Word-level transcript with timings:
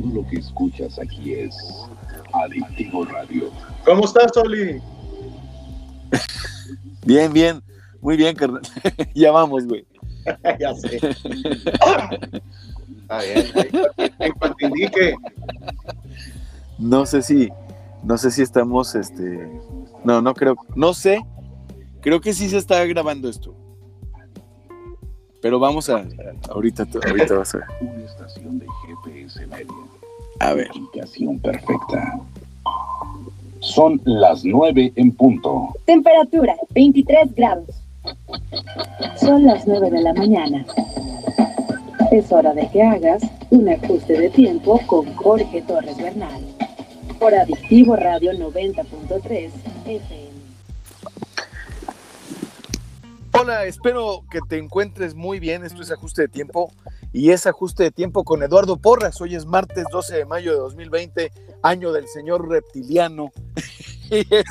Todo 0.00 0.14
lo 0.14 0.26
que 0.28 0.36
escuchas 0.38 0.98
aquí 0.98 1.34
es 1.34 1.54
Adictivo 2.32 3.04
Radio. 3.04 3.50
¿Cómo 3.84 4.04
estás, 4.04 4.34
Oli? 4.36 4.80
Bien, 7.04 7.32
bien. 7.32 7.62
Muy 8.00 8.16
bien, 8.16 8.34
carnal. 8.34 8.62
ya 9.14 9.30
vamos, 9.30 9.66
güey. 9.66 9.84
ya 10.58 10.74
sé. 10.74 10.96
Está 13.02 13.22
bien. 13.22 13.46
En 14.18 14.32
cuanto 14.32 14.66
indique. 14.66 15.16
No 16.78 17.04
sé 17.04 17.20
si, 17.20 17.50
no 18.02 18.16
sé 18.16 18.30
si 18.30 18.40
estamos, 18.40 18.94
este, 18.94 19.50
no, 20.02 20.22
no 20.22 20.32
creo, 20.32 20.56
no 20.74 20.94
sé, 20.94 21.20
creo 22.00 22.22
que 22.22 22.32
sí 22.32 22.48
se 22.48 22.56
está 22.56 22.82
grabando 22.86 23.28
esto. 23.28 23.54
Pero 25.42 25.58
vamos 25.58 25.88
a, 25.88 26.04
ahorita, 26.50 26.86
ahorita 27.06 27.34
vas 27.34 27.54
a 27.54 27.58
ver. 27.58 27.66
Una 27.80 28.04
estación 28.04 28.58
de 28.58 28.66
GPS 28.86 29.46
media. 29.46 29.66
A 30.40 30.54
ver. 30.54 30.70
Ubicación 30.74 31.38
perfecta. 31.38 32.18
Son 33.60 34.00
las 34.04 34.42
9 34.42 34.92
en 34.96 35.12
punto. 35.12 35.68
Temperatura 35.84 36.56
23 36.70 37.34
grados. 37.34 37.76
Son 39.16 39.44
las 39.44 39.66
9 39.66 39.90
de 39.90 40.00
la 40.02 40.14
mañana. 40.14 40.64
Es 42.10 42.32
hora 42.32 42.54
de 42.54 42.68
que 42.70 42.82
hagas 42.82 43.22
un 43.50 43.68
ajuste 43.68 44.18
de 44.18 44.30
tiempo 44.30 44.80
con 44.86 45.14
Jorge 45.14 45.60
Torres 45.62 45.98
Bernal. 45.98 46.42
Por 47.18 47.34
Adictivo 47.34 47.94
Radio 47.96 48.32
90.3 48.32 49.50
FM. 49.84 50.30
Hola, 53.38 53.66
espero 53.66 54.24
que 54.30 54.40
te 54.48 54.56
encuentres 54.56 55.14
muy 55.14 55.38
bien. 55.38 55.64
Esto 55.64 55.82
es 55.82 55.90
ajuste 55.90 56.22
de 56.22 56.28
tiempo 56.28 56.72
y 57.12 57.30
es 57.30 57.46
ajuste 57.46 57.84
de 57.84 57.90
tiempo 57.90 58.24
con 58.24 58.42
Eduardo 58.42 58.76
Porras. 58.76 59.20
Hoy 59.20 59.34
es 59.34 59.46
martes 59.46 59.84
12 59.90 60.18
de 60.18 60.24
mayo 60.26 60.52
de 60.52 60.58
2020, 60.58 61.32
año 61.62 61.92
del 61.92 62.06
señor 62.08 62.48
reptiliano. 62.48 63.32
y 64.10 64.20
es 64.34 64.44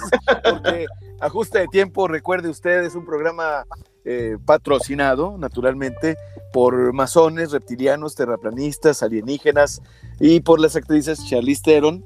porque 0.43 0.85
ajuste 1.19 1.59
de 1.59 1.67
tiempo, 1.67 2.07
recuerde 2.07 2.49
usted, 2.49 2.83
es 2.83 2.95
un 2.95 3.05
programa 3.05 3.65
eh, 4.03 4.37
patrocinado, 4.45 5.37
naturalmente, 5.37 6.17
por 6.51 6.93
masones, 6.93 7.51
reptilianos, 7.51 8.15
terraplanistas, 8.15 9.03
alienígenas 9.03 9.81
y 10.19 10.41
por 10.41 10.59
las 10.59 10.75
actrices 10.75 11.25
Charlize 11.27 11.61
Theron, 11.63 12.03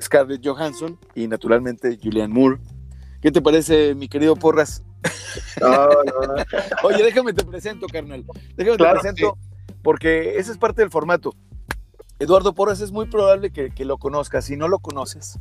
Scarlett 0.00 0.46
Johansson 0.46 0.98
y 1.14 1.26
naturalmente 1.26 1.98
Julianne 2.02 2.32
Moore. 2.32 2.58
¿Qué 3.20 3.30
te 3.30 3.42
parece, 3.42 3.94
mi 3.94 4.08
querido 4.08 4.36
Porras? 4.36 4.82
No, 5.60 5.86
no. 5.86 6.44
Oye, 6.84 7.02
déjame 7.02 7.32
te 7.32 7.44
presento, 7.44 7.86
carnal. 7.86 8.24
Déjame 8.56 8.76
Claro, 8.76 9.00
te 9.00 9.00
presento, 9.00 9.38
porque 9.86 10.36
ese 10.40 10.50
es 10.50 10.58
parte 10.58 10.82
del 10.82 10.90
formato. 10.90 11.32
Eduardo 12.18 12.56
Porras 12.56 12.80
es 12.80 12.90
muy 12.90 13.06
probable 13.06 13.52
que, 13.52 13.70
que 13.70 13.84
lo 13.84 13.98
conozcas. 13.98 14.44
Si 14.44 14.56
no 14.56 14.66
lo 14.66 14.80
conoces, 14.80 15.38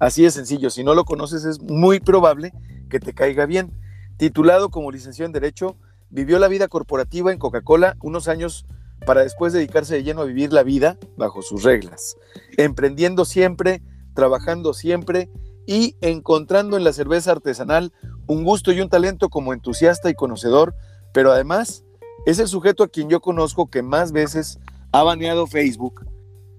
así 0.00 0.24
de 0.24 0.32
sencillo, 0.32 0.70
si 0.70 0.82
no 0.82 0.92
lo 0.92 1.04
conoces, 1.04 1.44
es 1.44 1.60
muy 1.60 2.00
probable 2.00 2.52
que 2.90 2.98
te 2.98 3.14
caiga 3.14 3.46
bien. 3.46 3.70
Titulado 4.16 4.70
como 4.70 4.90
licenciado 4.90 5.26
en 5.26 5.32
Derecho, 5.32 5.76
vivió 6.10 6.40
la 6.40 6.48
vida 6.48 6.66
corporativa 6.66 7.30
en 7.30 7.38
Coca-Cola 7.38 7.96
unos 8.02 8.26
años 8.26 8.66
para 9.06 9.22
después 9.22 9.52
dedicarse 9.52 9.94
de 9.94 10.02
lleno 10.02 10.22
a 10.22 10.24
vivir 10.24 10.52
la 10.52 10.64
vida 10.64 10.98
bajo 11.16 11.40
sus 11.42 11.62
reglas, 11.62 12.16
emprendiendo 12.56 13.24
siempre, 13.24 13.82
trabajando 14.14 14.74
siempre 14.74 15.30
y 15.64 15.94
encontrando 16.00 16.76
en 16.76 16.82
la 16.82 16.92
cerveza 16.92 17.30
artesanal 17.30 17.92
un 18.26 18.42
gusto 18.42 18.72
y 18.72 18.80
un 18.80 18.88
talento 18.88 19.28
como 19.28 19.52
entusiasta 19.52 20.10
y 20.10 20.14
conocedor, 20.14 20.74
pero 21.12 21.30
además 21.30 21.84
es 22.26 22.38
el 22.38 22.48
sujeto 22.48 22.82
a 22.84 22.88
quien 22.88 23.08
yo 23.08 23.20
conozco 23.20 23.70
que 23.70 23.82
más 23.82 24.12
veces 24.12 24.58
ha 24.92 25.02
baneado 25.02 25.46
Facebook. 25.46 26.06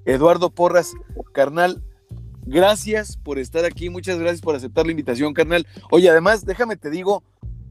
Eduardo 0.05 0.49
Porras, 0.49 0.93
carnal, 1.33 1.83
gracias 2.45 3.17
por 3.17 3.37
estar 3.37 3.65
aquí, 3.65 3.89
muchas 3.89 4.17
gracias 4.17 4.41
por 4.41 4.55
aceptar 4.55 4.85
la 4.85 4.91
invitación, 4.91 5.33
carnal. 5.33 5.67
Oye, 5.91 6.09
además, 6.09 6.45
déjame 6.45 6.77
te 6.77 6.89
digo, 6.89 7.23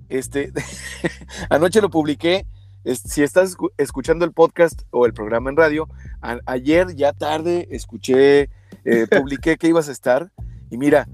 este, 0.08 0.52
anoche 1.50 1.80
lo 1.80 1.90
publiqué, 1.90 2.46
es- 2.84 3.00
si 3.00 3.22
estás 3.22 3.56
escu- 3.56 3.72
escuchando 3.78 4.24
el 4.24 4.32
podcast 4.32 4.82
o 4.90 5.06
el 5.06 5.14
programa 5.14 5.50
en 5.50 5.56
radio, 5.56 5.88
a- 6.20 6.38
ayer 6.46 6.94
ya 6.94 7.12
tarde 7.14 7.66
escuché, 7.70 8.50
eh, 8.84 9.06
publiqué 9.10 9.56
que 9.56 9.68
ibas 9.68 9.88
a 9.88 9.92
estar 9.92 10.30
y 10.70 10.76
mira, 10.76 11.08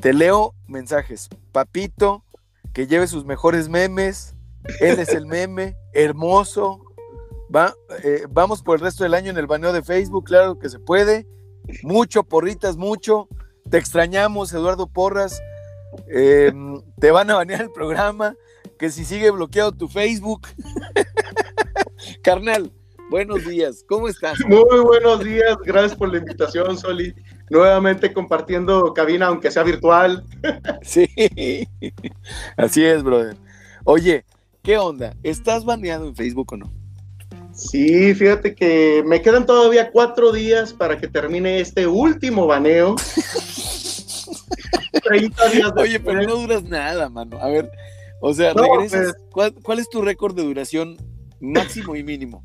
te 0.00 0.12
leo 0.12 0.54
mensajes. 0.66 1.28
Papito, 1.52 2.24
que 2.72 2.86
lleve 2.88 3.06
sus 3.06 3.24
mejores 3.24 3.68
memes. 3.68 4.34
Él 4.80 4.98
es 4.98 5.10
el 5.10 5.26
meme, 5.26 5.76
hermoso. 5.92 6.80
Va, 7.54 7.74
eh, 8.02 8.22
vamos 8.30 8.62
por 8.62 8.76
el 8.76 8.82
resto 8.82 9.04
del 9.04 9.14
año 9.14 9.30
en 9.30 9.36
el 9.36 9.46
baneo 9.46 9.72
de 9.72 9.82
Facebook, 9.82 10.24
claro 10.24 10.58
que 10.58 10.68
se 10.68 10.78
puede. 10.78 11.26
Mucho, 11.82 12.24
porritas, 12.24 12.76
mucho. 12.76 13.28
Te 13.70 13.78
extrañamos, 13.78 14.52
Eduardo 14.52 14.86
Porras. 14.86 15.40
Eh, 16.08 16.52
te 16.98 17.10
van 17.10 17.30
a 17.30 17.36
banear 17.36 17.62
el 17.62 17.70
programa. 17.72 18.34
Que 18.78 18.90
si 18.90 19.04
sigue 19.04 19.30
bloqueado 19.30 19.72
tu 19.72 19.88
Facebook. 19.88 20.48
Carnal, 22.22 22.72
buenos 23.10 23.46
días. 23.46 23.84
¿Cómo 23.88 24.08
estás? 24.08 24.40
Muy 24.46 24.80
buenos 24.80 25.22
días. 25.22 25.56
Gracias 25.64 25.94
por 25.94 26.10
la 26.10 26.18
invitación, 26.18 26.76
Soli. 26.76 27.14
Nuevamente 27.50 28.12
compartiendo 28.12 28.92
cabina, 28.94 29.26
aunque 29.26 29.50
sea 29.50 29.62
virtual. 29.62 30.24
Sí, 30.82 31.06
así 32.56 32.84
es, 32.84 33.02
brother. 33.02 33.36
Oye, 33.84 34.24
¿qué 34.62 34.78
onda? 34.78 35.14
¿Estás 35.22 35.64
baneado 35.64 36.06
en 36.06 36.16
Facebook 36.16 36.52
o 36.52 36.56
no? 36.56 36.72
Sí, 37.52 38.14
fíjate 38.14 38.54
que 38.54 39.02
me 39.04 39.20
quedan 39.20 39.44
todavía 39.44 39.90
cuatro 39.90 40.32
días 40.32 40.72
para 40.72 40.96
que 40.96 41.08
termine 41.08 41.60
este 41.60 41.86
último 41.86 42.46
baneo. 42.46 42.96
30 45.04 45.48
días 45.48 45.72
Oye, 45.76 46.00
pero 46.00 46.22
no 46.22 46.36
duras 46.36 46.62
nada, 46.64 47.08
mano. 47.08 47.38
A 47.38 47.48
ver, 47.48 47.70
o 48.20 48.32
sea, 48.32 48.54
No, 48.54 48.62
regresas. 48.62 49.14
¿Cuál, 49.32 49.52
cuál 49.54 49.80
es 49.80 49.88
tu 49.90 50.00
récord 50.00 50.34
de 50.34 50.42
duración 50.42 50.96
máximo 51.40 51.96
y 51.96 52.02
mínimo? 52.04 52.44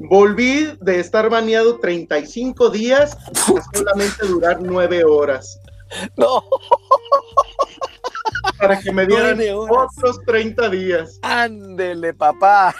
Volví 0.00 0.68
de 0.80 1.00
estar 1.00 1.28
baneado 1.28 1.78
35 1.78 2.70
días 2.70 3.16
a 3.16 3.76
solamente 3.76 4.26
durar 4.26 4.62
9 4.62 5.04
horas. 5.04 5.60
No, 6.18 6.44
Para 8.58 8.78
que 8.80 8.92
me 8.92 9.06
dieran 9.06 9.38
otros 9.68 10.20
30 10.26 10.68
días. 10.70 11.18
ándele, 11.22 12.12
papá. 12.14 12.74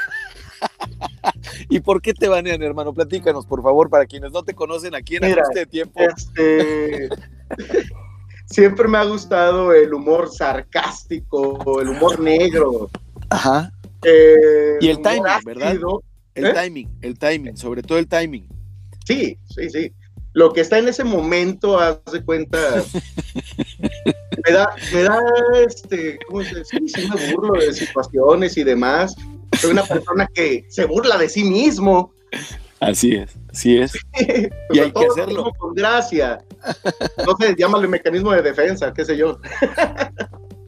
¿Y 1.69 1.81
por 1.81 2.01
qué 2.03 2.13
te 2.15 2.29
banean, 2.29 2.63
hermano? 2.63 2.93
Platícanos, 2.93 3.47
por 3.47 3.63
favor, 3.63 3.89
para 3.91 4.07
quienes 4.07 4.33
no 4.33 4.43
te 4.43 4.55
conocen 4.55 4.95
aquí 4.95 5.17
en 5.17 5.25
Mira, 5.25 5.43
de 5.55 5.67
Tiempo. 5.67 6.01
Este, 6.01 7.09
siempre 8.47 8.89
me 8.89 8.99
ha 8.99 9.05
gustado 9.05 9.73
el 9.73 9.93
humor 9.95 10.31
sarcástico, 10.33 11.81
el 11.81 11.89
humor 11.91 12.21
negro. 12.21 12.91
Ajá. 13.31 13.71
eh, 14.05 14.79
Y 14.81 14.89
el 14.89 15.01
timing, 15.03 15.23
¿verdad? 15.45 15.77
El 16.35 16.47
¿Eh? 16.47 16.53
timing, 16.55 16.89
el 17.03 17.19
timing, 17.19 17.57
sobre 17.57 17.83
todo 17.83 17.99
el 17.99 18.07
timing. 18.09 18.49
Sí, 19.05 19.39
sí, 19.55 19.71
sí. 19.71 19.93
Lo 20.39 20.53
que 20.53 20.61
está 20.61 20.79
en 20.79 20.87
ese 20.87 21.03
momento, 21.03 21.81
haz 21.81 21.99
de 22.13 22.23
cuenta, 22.23 22.57
me 24.47 24.53
da, 24.53 24.71
me 24.95 25.03
da, 25.03 25.21
este, 25.67 26.17
¿cómo 26.29 26.45
se 26.45 26.61
dice? 26.61 26.79
Sí 26.87 27.09
me 27.13 27.35
burlo 27.35 27.61
de 27.61 27.73
situaciones 27.73 28.57
y 28.57 28.63
demás. 28.63 29.17
Soy 29.59 29.73
una 29.73 29.83
persona 29.83 30.29
que 30.33 30.65
se 30.69 30.85
burla 30.85 31.19
de 31.19 31.29
sí 31.29 31.43
mismo. 31.43 32.15
Así 32.79 33.17
es, 33.17 33.37
así 33.51 33.79
es. 33.79 33.91
Pero 34.17 34.85
hay 34.85 34.93
que 34.93 35.07
hacerlo. 35.07 35.51
Con 35.59 35.75
gracia. 35.75 36.39
No 37.27 37.37
sé, 37.41 37.57
llámale 37.59 37.89
mecanismo 37.89 38.31
de 38.31 38.43
defensa, 38.43 38.93
qué 38.93 39.05
sé 39.05 39.17
yo. 39.17 39.41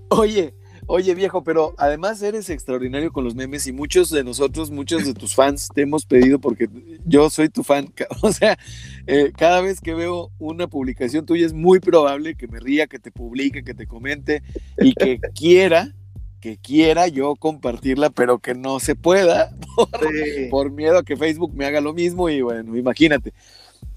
Oye, 0.08 0.52
oye 0.90 1.14
viejo, 1.14 1.44
pero 1.44 1.72
además 1.78 2.20
eres 2.20 2.50
extraordinario 2.50 3.12
con 3.12 3.22
los 3.22 3.36
memes 3.36 3.66
y 3.68 3.72
muchos 3.72 4.10
de 4.10 4.24
nosotros, 4.24 4.72
muchos 4.72 5.06
de 5.06 5.14
tus 5.14 5.36
fans 5.36 5.68
te 5.72 5.82
hemos 5.82 6.04
pedido 6.04 6.40
porque 6.40 6.68
yo 7.06 7.30
soy 7.30 7.48
tu 7.48 7.62
fan. 7.62 7.92
O 8.22 8.32
sea, 8.32 8.58
eh, 9.06 9.32
cada 9.36 9.60
vez 9.60 9.80
que 9.80 9.94
veo 9.94 10.30
una 10.38 10.66
publicación 10.66 11.24
tuya 11.24 11.46
es 11.46 11.52
muy 11.52 11.78
probable 11.78 12.34
que 12.34 12.48
me 12.48 12.58
ría, 12.58 12.88
que 12.88 12.98
te 12.98 13.12
publique, 13.12 13.62
que 13.62 13.72
te 13.72 13.86
comente 13.86 14.42
y 14.78 14.94
que 14.94 15.20
quiera, 15.34 15.94
que 16.40 16.58
quiera 16.58 17.06
yo 17.06 17.36
compartirla, 17.36 18.10
pero 18.10 18.40
que 18.40 18.54
no 18.54 18.80
se 18.80 18.96
pueda 18.96 19.56
Sí. 20.00 20.48
por 20.50 20.72
miedo 20.72 20.98
a 20.98 21.04
que 21.04 21.16
Facebook 21.16 21.54
me 21.54 21.66
haga 21.66 21.80
lo 21.80 21.94
mismo 21.94 22.28
y 22.28 22.42
bueno, 22.42 22.76
imagínate. 22.76 23.32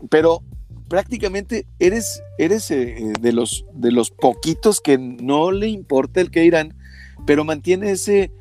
Pero 0.10 0.44
prácticamente 0.88 1.66
eres, 1.80 2.22
eres 2.38 2.70
eh, 2.70 2.98
eh, 3.00 3.14
de, 3.20 3.34
los, 3.34 3.66
de 3.74 3.92
los 3.92 4.12
poquitos 4.12 4.80
que 4.80 5.00
no 5.00 5.52
le 5.52 5.68
importa 5.68 6.22
el 6.22 6.30
que 6.30 6.42
dirán, 6.42 6.76
pero 7.26 7.44
mantiene 7.44 7.92
ese, 7.92 8.32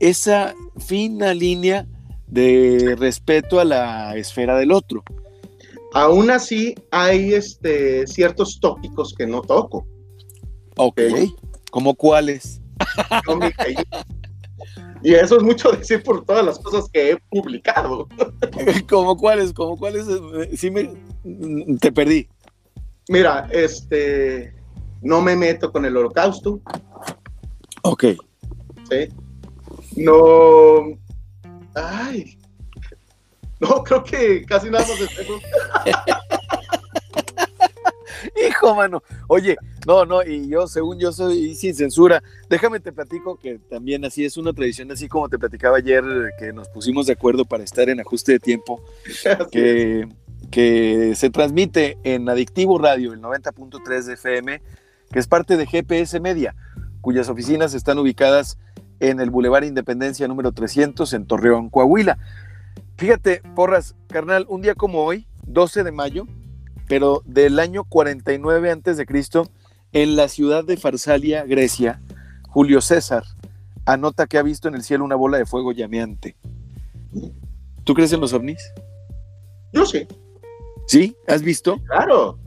esa 0.00 0.54
fina 0.78 1.34
línea 1.34 1.86
de 2.26 2.96
respeto 2.98 3.60
a 3.60 3.64
la 3.64 4.16
esfera 4.16 4.56
del 4.58 4.72
otro. 4.72 5.02
Aún 5.92 6.30
así, 6.30 6.74
hay 6.90 7.34
este, 7.34 8.06
ciertos 8.06 8.58
tópicos 8.60 9.14
que 9.14 9.26
no 9.26 9.42
toco. 9.42 9.86
Ok. 10.76 11.00
¿Como 11.70 11.94
cuáles? 11.94 12.60
No, 13.28 13.36
mija, 13.36 13.68
y- 13.68 13.74
eso 15.14 15.36
es 15.36 15.42
mucho 15.42 15.70
decir 15.70 16.02
por 16.02 16.24
todas 16.24 16.44
las 16.44 16.58
cosas 16.58 16.88
que 16.90 17.10
he 17.12 17.16
publicado. 17.30 18.08
¿Como 18.88 19.16
cuáles? 19.16 19.52
¿Como 19.52 19.76
cuáles? 19.76 20.06
Sí 20.56 20.70
me... 20.70 20.90
Te 21.78 21.92
perdí. 21.92 22.28
Mira, 23.08 23.48
este... 23.52 24.54
No 25.02 25.20
me 25.20 25.36
meto 25.36 25.70
con 25.70 25.84
el 25.84 25.96
holocausto. 25.96 26.60
Ok. 27.84 28.04
¿sí? 28.88 29.08
No. 29.96 30.98
Ay. 31.74 32.38
No, 33.60 33.84
creo 33.84 34.02
que 34.02 34.44
casi 34.46 34.70
nada 34.70 34.86
más 34.86 34.98
de 34.98 35.04
eso. 35.04 35.40
Hijo, 38.48 38.74
mano. 38.74 39.02
Oye, 39.28 39.56
no, 39.86 40.06
no, 40.06 40.22
y 40.22 40.48
yo, 40.48 40.66
según 40.66 40.98
yo 40.98 41.12
soy 41.12 41.54
sin 41.54 41.74
censura, 41.74 42.22
déjame 42.48 42.80
te 42.80 42.90
platico 42.90 43.36
que 43.36 43.58
también 43.58 44.04
así 44.04 44.24
es 44.24 44.38
una 44.38 44.54
tradición, 44.54 44.90
así 44.90 45.06
como 45.06 45.28
te 45.28 45.38
platicaba 45.38 45.76
ayer, 45.76 46.02
que 46.38 46.54
nos 46.54 46.68
pusimos 46.70 47.06
de 47.06 47.12
acuerdo 47.12 47.44
para 47.44 47.64
estar 47.64 47.88
en 47.90 48.00
ajuste 48.00 48.32
de 48.32 48.40
tiempo, 48.40 48.82
que, 49.52 50.08
que 50.50 51.12
se 51.16 51.28
transmite 51.28 51.98
en 52.02 52.28
Adictivo 52.30 52.78
Radio, 52.78 53.12
el 53.12 53.20
90.3 53.20 54.04
de 54.04 54.14
FM, 54.14 54.62
que 55.12 55.18
es 55.18 55.26
parte 55.26 55.58
de 55.58 55.66
GPS 55.66 56.18
Media, 56.18 56.54
cuyas 57.04 57.28
oficinas 57.28 57.74
están 57.74 57.98
ubicadas 57.98 58.56
en 58.98 59.20
el 59.20 59.28
Boulevard 59.28 59.64
Independencia 59.64 60.26
número 60.26 60.52
300 60.52 61.12
en 61.12 61.26
Torreón, 61.26 61.68
Coahuila. 61.68 62.16
Fíjate, 62.96 63.42
porras, 63.54 63.94
carnal, 64.08 64.46
un 64.48 64.62
día 64.62 64.74
como 64.74 65.04
hoy, 65.04 65.26
12 65.46 65.84
de 65.84 65.92
mayo, 65.92 66.26
pero 66.88 67.22
del 67.26 67.58
año 67.58 67.84
49 67.84 68.70
antes 68.70 68.96
de 68.96 69.04
Cristo, 69.04 69.50
en 69.92 70.16
la 70.16 70.28
ciudad 70.28 70.64
de 70.64 70.78
Farsalia, 70.78 71.44
Grecia, 71.44 72.00
Julio 72.48 72.80
César 72.80 73.24
anota 73.84 74.26
que 74.26 74.38
ha 74.38 74.42
visto 74.42 74.68
en 74.68 74.74
el 74.74 74.82
cielo 74.82 75.04
una 75.04 75.14
bola 75.14 75.36
de 75.36 75.44
fuego 75.44 75.72
llameante. 75.72 76.36
¿Tú 77.84 77.92
crees 77.92 78.14
en 78.14 78.20
los 78.20 78.32
ovnis? 78.32 78.72
Yo 79.74 79.84
sí. 79.84 80.06
¿Sí? 80.86 81.14
¿Has 81.28 81.42
visto? 81.42 81.76
Claro. 81.86 82.38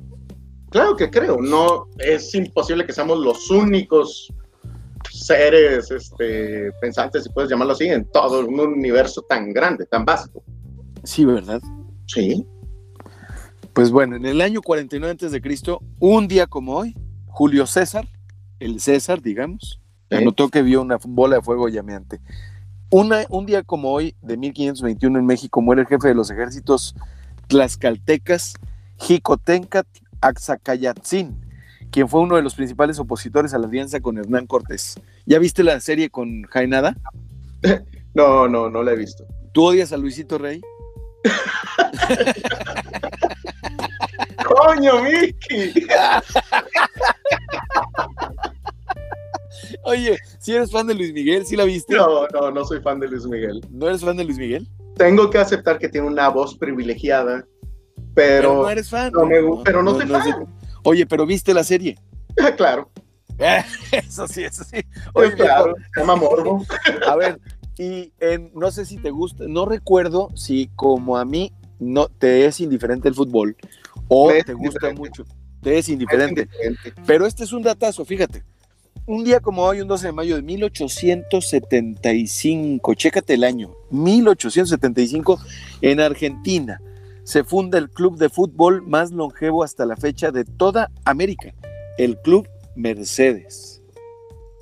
Claro 0.72 0.96
que 0.96 1.12
creo. 1.12 1.40
No 1.42 1.88
es 2.00 2.34
imposible 2.34 2.88
que 2.88 2.94
seamos 2.94 3.20
los 3.20 3.52
únicos 3.52 4.34
seres 5.28 5.92
este, 5.92 6.72
pensantes, 6.82 7.24
si 7.24 7.30
puedes 7.30 7.50
llamarlo 7.50 7.74
así, 7.74 7.86
en 7.86 8.06
todo 8.06 8.46
un 8.46 8.60
universo 8.60 9.22
tan 9.22 9.54
grande, 9.54 9.86
tan 9.86 10.06
vasto. 10.06 10.42
Sí, 11.04 11.26
¿verdad? 11.26 11.62
Sí. 12.08 12.46
Pues 13.74 13.92
bueno, 13.92 14.16
en 14.16 14.26
el 14.26 14.42
año 14.42 14.62
49 14.62 15.12
antes 15.12 15.32
de 15.32 15.42
Cristo, 15.42 15.82
un 16.00 16.28
día 16.28 16.48
como 16.48 16.76
hoy, 16.78 16.96
Julio 17.28 17.68
César, 17.68 18.08
el 18.60 18.80
César, 18.80 19.22
digamos, 19.22 19.80
Sí. 20.10 20.16
anotó 20.16 20.48
que 20.48 20.62
vio 20.62 20.82
una 20.82 20.98
bola 21.06 21.36
de 21.36 21.42
fuego 21.42 21.68
llameante. 21.68 22.22
Una, 22.90 23.26
un 23.30 23.46
día 23.46 23.64
como 23.64 23.92
hoy, 23.92 24.16
de 24.22 24.38
1521 24.38 25.20
en 25.20 25.26
México, 25.26 25.62
muere 25.62 25.82
el 25.82 25.88
jefe 25.88 26.08
de 26.08 26.16
los 26.16 26.32
ejércitos 26.32 26.96
tlaxcaltecas, 27.48 28.54
Jicotencat 29.00 29.86
Axacayatzin, 30.22 31.46
quien 31.92 32.08
fue 32.08 32.22
uno 32.22 32.38
de 32.38 32.42
los 32.42 32.56
principales 32.56 33.00
opositores 33.00 33.54
a 33.54 33.58
la 33.60 33.68
alianza 33.68 34.00
con 34.00 34.18
Hernán 34.18 34.48
Cortés. 34.48 34.96
¿Ya 35.28 35.40
viste 35.40 35.62
la 35.62 35.80
serie 35.82 36.10
con 36.10 36.44
Jainada? 36.44 36.96
No, 38.14 38.48
no, 38.48 38.68
no 38.68 38.82
la 38.82 38.94
he 38.94 38.96
visto. 38.96 39.26
¿Tú 39.54 39.64
odias 39.66 39.94
a 39.94 39.98
Luisito 39.98 40.40
Rey? 40.40 40.60
¡Coño, 44.44 45.04
Mickey! 45.04 45.72
Oye, 49.84 50.18
si 50.40 50.56
eres 50.56 50.72
fan 50.72 50.88
de 50.88 50.96
Luis 50.96 51.14
Miguel, 51.14 51.46
¿sí 51.46 51.56
la 51.56 51.66
viste? 51.66 51.96
No, 51.96 52.28
no, 52.30 52.50
no 52.50 52.66
soy 52.66 52.82
fan 52.82 53.00
de 53.00 53.08
Luis 53.08 53.26
Miguel. 53.28 53.62
¿No 53.70 53.88
eres 53.88 54.02
fan 54.02 54.18
de 54.18 54.24
Luis 54.24 54.40
Miguel? 54.40 54.68
Tengo 54.96 55.30
que 55.30 55.38
aceptar 55.38 55.78
que 55.78 55.90
tiene 55.90 56.08
una 56.08 56.30
voz 56.30 56.58
privilegiada, 56.58 57.46
Pero, 58.16 58.50
pero, 58.50 58.54
no 58.64 58.70
eres 58.72 58.90
fan. 58.90 59.12
no 59.14 59.26
me 59.28 59.36
pero 59.64 59.84
no 59.84 59.94
soy 59.94 60.08
fan. 60.08 60.48
Oye, 60.84 61.06
pero 61.06 61.28
viste 61.28 61.54
la 61.54 61.64
serie. 61.64 62.00
claro, 62.58 62.90
Eso 63.92 64.28
sí, 64.28 64.44
eso 64.44 64.64
sí. 64.64 64.78
Oye, 65.14 65.34
claro, 65.34 65.76
Morbo. 66.06 66.64
a 67.08 67.16
ver, 67.16 67.40
y 67.78 68.12
en- 68.20 68.52
no 68.56 68.72
sé 68.72 68.86
si 68.86 68.98
te 68.98 69.12
gusta, 69.12 69.46
no 69.48 69.66
recuerdo 69.66 70.30
si 70.36 70.70
como 70.76 71.18
a 71.18 71.26
mí 71.26 71.52
no 71.80 72.08
te 72.08 72.46
es 72.46 72.60
indiferente 72.60 73.08
el 73.08 73.14
fútbol 73.16 73.56
o 74.08 74.32
es 74.32 74.46
te 74.46 74.54
gusta 74.54 74.90
indiferente. 74.90 75.00
mucho, 75.00 75.26
te 75.62 75.78
es 75.78 75.90
indiferente. 75.90 76.46
Diferente. 76.46 76.94
Pero 77.06 77.26
este 77.28 77.44
es 77.44 77.54
un 77.54 77.62
datazo, 77.64 78.04
fíjate. 78.06 78.44
Un 79.06 79.24
día 79.24 79.40
como 79.40 79.64
hoy, 79.64 79.80
un 79.82 79.88
12 79.88 80.08
de 80.08 80.14
mayo 80.14 80.36
de 80.36 80.42
1875, 80.42 82.94
chécate 82.94 83.36
el 83.36 83.44
año, 83.46 83.72
1875, 83.92 85.40
en 85.82 86.00
Argentina, 86.02 86.82
se 87.24 87.44
funda 87.44 87.78
el 87.78 87.90
club 87.90 88.18
de 88.18 88.30
fútbol 88.30 88.82
más 88.86 89.12
longevo 89.12 89.64
hasta 89.64 89.86
la 89.86 89.96
fecha 89.96 90.32
de 90.32 90.44
toda 90.46 90.92
América, 91.06 91.54
el 91.98 92.18
Club 92.20 92.48
Mercedes. 92.78 93.82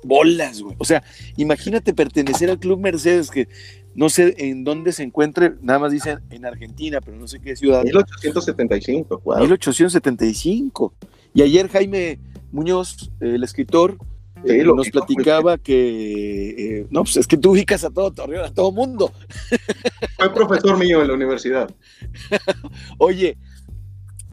Bolas, 0.02 0.60
güey. 0.62 0.76
O 0.78 0.84
sea, 0.84 1.02
imagínate 1.36 1.92
pertenecer 1.92 2.50
al 2.50 2.58
Club 2.58 2.80
Mercedes, 2.80 3.30
que 3.30 3.48
no 3.94 4.08
sé 4.08 4.34
en 4.38 4.62
dónde 4.62 4.92
se 4.92 5.02
encuentre, 5.02 5.54
nada 5.62 5.78
más 5.78 5.92
dicen 5.92 6.20
en 6.30 6.44
Argentina, 6.44 7.00
pero 7.00 7.16
no 7.16 7.26
sé 7.26 7.40
qué 7.40 7.56
ciudad. 7.56 7.82
1875, 7.82 9.22
wow. 9.24 9.38
1875. 9.40 10.94
Y 11.34 11.42
ayer 11.42 11.68
Jaime 11.68 12.20
Muñoz, 12.52 13.10
el 13.20 13.42
escritor, 13.42 13.98
Sí, 14.44 14.52
eh, 14.52 14.64
nos 14.64 14.90
platicaba 14.90 15.56
que, 15.56 16.80
eh, 16.80 16.86
no, 16.90 17.04
pues 17.04 17.16
es 17.16 17.26
que 17.26 17.38
tú 17.38 17.52
ubicas 17.52 17.84
a 17.84 17.90
todo 17.90 18.12
Torreón, 18.12 18.44
a 18.44 18.52
todo 18.52 18.70
mundo. 18.70 19.12
Fue 20.16 20.32
profesor 20.32 20.78
mío 20.78 21.00
en 21.00 21.08
la 21.08 21.14
universidad. 21.14 21.74
Oye, 22.98 23.38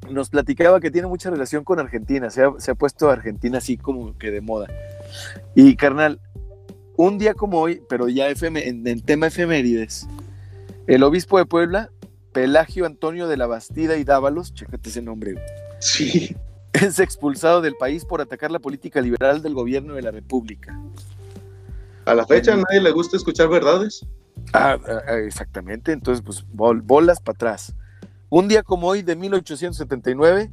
nos 0.09 0.29
platicaba 0.29 0.79
que 0.79 0.91
tiene 0.91 1.07
mucha 1.07 1.29
relación 1.29 1.63
con 1.63 1.79
Argentina, 1.79 2.29
se 2.29 2.43
ha, 2.43 2.51
se 2.57 2.71
ha 2.71 2.75
puesto 2.75 3.09
Argentina 3.09 3.57
así 3.59 3.77
como 3.77 4.17
que 4.17 4.31
de 4.31 4.41
moda. 4.41 4.67
Y 5.55 5.75
carnal, 5.75 6.19
un 6.95 7.17
día 7.17 7.33
como 7.33 7.59
hoy, 7.59 7.81
pero 7.89 8.07
ya 8.09 8.29
en, 8.29 8.87
en 8.87 9.01
tema 9.01 9.27
efemérides, 9.27 10.07
el 10.87 11.03
obispo 11.03 11.37
de 11.37 11.45
Puebla, 11.45 11.89
Pelagio 12.31 12.85
Antonio 12.85 13.27
de 13.27 13.37
la 13.37 13.47
Bastida 13.47 13.97
y 13.97 14.03
Dávalos, 14.03 14.53
chécate 14.53 14.89
ese 14.89 15.01
nombre, 15.01 15.35
Sí. 15.79 16.35
es 16.73 16.99
expulsado 16.99 17.61
del 17.61 17.75
país 17.75 18.03
por 18.05 18.19
atacar 18.21 18.49
la 18.51 18.59
política 18.59 18.99
liberal 19.01 19.41
del 19.41 19.53
gobierno 19.53 19.93
de 19.93 20.01
la 20.01 20.11
República. 20.11 20.79
A 22.05 22.13
la 22.13 22.25
fecha 22.25 22.53
a 22.53 22.57
nadie 22.57 22.81
le 22.81 22.91
gusta 22.91 23.15
escuchar 23.17 23.47
verdades. 23.49 24.05
Ah, 24.51 24.77
ah, 25.07 25.13
exactamente, 25.25 25.91
entonces 25.91 26.23
pues 26.25 26.43
bol- 26.51 26.81
bolas 26.81 27.21
para 27.21 27.35
atrás. 27.35 27.73
Un 28.35 28.47
día 28.47 28.63
como 28.63 28.87
hoy 28.87 29.03
de 29.03 29.15
1879 29.15 30.49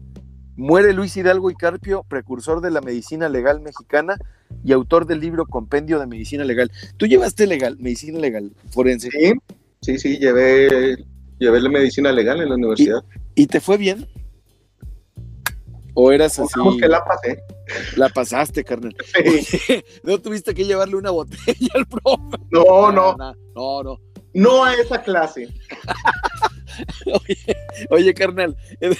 muere 0.54 0.92
Luis 0.92 1.16
Hidalgo 1.16 1.50
y 1.50 1.54
Carpio, 1.54 2.04
precursor 2.06 2.60
de 2.60 2.70
la 2.70 2.82
medicina 2.82 3.30
legal 3.30 3.62
mexicana 3.62 4.18
y 4.62 4.72
autor 4.72 5.06
del 5.06 5.20
libro 5.20 5.46
Compendio 5.46 5.98
de 5.98 6.06
Medicina 6.06 6.44
Legal. 6.44 6.70
¿Tú 6.98 7.06
llevaste 7.06 7.46
legal, 7.46 7.78
medicina 7.78 8.18
legal 8.18 8.52
forense 8.68 9.08
Sí, 9.10 9.32
sí, 9.80 9.98
sí, 9.98 10.18
llevé, 10.18 10.98
llevé 11.38 11.60
la 11.62 11.70
medicina 11.70 12.12
legal 12.12 12.42
en 12.42 12.50
la 12.50 12.56
universidad. 12.56 13.02
y 13.34 13.46
te 13.46 13.62
fue 13.62 13.78
bien? 13.78 14.06
¿O 15.94 16.12
eras 16.12 16.38
así? 16.38 16.52
Digamos 16.54 16.76
que 16.76 16.86
la 16.86 17.02
pasé. 17.02 17.42
La 17.96 18.10
pasaste, 18.10 18.62
carnal. 18.62 18.94
Sí. 19.24 19.82
¿No 20.02 20.18
tuviste 20.20 20.52
que 20.52 20.66
llevarle 20.66 20.96
una 20.96 21.12
botella 21.12 21.70
al 21.74 21.86
profe? 21.86 22.44
No, 22.50 22.92
no, 22.92 23.16
No, 23.16 23.34
no. 23.54 23.82
no 23.84 24.09
a 24.64 24.74
esa 24.74 25.02
clase. 25.02 25.48
Oye, 27.90 28.14
carnal. 28.14 28.56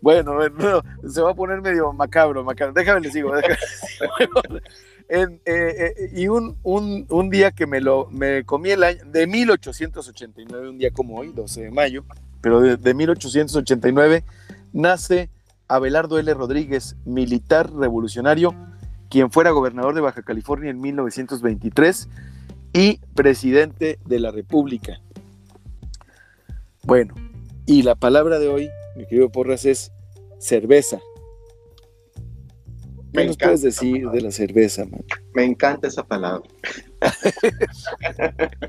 bueno, 0.00 0.32
se 1.08 1.20
va 1.20 1.30
a 1.30 1.34
poner 1.34 1.60
medio 1.60 1.92
macabro, 1.92 2.44
macabro. 2.44 2.74
Déjame 2.74 3.00
le 3.00 3.10
sigo. 3.10 3.34
déjame 3.36 3.58
eh, 5.08 5.40
eh, 5.44 6.10
y 6.14 6.28
un, 6.28 6.56
un, 6.62 7.06
un 7.08 7.30
día 7.30 7.50
que 7.50 7.66
me 7.66 7.80
lo 7.80 8.06
me 8.10 8.44
comí 8.44 8.70
el 8.70 8.84
año 8.84 9.04
de 9.06 9.26
1889, 9.26 10.68
un 10.68 10.78
día 10.78 10.92
como 10.92 11.16
hoy, 11.16 11.32
12 11.32 11.62
de 11.62 11.70
mayo, 11.72 12.04
pero 12.40 12.60
de, 12.60 12.76
de 12.76 12.94
1889 12.94 14.24
nace 14.72 15.30
Abelardo 15.66 16.18
L. 16.18 16.32
Rodríguez, 16.34 16.96
militar 17.04 17.72
revolucionario, 17.72 18.54
quien 19.08 19.32
fuera 19.32 19.50
gobernador 19.50 19.94
de 19.94 20.00
Baja 20.00 20.22
California 20.22 20.70
en 20.70 20.80
1923 20.80 22.08
y 22.72 22.98
presidente 23.14 23.98
de 24.04 24.20
la 24.20 24.30
República. 24.30 25.00
Bueno, 26.84 27.14
y 27.66 27.82
la 27.82 27.94
palabra 27.94 28.38
de 28.38 28.48
hoy, 28.48 28.70
mi 28.96 29.06
querido 29.06 29.30
Porras, 29.30 29.64
es 29.64 29.92
cerveza. 30.38 30.98
¿Qué 33.12 33.18
Me 33.18 33.26
nos 33.26 33.34
encanta 33.36 33.44
puedes 33.46 33.62
decir 33.62 34.08
de 34.08 34.20
la 34.20 34.30
cerveza, 34.30 34.84
man? 34.84 35.04
Me 35.34 35.44
encanta 35.44 35.88
esa 35.88 36.04
palabra. 36.04 36.48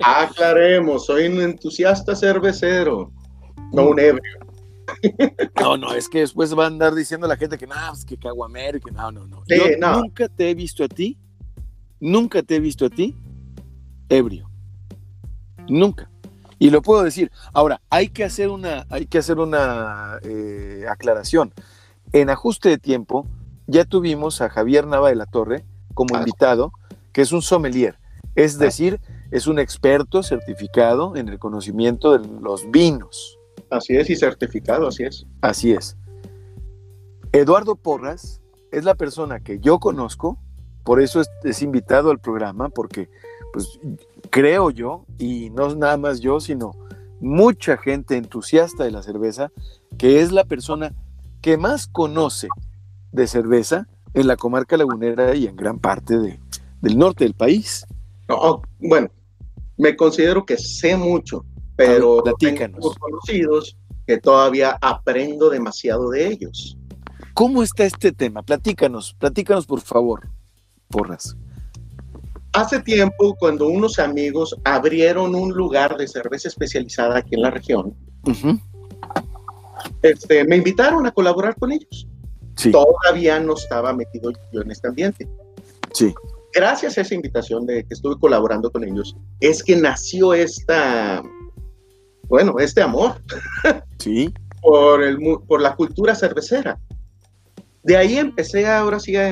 Aclaremos, 0.00 1.06
soy 1.06 1.28
un 1.28 1.40
entusiasta 1.40 2.16
cervecero, 2.16 3.12
no 3.72 3.88
un 3.90 4.00
ebrio. 4.00 4.22
No, 5.60 5.76
no, 5.76 5.92
es 5.92 6.08
que 6.08 6.20
después 6.20 6.56
va 6.56 6.64
a 6.64 6.68
andar 6.68 6.94
diciendo 6.94 7.26
la 7.26 7.36
gente 7.36 7.58
que 7.58 7.66
no, 7.66 7.74
es 7.92 8.06
que 8.06 8.16
caguamero, 8.16 8.80
que 8.80 8.90
no, 8.90 9.12
no, 9.12 9.26
no. 9.26 9.42
Sí, 9.46 9.56
Yo 9.58 9.64
no. 9.78 10.00
nunca 10.00 10.28
te 10.28 10.48
he 10.48 10.54
visto 10.54 10.82
a 10.82 10.88
ti, 10.88 11.18
nunca 12.00 12.42
te 12.42 12.56
he 12.56 12.60
visto 12.60 12.86
a 12.86 12.90
ti 12.90 13.14
ebrio. 14.08 14.48
Nunca. 15.68 16.10
Y 16.58 16.70
lo 16.70 16.82
puedo 16.82 17.02
decir. 17.02 17.30
Ahora, 17.52 17.80
hay 17.90 18.08
que 18.08 18.24
hacer 18.24 18.48
una, 18.48 18.86
hay 18.90 19.06
que 19.06 19.18
hacer 19.18 19.38
una 19.38 20.18
eh, 20.22 20.86
aclaración. 20.88 21.52
En 22.12 22.30
ajuste 22.30 22.68
de 22.70 22.78
tiempo, 22.78 23.26
ya 23.66 23.84
tuvimos 23.84 24.40
a 24.40 24.48
Javier 24.48 24.86
Nava 24.86 25.10
de 25.10 25.16
la 25.16 25.26
Torre 25.26 25.64
como 25.94 26.16
Ah. 26.16 26.20
invitado, 26.20 26.72
que 27.12 27.20
es 27.22 27.32
un 27.32 27.42
sommelier. 27.42 27.98
Es 28.34 28.58
decir, 28.58 29.00
es 29.30 29.46
un 29.46 29.58
experto 29.58 30.22
certificado 30.22 31.16
en 31.16 31.28
el 31.28 31.38
conocimiento 31.38 32.16
de 32.16 32.26
los 32.40 32.70
vinos. 32.70 33.38
Así 33.70 33.96
es, 33.96 34.08
y 34.08 34.16
certificado, 34.16 34.88
así 34.88 35.02
es. 35.04 35.26
Así 35.42 35.72
es. 35.72 35.96
Eduardo 37.32 37.76
Porras 37.76 38.40
es 38.72 38.84
la 38.84 38.94
persona 38.94 39.40
que 39.40 39.58
yo 39.60 39.78
conozco, 39.80 40.38
por 40.84 41.00
eso 41.00 41.20
es, 41.20 41.28
es 41.44 41.62
invitado 41.62 42.10
al 42.10 42.18
programa, 42.18 42.68
porque 42.68 43.08
pues 43.52 43.78
creo 44.30 44.70
yo, 44.70 45.04
y 45.18 45.50
no 45.50 45.74
nada 45.74 45.96
más 45.96 46.20
yo, 46.20 46.40
sino 46.40 46.72
mucha 47.20 47.76
gente 47.76 48.16
entusiasta 48.16 48.84
de 48.84 48.90
la 48.90 49.02
cerveza, 49.02 49.50
que 49.96 50.20
es 50.20 50.32
la 50.32 50.44
persona 50.44 50.94
que 51.40 51.56
más 51.56 51.86
conoce 51.86 52.48
de 53.12 53.26
cerveza 53.26 53.88
en 54.14 54.26
la 54.26 54.36
comarca 54.36 54.76
lagunera 54.76 55.34
y 55.34 55.46
en 55.46 55.56
gran 55.56 55.78
parte 55.78 56.18
de- 56.18 56.40
del 56.80 56.98
norte 56.98 57.24
del 57.24 57.34
país. 57.34 57.86
No, 58.28 58.62
bueno, 58.78 59.08
me 59.76 59.96
considero 59.96 60.44
que 60.44 60.56
sé 60.56 60.96
mucho, 60.96 61.44
pero 61.76 62.22
ver, 62.22 62.34
tengo 62.38 62.94
conocidos 62.98 63.76
que 64.06 64.18
todavía 64.18 64.76
aprendo 64.80 65.50
demasiado 65.50 66.10
de 66.10 66.28
ellos. 66.28 66.76
¿Cómo 67.34 67.62
está 67.62 67.84
este 67.84 68.12
tema? 68.12 68.42
Platícanos, 68.42 69.14
platícanos 69.18 69.66
por 69.66 69.80
favor, 69.80 70.28
Porras. 70.88 71.36
Hace 72.52 72.80
tiempo, 72.80 73.36
cuando 73.38 73.68
unos 73.68 73.98
amigos 73.98 74.56
abrieron 74.64 75.34
un 75.34 75.52
lugar 75.52 75.96
de 75.96 76.08
cerveza 76.08 76.48
especializada 76.48 77.18
aquí 77.18 77.34
en 77.34 77.42
la 77.42 77.50
región, 77.50 77.94
este, 80.02 80.44
me 80.44 80.56
invitaron 80.56 81.06
a 81.06 81.10
colaborar 81.12 81.54
con 81.56 81.72
ellos. 81.72 82.06
Sí, 82.56 82.72
Todavía 82.72 83.38
no 83.38 83.54
estaba 83.54 83.92
metido 83.92 84.32
yo 84.52 84.62
en 84.62 84.70
este 84.70 84.88
ambiente. 84.88 85.28
sí. 85.92 86.14
Gracias 86.54 86.96
a 86.96 87.02
esa 87.02 87.14
invitación 87.14 87.66
de 87.66 87.84
que 87.84 87.92
estuve 87.92 88.18
colaborando 88.18 88.72
con 88.72 88.82
ellos, 88.82 89.14
es 89.38 89.62
que 89.62 89.76
nació 89.76 90.32
esta, 90.32 91.22
bueno, 92.22 92.58
este 92.58 92.80
amor 92.80 93.20
Sí, 93.98 94.32
por, 94.62 95.02
el, 95.02 95.18
por 95.46 95.60
la 95.60 95.76
cultura 95.76 96.14
cervecera. 96.14 96.80
De 97.82 97.98
ahí 97.98 98.16
empecé 98.16 98.66
ahora 98.66 98.98
sí 98.98 99.14
a 99.14 99.28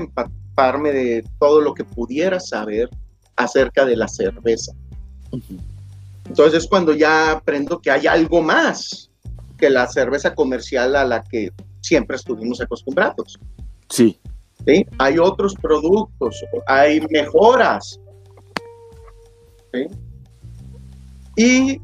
empaparme 0.56 0.92
de 0.92 1.24
todo 1.38 1.60
lo 1.60 1.74
que 1.74 1.84
pudiera 1.84 2.40
saber 2.40 2.88
acerca 3.36 3.84
de 3.84 3.96
la 3.96 4.08
cerveza. 4.08 4.72
Entonces 6.26 6.64
es 6.64 6.68
cuando 6.68 6.94
ya 6.94 7.32
aprendo 7.32 7.80
que 7.80 7.90
hay 7.90 8.06
algo 8.06 8.42
más 8.42 9.10
que 9.58 9.70
la 9.70 9.86
cerveza 9.86 10.34
comercial 10.34 10.96
a 10.96 11.04
la 11.04 11.22
que 11.22 11.50
siempre 11.80 12.16
estuvimos 12.16 12.60
acostumbrados. 12.60 13.38
sí. 13.90 14.18
¿sí? 14.66 14.84
Hay 14.98 15.18
otros 15.18 15.54
productos, 15.54 16.42
hay 16.66 17.00
mejoras. 17.10 18.00
¿sí? 19.72 19.86
Y 21.36 21.80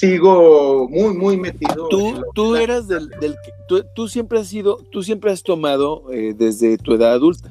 sigo 0.00 0.88
muy, 0.90 1.14
muy 1.14 1.36
metido. 1.38 1.88
Tú, 1.88 2.22
tú 2.34 2.54
eras 2.56 2.86
del, 2.86 3.08
del 3.20 3.32
que- 3.42 3.52
tú, 3.66 3.82
tú 3.94 4.08
siempre 4.08 4.38
has 4.38 4.48
sido, 4.48 4.76
tú 4.92 5.02
siempre 5.02 5.30
has 5.32 5.42
tomado 5.42 6.12
eh, 6.12 6.34
desde 6.36 6.76
tu 6.76 6.92
edad 6.94 7.12
adulta 7.14 7.50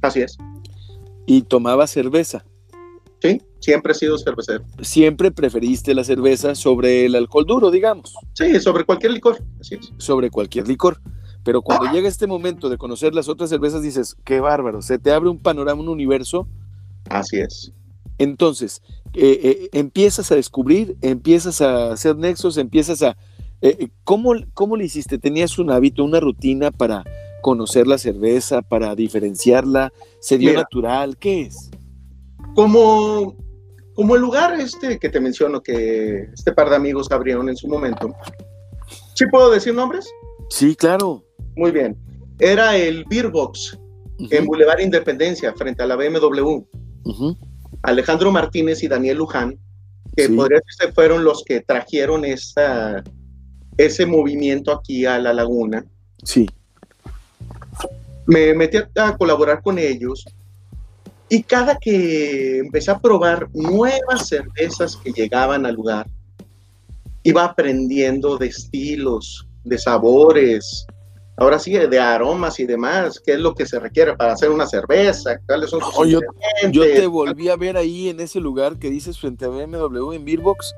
Así 0.00 0.20
es. 0.20 0.38
y 1.26 1.42
tomabas 1.42 1.90
cerveza. 1.90 2.44
Sí, 3.20 3.42
siempre 3.58 3.92
he 3.92 3.94
sido 3.96 4.16
cervecero. 4.18 4.64
Siempre 4.80 5.30
preferiste 5.32 5.92
la 5.94 6.04
cerveza 6.04 6.54
sobre 6.54 7.06
el 7.06 7.14
alcohol 7.16 7.44
duro, 7.44 7.70
digamos, 7.72 8.14
Sí, 8.34 8.60
sobre 8.60 8.84
cualquier 8.84 9.12
licor. 9.12 9.42
Así 9.60 9.74
es. 9.74 9.92
sobre 9.98 10.30
cualquier 10.30 10.68
licor. 10.68 11.00
Pero 11.42 11.60
cuando 11.62 11.90
llega 11.92 12.06
este 12.08 12.26
momento 12.26 12.68
de 12.68 12.78
conocer 12.78 13.14
las 13.14 13.28
otras 13.28 13.50
cervezas, 13.50 13.82
dices, 13.82 14.14
qué 14.24 14.40
bárbaro, 14.40 14.80
se 14.80 14.98
te 14.98 15.10
abre 15.10 15.28
un 15.28 15.38
panorama, 15.38 15.80
un 15.80 15.88
universo. 15.88 16.46
Así 17.08 17.38
es. 17.40 17.72
Entonces, 18.18 18.80
eh, 19.14 19.40
eh, 19.42 19.68
empiezas 19.72 20.30
a 20.30 20.36
descubrir, 20.36 20.96
empiezas 21.02 21.60
a 21.60 21.92
hacer 21.92 22.16
nexos, 22.16 22.56
empiezas 22.56 23.02
a... 23.02 23.16
eh, 23.60 23.88
¿cómo, 24.04 24.34
¿Cómo 24.54 24.76
le 24.76 24.84
hiciste? 24.84 25.18
¿Tenías 25.18 25.58
un 25.58 25.70
hábito, 25.70 26.04
una 26.04 26.20
rutina 26.20 26.70
para 26.70 27.04
conocer 27.42 27.86
la 27.86 27.98
cerveza, 27.98 28.62
para 28.62 28.94
diferenciarla? 28.94 29.92
¿Se 30.20 30.38
dio 30.38 30.50
Mira. 30.50 30.62
natural? 30.62 31.16
¿Qué 31.16 31.42
es? 31.42 31.70
Como, 32.54 33.36
como 33.94 34.14
el 34.16 34.20
lugar 34.20 34.58
este 34.60 34.98
que 34.98 35.08
te 35.08 35.20
menciono, 35.20 35.62
que 35.62 36.28
este 36.34 36.52
par 36.52 36.70
de 36.70 36.76
amigos 36.76 37.10
abrieron 37.10 37.48
en 37.48 37.56
su 37.56 37.68
momento. 37.68 38.14
¿Sí 39.14 39.24
puedo 39.30 39.50
decir 39.50 39.74
nombres? 39.74 40.08
Sí, 40.48 40.74
claro. 40.74 41.24
Muy 41.56 41.70
bien. 41.70 41.96
Era 42.38 42.76
el 42.76 43.04
Beer 43.04 43.28
Box 43.28 43.78
en 44.18 44.42
Ujú, 44.42 44.46
Boulevard 44.46 44.80
Independencia, 44.80 45.52
frente 45.54 45.82
a 45.82 45.86
la 45.86 45.96
BMW. 45.96 46.62
Alejandro 47.82 48.30
Martínez 48.30 48.82
y 48.82 48.88
Daniel 48.88 49.18
Luján, 49.18 49.58
que 50.16 50.26
Sí. 50.26 50.32
podría 50.34 50.58
decirse 50.60 50.92
fueron 50.92 51.24
los 51.24 51.42
que 51.44 51.60
trajeron 51.60 52.24
ese 52.24 54.06
movimiento 54.06 54.72
aquí 54.72 55.06
a 55.06 55.18
la 55.18 55.32
laguna. 55.32 55.84
Sí, 56.24 56.48
Me 58.26 58.54
metí 58.54 58.76
a 58.96 59.16
colaborar 59.16 59.60
con 59.62 59.76
ellos 59.78 60.24
y 61.28 61.42
cada 61.42 61.76
que 61.78 62.58
empecé 62.58 62.90
a 62.92 62.98
probar 62.98 63.48
nuevas 63.54 64.28
cervezas 64.28 64.96
que 64.96 65.10
llegaban 65.10 65.66
al 65.66 65.74
lugar, 65.74 66.06
iba 67.24 67.44
aprendiendo 67.44 68.36
de 68.38 68.46
estilos, 68.46 69.48
de 69.64 69.78
sabores, 69.78 70.86
ahora 71.40 71.58
sí, 71.58 71.72
de 71.72 71.98
aromas 71.98 72.60
y 72.60 72.66
demás, 72.66 73.18
qué 73.24 73.32
es 73.32 73.40
lo 73.40 73.54
que 73.54 73.64
se 73.66 73.80
requiere 73.80 74.14
para 74.14 74.34
hacer 74.34 74.50
una 74.50 74.66
cerveza, 74.66 75.38
cuáles 75.46 75.70
son 75.70 75.80
sus 75.80 75.98
No, 75.98 76.04
yo- 76.04 76.18
ingredientes. 76.20 76.72
Yo 76.72 76.82
te 76.84 77.06
volví 77.06 77.48
a 77.48 77.56
ver 77.56 77.76
ahí 77.78 78.10
en 78.10 78.20
ese 78.20 78.38
lugar 78.40 78.78
que 78.78 78.90
dices 78.90 79.18
frente 79.18 79.46
a 79.46 79.48
BMW 79.48 80.12
en 80.14 80.24
Beerbox. 80.26 80.74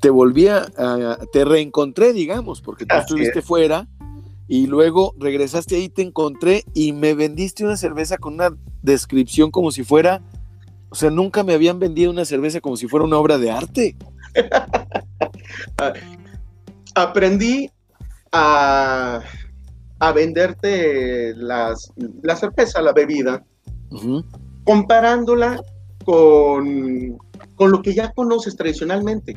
Te 0.00 0.08
volví 0.10 0.48
a, 0.48 0.66
a- 0.76 1.18
te 1.32 1.44
reencontré, 1.44 2.12
digamos, 2.14 2.62
porque 2.62 2.86
tú 2.86 2.96
Así 2.96 3.02
estuviste 3.04 3.42
fuera 3.42 3.86
y 4.48 4.66
luego 4.66 5.14
regresaste 5.18 5.76
ahí, 5.76 5.90
te 5.90 6.00
encontré 6.00 6.64
y 6.72 6.94
me 6.94 7.12
vendiste 7.14 7.62
una 7.62 7.76
cerveza 7.76 8.16
con 8.16 8.32
una 8.34 8.50
descripción 8.82 9.50
como 9.50 9.70
si 9.70 9.84
fuera, 9.84 10.22
o 10.88 10.94
sea, 10.94 11.10
nunca 11.10 11.44
me 11.44 11.52
habían 11.52 11.78
vendido 11.78 12.10
una 12.10 12.24
cerveza 12.24 12.62
como 12.62 12.78
si 12.78 12.88
fuera 12.88 13.04
una 13.04 13.18
obra 13.18 13.36
de 13.36 13.50
arte. 13.50 13.96
aprendí 16.94 17.70
a, 18.32 19.20
a 20.00 20.12
venderte 20.12 21.34
las, 21.36 21.92
la 22.22 22.36
cerveza, 22.36 22.80
la 22.82 22.92
bebida, 22.92 23.44
comparándola 24.64 25.60
con, 26.04 27.18
con 27.56 27.70
lo 27.70 27.82
que 27.82 27.94
ya 27.94 28.12
conoces 28.12 28.56
tradicionalmente, 28.56 29.36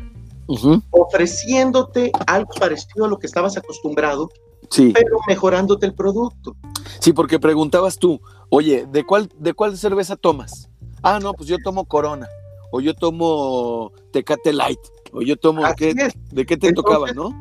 ofreciéndote 0.91 2.11
algo 2.27 2.49
parecido 2.59 3.05
a 3.05 3.07
lo 3.07 3.17
que 3.17 3.27
estabas 3.27 3.57
acostumbrado, 3.57 4.29
Sí, 4.69 4.91
pero 4.93 5.17
mejorándote 5.27 5.85
el 5.85 5.93
producto. 5.93 6.55
sí, 6.99 7.11
porque 7.11 7.39
preguntabas 7.39 7.97
tú, 7.97 8.21
oye, 8.49 8.85
¿de 8.89 9.03
cuál, 9.03 9.29
¿de 9.37 9.53
cuál 9.53 9.75
cerveza 9.77 10.15
tomas? 10.15 10.69
Ah, 11.03 11.19
no, 11.21 11.33
pues 11.33 11.49
yo 11.49 11.57
tomo 11.61 11.83
Corona, 11.85 12.27
o 12.71 12.79
yo 12.79 12.93
tomo 12.93 13.91
Tecate 14.13 14.53
Light, 14.53 14.79
o 15.11 15.21
yo 15.23 15.35
tomo, 15.35 15.65
Así 15.65 15.75
¿qué- 15.75 15.89
es. 16.05 16.13
¿de 16.31 16.45
qué 16.45 16.55
te 16.55 16.67
Entonces, 16.69 16.73
tocaba, 16.75 17.11
no? 17.11 17.31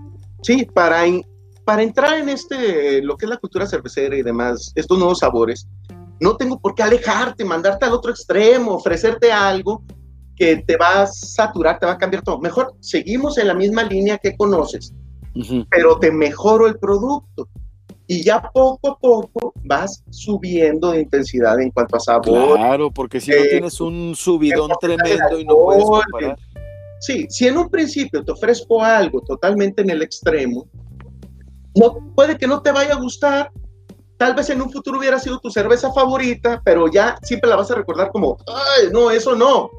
Sí, 0.42 0.64
para, 0.64 1.06
in- 1.06 1.24
para 1.70 1.84
entrar 1.84 2.18
en 2.18 2.28
este, 2.28 3.00
lo 3.00 3.16
que 3.16 3.26
es 3.26 3.30
la 3.30 3.36
cultura 3.36 3.64
cervecera 3.64 4.16
y 4.16 4.22
demás, 4.22 4.72
estos 4.74 4.98
nuevos 4.98 5.20
sabores, 5.20 5.68
no 6.18 6.36
tengo 6.36 6.58
por 6.58 6.74
qué 6.74 6.82
alejarte, 6.82 7.44
mandarte 7.44 7.86
al 7.86 7.92
otro 7.92 8.10
extremo, 8.10 8.72
ofrecerte 8.72 9.30
algo 9.30 9.84
que 10.34 10.56
te 10.66 10.76
va 10.76 11.02
a 11.02 11.06
saturar, 11.06 11.78
te 11.78 11.86
va 11.86 11.92
a 11.92 11.96
cambiar 11.96 12.24
todo. 12.24 12.40
Mejor 12.40 12.74
seguimos 12.80 13.38
en 13.38 13.46
la 13.46 13.54
misma 13.54 13.84
línea 13.84 14.18
que 14.18 14.36
conoces, 14.36 14.92
pero 15.70 15.96
te 16.00 16.10
mejoro 16.10 16.66
el 16.66 16.76
producto. 16.76 17.48
Y 18.08 18.24
ya 18.24 18.42
poco 18.52 18.90
a 18.90 18.98
poco 18.98 19.54
vas 19.62 20.02
subiendo 20.10 20.90
de 20.90 21.02
intensidad 21.02 21.60
en 21.60 21.70
cuanto 21.70 21.98
a 21.98 22.00
sabor. 22.00 22.56
Claro, 22.56 22.90
porque 22.90 23.20
si 23.20 23.30
no 23.30 23.36
Eh, 23.36 23.48
tienes 23.48 23.80
un 23.80 24.16
subidón 24.16 24.72
tremendo 24.80 25.38
y 25.38 25.44
no 25.44 25.54
puedes 25.54 25.84
comparar. 25.84 26.36
Sí, 26.98 27.28
si 27.30 27.46
en 27.46 27.58
un 27.58 27.70
principio 27.70 28.24
te 28.24 28.32
ofrezco 28.32 28.82
algo 28.82 29.20
totalmente 29.20 29.82
en 29.82 29.90
el 29.90 30.02
extremo, 30.02 30.66
no, 31.74 32.12
puede 32.14 32.36
que 32.36 32.46
no 32.46 32.62
te 32.62 32.72
vaya 32.72 32.94
a 32.94 32.98
gustar. 33.00 33.50
Tal 34.16 34.34
vez 34.34 34.50
en 34.50 34.60
un 34.60 34.70
futuro 34.70 34.98
hubiera 34.98 35.18
sido 35.18 35.38
tu 35.38 35.50
cerveza 35.50 35.92
favorita, 35.92 36.60
pero 36.64 36.88
ya 36.88 37.18
siempre 37.22 37.48
la 37.48 37.56
vas 37.56 37.70
a 37.70 37.76
recordar 37.76 38.10
como, 38.10 38.36
ay, 38.46 38.88
no, 38.92 39.10
eso 39.10 39.34
no. 39.34 39.70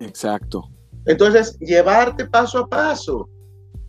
Exacto. 0.00 0.68
Entonces, 1.06 1.58
llevarte 1.58 2.26
paso 2.26 2.58
a 2.58 2.66
paso. 2.68 3.28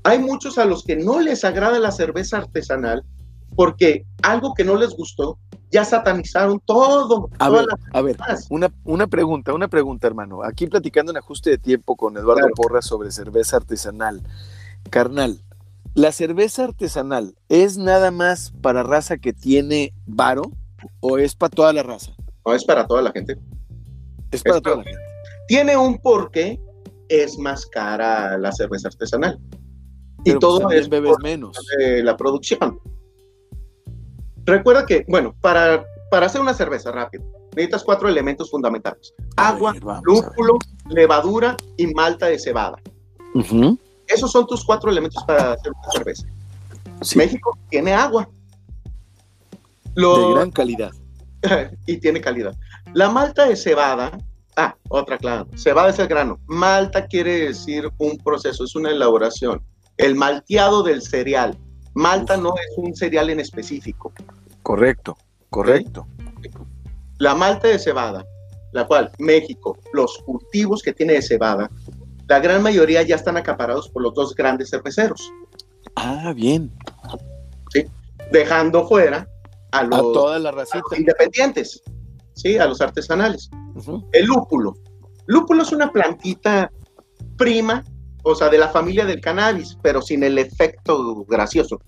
hay 0.03 0.19
muchos 0.19 0.57
a 0.57 0.65
los 0.65 0.83
que 0.83 0.95
no 0.95 1.19
les 1.19 1.43
agrada 1.43 1.79
la 1.79 1.91
cerveza 1.91 2.37
artesanal 2.37 3.03
porque 3.55 4.05
algo 4.21 4.53
que 4.53 4.63
no 4.63 4.75
les 4.75 4.95
gustó, 4.95 5.37
ya 5.71 5.85
satanizaron 5.85 6.59
todo. 6.65 7.29
A 7.39 7.49
ver, 7.49 7.65
a 7.93 8.01
ver, 8.01 8.17
una, 8.49 8.71
una 8.83 9.07
pregunta, 9.07 9.53
una 9.53 9.67
pregunta, 9.67 10.07
hermano. 10.07 10.43
Aquí 10.43 10.67
platicando 10.67 11.11
en 11.11 11.17
ajuste 11.17 11.51
de 11.51 11.57
tiempo 11.57 11.95
con 11.95 12.17
Eduardo 12.17 12.41
Claro. 12.41 12.53
Porras 12.55 12.85
sobre 12.85 13.11
cerveza 13.11 13.57
artesanal. 13.57 14.21
Carnal, 14.89 15.41
¿la 15.95 16.11
cerveza 16.11 16.65
artesanal 16.65 17.35
es 17.49 17.77
nada 17.77 18.11
más 18.11 18.51
para 18.61 18.83
raza 18.83 19.17
que 19.17 19.33
tiene 19.33 19.93
varo 20.05 20.43
o 20.99 21.17
es 21.17 21.35
para 21.35 21.49
toda 21.49 21.73
la 21.73 21.83
raza? 21.83 22.13
No 22.45 22.53
es 22.53 22.63
para 22.65 22.85
toda 22.87 23.01
la 23.01 23.11
gente. 23.11 23.37
Es 24.31 24.41
para 24.43 24.57
Es 24.57 24.61
toda 24.63 24.75
para- 24.77 24.77
la 24.77 24.83
gente. 24.83 25.03
Tiene 25.47 25.77
un 25.77 25.97
porqué, 25.99 26.59
es 27.09 27.37
más 27.37 27.65
cara 27.65 28.37
la 28.37 28.51
cerveza 28.51 28.87
artesanal. 28.87 29.39
y 30.25 30.29
Pero 30.31 30.39
pues 30.39 30.39
todo 30.59 30.71
es 30.71 30.87
bebes 30.89 31.15
menos. 31.21 31.57
la 32.01 32.15
producción. 32.15 32.79
Recuerda 34.45 34.85
que, 34.85 35.05
bueno, 35.07 35.35
para, 35.41 35.85
para 36.09 36.25
hacer 36.27 36.39
una 36.41 36.53
cerveza 36.53 36.91
rápida, 36.91 37.23
necesitas 37.55 37.83
cuatro 37.83 38.07
elementos 38.07 38.49
fundamentales. 38.49 39.13
Agua, 39.35 39.73
ver, 39.73 39.83
lúpulo, 40.03 40.57
levadura 40.89 41.57
y 41.77 41.87
malta 41.87 42.27
de 42.27 42.39
cebada. 42.39 42.77
Esos 44.07 44.31
son 44.31 44.45
tus 44.47 44.63
cuatro 44.63 44.91
elementos 44.91 45.23
para 45.25 45.53
hacer 45.53 45.71
una 45.71 45.91
cerveza. 45.91 46.27
sí, 47.01 47.17
México 47.17 47.57
tiene 47.69 47.93
agua. 47.93 48.27
de 48.75 50.01
Lo, 50.01 50.35
gran 50.35 50.51
calidad. 50.51 50.91
y 51.85 51.97
tiene 51.97 52.21
calidad. 52.21 52.55
La 52.93 53.09
malta 53.09 53.45
de 53.47 53.55
cebada, 53.55 54.11
ah, 54.55 54.75
otra 54.89 55.17
claro, 55.17 55.47
cebada 55.55 55.89
es 55.89 55.99
el 55.99 56.07
grano. 56.07 56.39
Malta 56.45 57.05
quiere 57.07 57.47
decir 57.47 57.89
un 57.97 58.17
proceso, 58.17 58.63
es 58.63 58.75
una 58.75 58.91
elaboración. 58.91 59.61
El 59.97 60.15
malteado 60.15 60.83
del 60.83 61.01
cereal. 61.01 61.57
Malta 61.93 62.37
no 62.37 62.55
es 62.55 62.77
un 62.77 62.95
cereal 62.95 63.29
en 63.29 63.39
específico. 63.39 64.11
Correcto, 64.63 65.17
correcto. 65.49 66.07
La 67.19 67.35
malta 67.35 67.67
de 67.67 67.77
cebada, 67.77 68.25
la 68.71 68.87
cual 68.87 69.11
México, 69.19 69.77
los 69.93 70.17
cultivos 70.25 70.81
que 70.81 70.93
tiene 70.93 71.13
de 71.13 71.21
cebada, 71.21 71.69
la 72.27 72.39
gran 72.39 72.61
mayoría 72.63 73.01
ya 73.03 73.15
están 73.15 73.37
acaparados 73.37 73.89
por 73.89 74.01
los 74.01 74.13
dos 74.13 74.35
grandes 74.35 74.69
cerveceros, 74.69 75.31
Ah, 75.95 76.33
bien. 76.35 76.71
dejando 78.31 78.87
fuera 78.87 79.27
a 79.71 79.79
A 79.79 79.83
los, 79.83 79.99
toda 80.13 80.39
la 80.39 80.49
a 80.49 80.51
los 80.53 80.61
racita. 80.71 80.97
independientes, 80.97 81.81
¿sí? 82.33 82.57
a 82.57 82.65
los 82.65 82.81
artesanales. 82.81 83.49
Ujú. 83.75 84.07
El 84.11 84.25
lúpulo. 84.25 84.73
Lúpulo 85.25 85.63
es 85.63 85.71
una 85.71 85.91
plantita 85.91 86.71
prima, 87.37 87.83
o 88.23 88.35
sea, 88.35 88.49
de 88.49 88.57
la 88.57 88.69
familia 88.69 89.05
del 89.05 89.21
cannabis, 89.21 89.77
pero 89.81 90.01
sin 90.01 90.23
el 90.23 90.37
efecto 90.37 91.25
gracioso. 91.25 91.79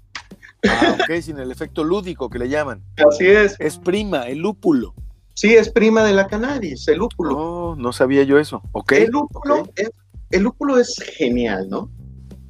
Ah, 0.67 0.97
ok, 0.99 1.21
sin 1.21 1.37
el 1.39 1.51
efecto 1.51 1.83
lúdico 1.83 2.29
que 2.29 2.39
le 2.39 2.49
llaman. 2.49 2.83
Así 3.07 3.27
es. 3.27 3.55
Es 3.59 3.77
prima, 3.77 4.23
el 4.27 4.39
lúpulo. 4.39 4.93
Sí, 5.33 5.53
es 5.53 5.69
prima 5.69 6.03
de 6.03 6.13
la 6.13 6.27
cannabis, 6.27 6.87
el 6.87 6.99
lúpulo. 6.99 7.37
Oh, 7.37 7.75
no 7.75 7.91
sabía 7.93 8.23
yo 8.23 8.39
eso. 8.39 8.61
Ok. 8.71 8.93
el, 8.93 9.09
lúpulo 9.11 9.67
es, 9.75 9.89
el 10.35 10.43
lúpulo 10.43 10.77
es 10.77 10.95
genial, 11.17 11.69
¿no? 11.69 11.89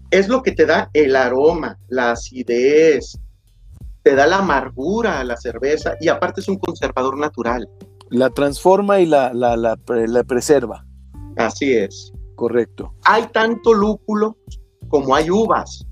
Es 0.10 0.28
lo 0.28 0.42
que 0.42 0.52
te 0.52 0.66
da 0.66 0.90
el 0.94 1.16
aroma, 1.16 1.78
la 1.88 2.12
acidez, 2.12 3.20
te 4.02 4.16
da 4.16 4.26
la 4.26 4.38
amargura 4.38 5.20
a 5.20 5.24
la 5.24 5.38
cerveza 5.38 5.94
y 6.00 6.08
aparte 6.08 6.42
es 6.42 6.48
un 6.48 6.58
conservador 6.58 7.18
natural. 7.18 7.70
La 8.10 8.30
transforma 8.32 9.00
y 9.00 9.06
la, 9.06 9.34
la, 9.34 9.56
la, 9.56 9.78
la 9.88 10.24
preserva. 10.24 10.86
Así 11.38 11.74
es. 11.74 12.12
Correcto. 12.36 12.94
Hay 13.04 13.28
tanto 13.28 13.74
lúpulo 13.74 14.38
como 14.90 15.16
hay 15.16 15.30
uvas. 15.30 15.86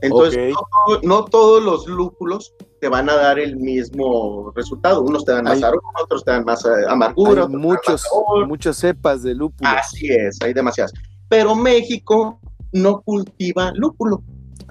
Entonces, 0.00 0.54
no 1.02 1.24
todos 1.26 1.62
los 1.62 1.86
lúpulos 1.86 2.54
te 2.84 2.90
van 2.90 3.08
a 3.08 3.16
dar 3.16 3.38
el 3.38 3.56
mismo 3.56 4.52
resultado. 4.54 5.00
Unos 5.00 5.24
te 5.24 5.32
dan 5.32 5.44
más 5.44 5.54
Hay- 5.56 5.62
aroma, 5.62 5.88
otros 6.02 6.22
te 6.22 6.32
dan 6.32 6.44
más 6.44 6.66
eh, 6.66 6.68
amargura. 6.86 7.44
Hay 7.44 7.48
muchos, 7.48 8.06
más 8.38 8.46
muchas 8.46 8.76
cepas 8.76 9.22
de 9.22 9.34
lúpulo. 9.34 9.70
Así 9.70 10.08
es, 10.08 10.36
hay 10.42 10.52
demasiadas. 10.52 10.92
Pero 11.30 11.54
México 11.54 12.38
no 12.72 13.00
cultiva 13.00 13.72
lúpulo. 13.74 14.22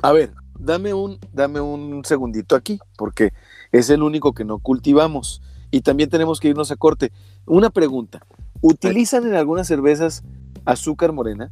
A 0.03 0.11
ver, 0.11 0.31
dame 0.59 0.93
un, 0.93 1.17
dame 1.31 1.59
un 1.59 2.05
segundito 2.05 2.55
aquí, 2.55 2.77
porque 2.99 3.33
es 3.71 3.89
el 3.89 4.03
único 4.03 4.33
que 4.33 4.45
no 4.45 4.59
cultivamos. 4.59 5.41
Y 5.71 5.81
también 5.81 6.11
tenemos 6.11 6.39
que 6.39 6.49
irnos 6.49 6.69
a 6.69 6.75
corte. 6.75 7.11
Una 7.47 7.71
pregunta. 7.71 8.23
¿Utilizan 8.61 9.25
en 9.25 9.33
algunas 9.33 9.65
cervezas 9.65 10.21
azúcar 10.65 11.13
morena? 11.13 11.51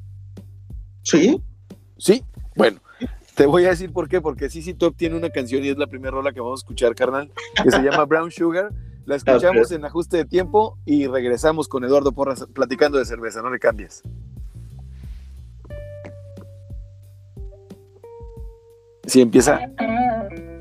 Sí, 1.02 1.42
Sí. 1.98 2.24
Bueno, 2.56 2.80
te 3.42 3.48
voy 3.48 3.66
a 3.66 3.70
decir 3.70 3.92
por 3.92 4.08
qué. 4.08 4.22
Porque 4.22 4.50
CC 4.50 4.74
Top 4.74 4.96
tiene 4.96 5.18
una 5.18 5.30
canción 5.30 5.64
y 5.64 5.70
es 5.70 5.78
la 5.78 5.88
primera 5.88 6.12
rola 6.12 6.32
que 6.32 6.40
vamos 6.40 6.62
a 6.62 6.64
escuchar, 6.64 6.94
carnal, 6.94 7.32
que 7.64 7.72
se 7.72 7.82
llama 7.82 8.06
Brown 8.06 8.32
Sugar. 8.32 8.72
La 9.06 9.16
escuchamos 9.18 9.72
en 9.72 9.84
ajuste 9.84 10.18
de 10.18 10.26
tiempo 10.26 10.78
y 10.86 11.08
regresamos 11.08 11.68
con 11.68 11.84
Eduardo 11.84 12.12
Porras 12.12 12.46
platicando 12.54 13.00
de 13.00 13.06
cerveza. 13.06 13.42
No 13.42 13.50
le 13.50 13.60
cambies. 13.60 14.04
Sí, 19.08 19.22
empieza. 19.22 19.60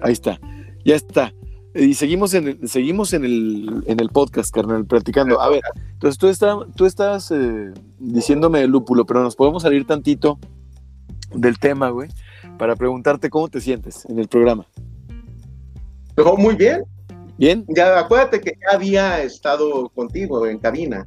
Ahí 0.02 0.12
está. 0.12 0.40
Ya 0.82 0.96
está. 0.96 1.34
Y 1.74 1.94
seguimos 1.94 2.32
en 2.34 2.48
el, 2.48 2.68
seguimos 2.68 3.12
en 3.12 3.24
el, 3.24 3.84
en 3.86 4.00
el 4.00 4.08
podcast, 4.08 4.52
carnal, 4.52 4.86
platicando. 4.86 5.40
A 5.40 5.50
ver, 5.50 5.60
entonces 5.92 6.18
tú, 6.18 6.28
está, 6.28 6.56
tú 6.74 6.86
estás 6.86 7.30
eh, 7.30 7.72
diciéndome 7.98 8.62
el 8.62 8.70
lúpulo, 8.70 9.04
pero 9.04 9.22
nos 9.22 9.36
podemos 9.36 9.62
salir 9.62 9.86
tantito 9.86 10.40
del 11.32 11.60
tema, 11.60 11.90
güey, 11.90 12.08
para 12.60 12.76
preguntarte 12.76 13.30
cómo 13.30 13.48
te 13.48 13.58
sientes 13.58 14.04
en 14.04 14.18
el 14.18 14.28
programa. 14.28 14.66
no, 16.14 16.36
muy 16.36 16.54
bien. 16.54 16.84
¿Bien? 17.38 17.64
Ya 17.68 17.98
acuérdate 17.98 18.38
que 18.38 18.52
ya 18.60 18.76
había 18.76 19.22
estado 19.22 19.88
contigo 19.88 20.46
en 20.46 20.58
cabina. 20.58 21.06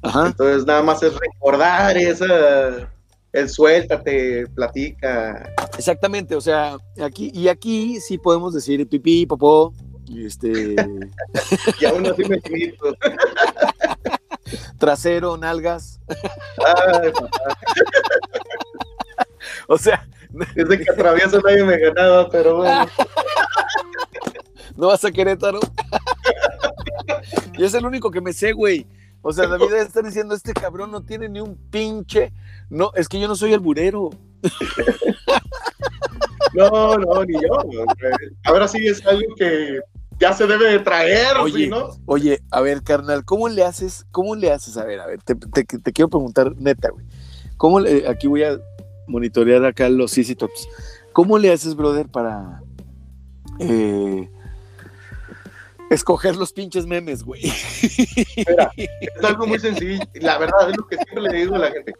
Ajá. 0.00 0.28
Entonces 0.28 0.64
nada 0.64 0.82
más 0.82 1.02
es 1.02 1.12
recordar 1.12 1.98
esa, 1.98 2.90
el 3.34 3.48
suéltate, 3.50 4.46
platica. 4.54 5.52
Exactamente, 5.76 6.34
o 6.34 6.40
sea, 6.40 6.78
aquí 6.98 7.30
y 7.34 7.48
aquí 7.48 8.00
sí 8.00 8.16
podemos 8.16 8.54
decir 8.54 8.88
pipí, 8.88 9.26
popó, 9.26 9.74
y 10.06 10.24
este 10.24 10.76
Y 11.80 11.84
aún 11.84 12.06
así 12.06 12.24
me 12.24 12.38
grito. 12.38 12.96
trasero, 14.78 15.36
nalgas, 15.36 16.00
Ay, 16.08 17.12
o 19.68 19.76
sea, 19.76 20.08
Desde 20.54 20.78
que 20.84 20.90
atravieso 20.90 21.40
nadie 21.40 21.64
me 21.64 21.78
ganaba, 21.78 22.28
pero 22.30 22.56
bueno. 22.56 22.86
no 24.76 24.88
vas 24.88 25.04
a 25.04 25.10
Querétaro. 25.10 25.60
y 27.58 27.64
es 27.64 27.74
el 27.74 27.86
único 27.86 28.10
que 28.10 28.20
me 28.20 28.32
sé, 28.32 28.52
güey. 28.52 28.86
O 29.22 29.32
sea, 29.32 29.46
David 29.48 29.66
debe 29.70 29.82
estar 29.82 30.04
diciendo, 30.04 30.34
este 30.34 30.52
cabrón 30.52 30.90
no 30.92 31.02
tiene 31.02 31.28
ni 31.28 31.40
un 31.40 31.56
pinche. 31.70 32.32
No, 32.70 32.92
es 32.94 33.08
que 33.08 33.18
yo 33.18 33.26
no 33.28 33.34
soy 33.36 33.54
alburero. 33.54 34.10
No, 36.54 36.96
no, 36.96 37.24
ni 37.24 37.34
yo. 37.34 37.58
Ahora 38.44 38.66
sí 38.66 38.86
es 38.86 39.04
algo 39.06 39.34
que 39.36 39.80
ya 40.18 40.32
se 40.32 40.46
debe 40.46 40.70
de 40.70 40.78
traer, 40.78 41.36
Oye, 41.38 41.64
¿sí, 41.64 41.68
¿no? 41.68 41.90
Oye, 42.06 42.40
a 42.50 42.62
ver, 42.62 42.82
carnal, 42.82 43.24
¿cómo 43.26 43.48
le 43.48 43.62
haces? 43.62 44.06
¿Cómo 44.10 44.34
le 44.36 44.50
haces? 44.50 44.78
A 44.78 44.84
ver, 44.84 45.00
a 45.00 45.06
ver, 45.06 45.22
te, 45.22 45.34
te- 45.34 45.64
te 45.64 45.92
quiero 45.92 46.08
preguntar 46.08 46.54
neta, 46.56 46.88
güey. 46.90 47.04
¿Cómo 47.58 47.80
le, 47.80 48.08
aquí 48.08 48.26
voy 48.26 48.44
a 48.44 48.58
monitorear 49.06 49.64
acá 49.64 49.88
los 49.88 50.12
CC 50.12 50.34
Tops. 50.34 50.68
¿Cómo 51.12 51.38
le 51.38 51.52
haces, 51.52 51.74
brother, 51.74 52.08
para 52.08 52.62
eh, 53.58 54.28
escoger 55.90 56.36
los 56.36 56.52
pinches 56.52 56.86
memes, 56.86 57.22
güey? 57.22 57.42
Mira, 58.36 58.70
es 58.76 59.24
algo 59.24 59.46
muy 59.46 59.58
sencillo. 59.58 60.00
La 60.14 60.38
verdad 60.38 60.70
es 60.70 60.76
lo 60.76 60.86
que 60.86 60.96
siempre 60.96 61.22
le 61.22 61.32
digo 61.38 61.54
a 61.54 61.58
la 61.58 61.70
gente. 61.70 61.92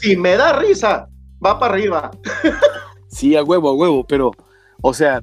Si 0.00 0.16
me 0.16 0.36
da 0.36 0.58
risa, 0.58 1.08
va 1.44 1.58
para 1.58 1.74
arriba. 1.74 2.10
Sí, 3.08 3.36
a 3.36 3.42
huevo, 3.42 3.68
a 3.68 3.74
huevo, 3.74 4.04
pero, 4.06 4.30
o 4.82 4.94
sea, 4.94 5.22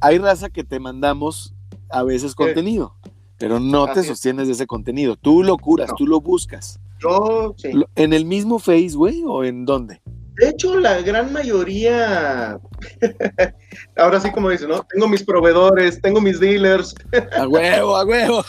hay 0.00 0.18
raza 0.18 0.50
que 0.50 0.64
te 0.64 0.80
mandamos 0.80 1.54
a 1.90 2.02
veces 2.02 2.34
contenido, 2.34 2.96
pero 3.38 3.60
no 3.60 3.86
te 3.86 4.00
Así 4.00 4.08
sostienes 4.08 4.48
de 4.48 4.54
ese 4.54 4.66
contenido. 4.66 5.16
Tú 5.16 5.42
lo 5.42 5.56
curas, 5.56 5.90
No. 5.90 5.94
tú 5.96 6.06
lo 6.06 6.20
buscas. 6.20 6.80
Yo, 6.98 7.54
sí. 7.58 7.70
¿En 7.94 8.12
el 8.14 8.24
mismo 8.24 8.58
Face, 8.58 8.92
güey, 8.94 9.22
o 9.26 9.44
en 9.44 9.64
dónde? 9.66 10.00
De 10.38 10.48
hecho, 10.50 10.78
la 10.78 11.00
gran 11.00 11.32
mayoría, 11.32 12.58
ahora 13.96 14.20
sí 14.20 14.30
como 14.30 14.50
dicen, 14.50 14.68
¿no? 14.68 14.84
Tengo 14.92 15.08
mis 15.08 15.22
proveedores, 15.22 16.00
tengo 16.02 16.20
mis 16.20 16.38
dealers. 16.38 16.94
A 17.38 17.46
huevo, 17.48 17.96
a 17.96 18.04
huevo. 18.04 18.44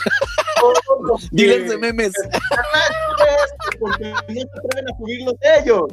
Dealers 1.32 1.70
de 1.70 1.78
memes. 1.78 2.14
Porque 3.80 4.04
no 4.10 4.18
se 4.18 4.42
atreven 4.42 4.90
a 4.94 4.98
subir 4.98 5.22
los 5.26 5.36
sellos. 5.42 5.84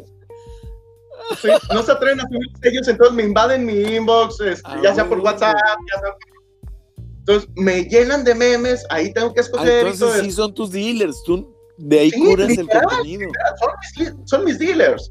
Sí, 1.40 1.48
no 1.72 1.82
se 1.82 1.92
atreven 1.92 2.20
a 2.20 2.24
subir 2.24 2.40
los 2.50 2.60
sellos, 2.60 2.88
entonces 2.88 3.14
me 3.14 3.22
invaden 3.22 3.64
mi 3.64 3.80
inbox, 3.94 4.40
este, 4.40 4.62
Ah, 4.64 4.80
ya 4.82 4.94
sea 4.94 5.08
por. 5.08 5.20
WhatsApp, 5.20 5.54
ya 5.56 6.00
sea 6.00 6.10
por- 6.12 7.08
Entonces 7.20 7.50
me 7.56 7.84
llenan 7.84 8.24
de 8.24 8.34
memes, 8.34 8.84
ahí 8.90 9.12
tengo 9.12 9.32
que 9.32 9.40
Ah, 9.40 9.44
escoger. 9.44 9.86
entonces 9.86 10.22
sí 10.22 10.32
son 10.32 10.52
tus 10.52 10.70
dealers, 10.72 11.22
tú 11.24 11.54
de 11.78 12.00
ahí 12.00 12.10
Sí, 12.10 12.20
curas 12.20 12.50
el 12.50 12.56
literal. 12.56 12.84
contenido. 12.84 13.30
son, 13.60 13.70
mis, 13.98 14.12
son 14.30 14.44
mis 14.44 14.58
dealers. 14.58 15.10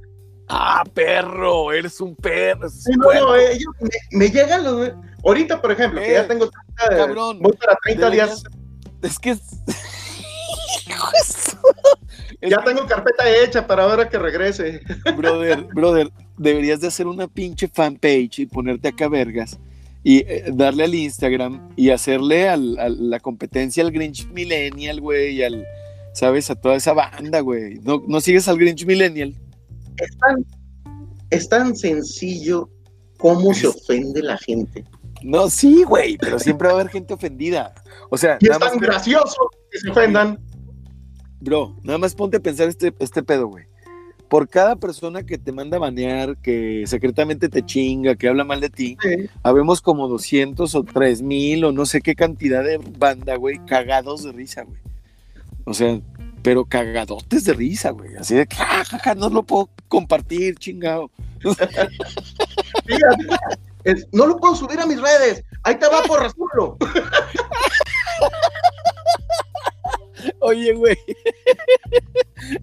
Ah, 0.50 0.84
perro, 0.94 1.72
eres 1.72 2.00
un 2.02 2.16
perro. 2.16 2.62
eres 2.62 2.84
Sí, 2.84 2.92
un 2.92 2.98
no, 3.00 3.14
no, 3.14 3.36
ellos 3.36 3.74
me, 3.80 3.90
me 4.18 4.30
llegan 4.30 4.64
los. 4.64 4.92
Ahorita, 5.26 5.62
por 5.62 5.72
ejemplo, 5.72 6.02
que 6.02 6.12
Eh, 6.12 6.14
ya 6.14 6.28
tengo 6.28 6.50
30, 6.78 6.98
cabrón, 6.98 7.40
voy 7.40 7.54
para 7.54 7.76
30 7.84 8.10
días, 8.10 8.44
Es 9.02 9.20
que 9.20 9.36
ya 12.42 12.64
tengo 12.64 12.86
carpeta 12.86 13.30
hecha 13.30 13.66
para 13.66 13.84
ahora 13.84 14.10
que 14.10 14.20
regrese. 14.20 14.82
Brother, 15.16 15.64
brother, 15.74 16.12
deberías 16.38 16.82
de 16.82 16.88
hacer 16.88 17.08
una 17.08 17.28
pinche 17.28 17.68
fanpage 17.68 18.40
y 18.40 18.46
ponerte 18.46 18.90
acá 18.90 19.08
vergas 19.08 19.58
y 20.04 20.18
eh, 20.20 20.46
darle 20.54 20.84
al 20.84 20.94
Instagram 20.96 21.70
y 21.78 21.90
hacerle 21.92 22.50
al- 22.50 22.78
a 22.80 22.90
la 22.90 23.20
competencia 23.22 23.84
al 23.84 23.92
Grinch 23.92 24.28
Millennial, 24.30 25.00
güey, 25.00 25.36
y 25.38 25.44
al, 25.44 25.66
¿sabes? 26.14 26.50
A 26.50 26.56
toda 26.56 26.76
esa 26.76 26.92
banda, 26.94 27.40
güey. 27.40 27.76
¿No, 27.84 28.04
¿No 28.08 28.20
sigues 28.20 28.48
al 28.50 28.58
Grinch 28.58 28.86
Millennial? 28.86 29.34
Es 30.04 30.18
tan, 30.18 30.46
es 31.30 31.50
tan 31.50 31.76
sencillo 31.76 32.70
cómo 33.18 33.54
se 33.54 33.68
ofende 33.68 34.22
la 34.22 34.38
gente. 34.38 34.84
No, 35.24 35.50
sí, 35.50 35.84
güey, 35.84 36.18
pero 36.18 36.38
siempre 36.40 36.68
va 36.68 36.74
a 36.74 36.80
haber 36.82 36.90
gente 36.92 37.14
ofendida. 37.14 37.74
O 38.10 38.18
sea, 38.18 38.38
Y 38.42 38.50
es 38.50 38.60
tan 38.60 38.80
que- 38.80 38.86
gracioso 38.86 39.38
que 39.72 39.80
se 39.80 39.90
ofendan. 39.90 40.38
Bro, 41.40 41.78
nada 41.84 41.98
más 41.98 42.16
ponte 42.16 42.38
a 42.38 42.40
pensar 42.40 42.68
este, 42.70 42.94
este 43.00 43.24
pedo, 43.24 43.48
güey. 43.48 43.66
Por 44.30 44.50
cada 44.50 44.76
persona 44.76 45.24
que 45.24 45.38
te 45.38 45.52
manda 45.52 45.78
a 45.78 45.80
banear, 45.80 46.38
que 46.38 46.84
secretamente 46.88 47.50
te 47.50 47.64
chinga, 47.64 48.16
que 48.16 48.28
habla 48.28 48.44
mal 48.44 48.60
de 48.62 48.70
ti, 48.70 48.98
Sí. 49.02 49.30
habemos 49.44 49.80
como 49.82 50.08
200 50.08 50.74
o 50.76 50.84
3000 50.84 51.64
o 51.66 51.72
no 51.72 51.86
sé 51.86 52.02
qué 52.02 52.16
cantidad 52.16 52.64
de 52.64 52.78
banda, 52.98 53.36
güey, 53.36 53.60
cagados 53.66 54.24
de 54.24 54.32
risa, 54.32 54.64
güey. 54.64 54.80
O 55.66 55.74
sea, 55.74 56.02
pero 56.44 56.66
cagadotes 56.66 57.46
de 57.46 57.54
risa, 57.54 57.92
güey. 57.92 58.16
Así 58.18 58.36
de 58.36 58.46
que, 58.46 58.58
"Ja, 58.58 58.84
ja, 58.86 59.00
ja, 59.00 59.16
no 59.16 59.30
lo 59.30 59.44
puedo 59.44 59.70
compartir, 59.88 60.56
chingado. 60.58 61.10
Es, 63.86 64.08
no 64.14 64.28
lo 64.28 64.38
puedo 64.38 64.56
subir 64.56 64.80
a 64.80 64.86
mis 64.86 65.02
redes. 65.02 65.44
Ahí 65.64 65.76
te 65.76 65.90
va 65.90 66.04
por 66.04 66.22
rasurlo. 66.22 66.78
Oye, 70.40 70.74
güey. 70.74 70.98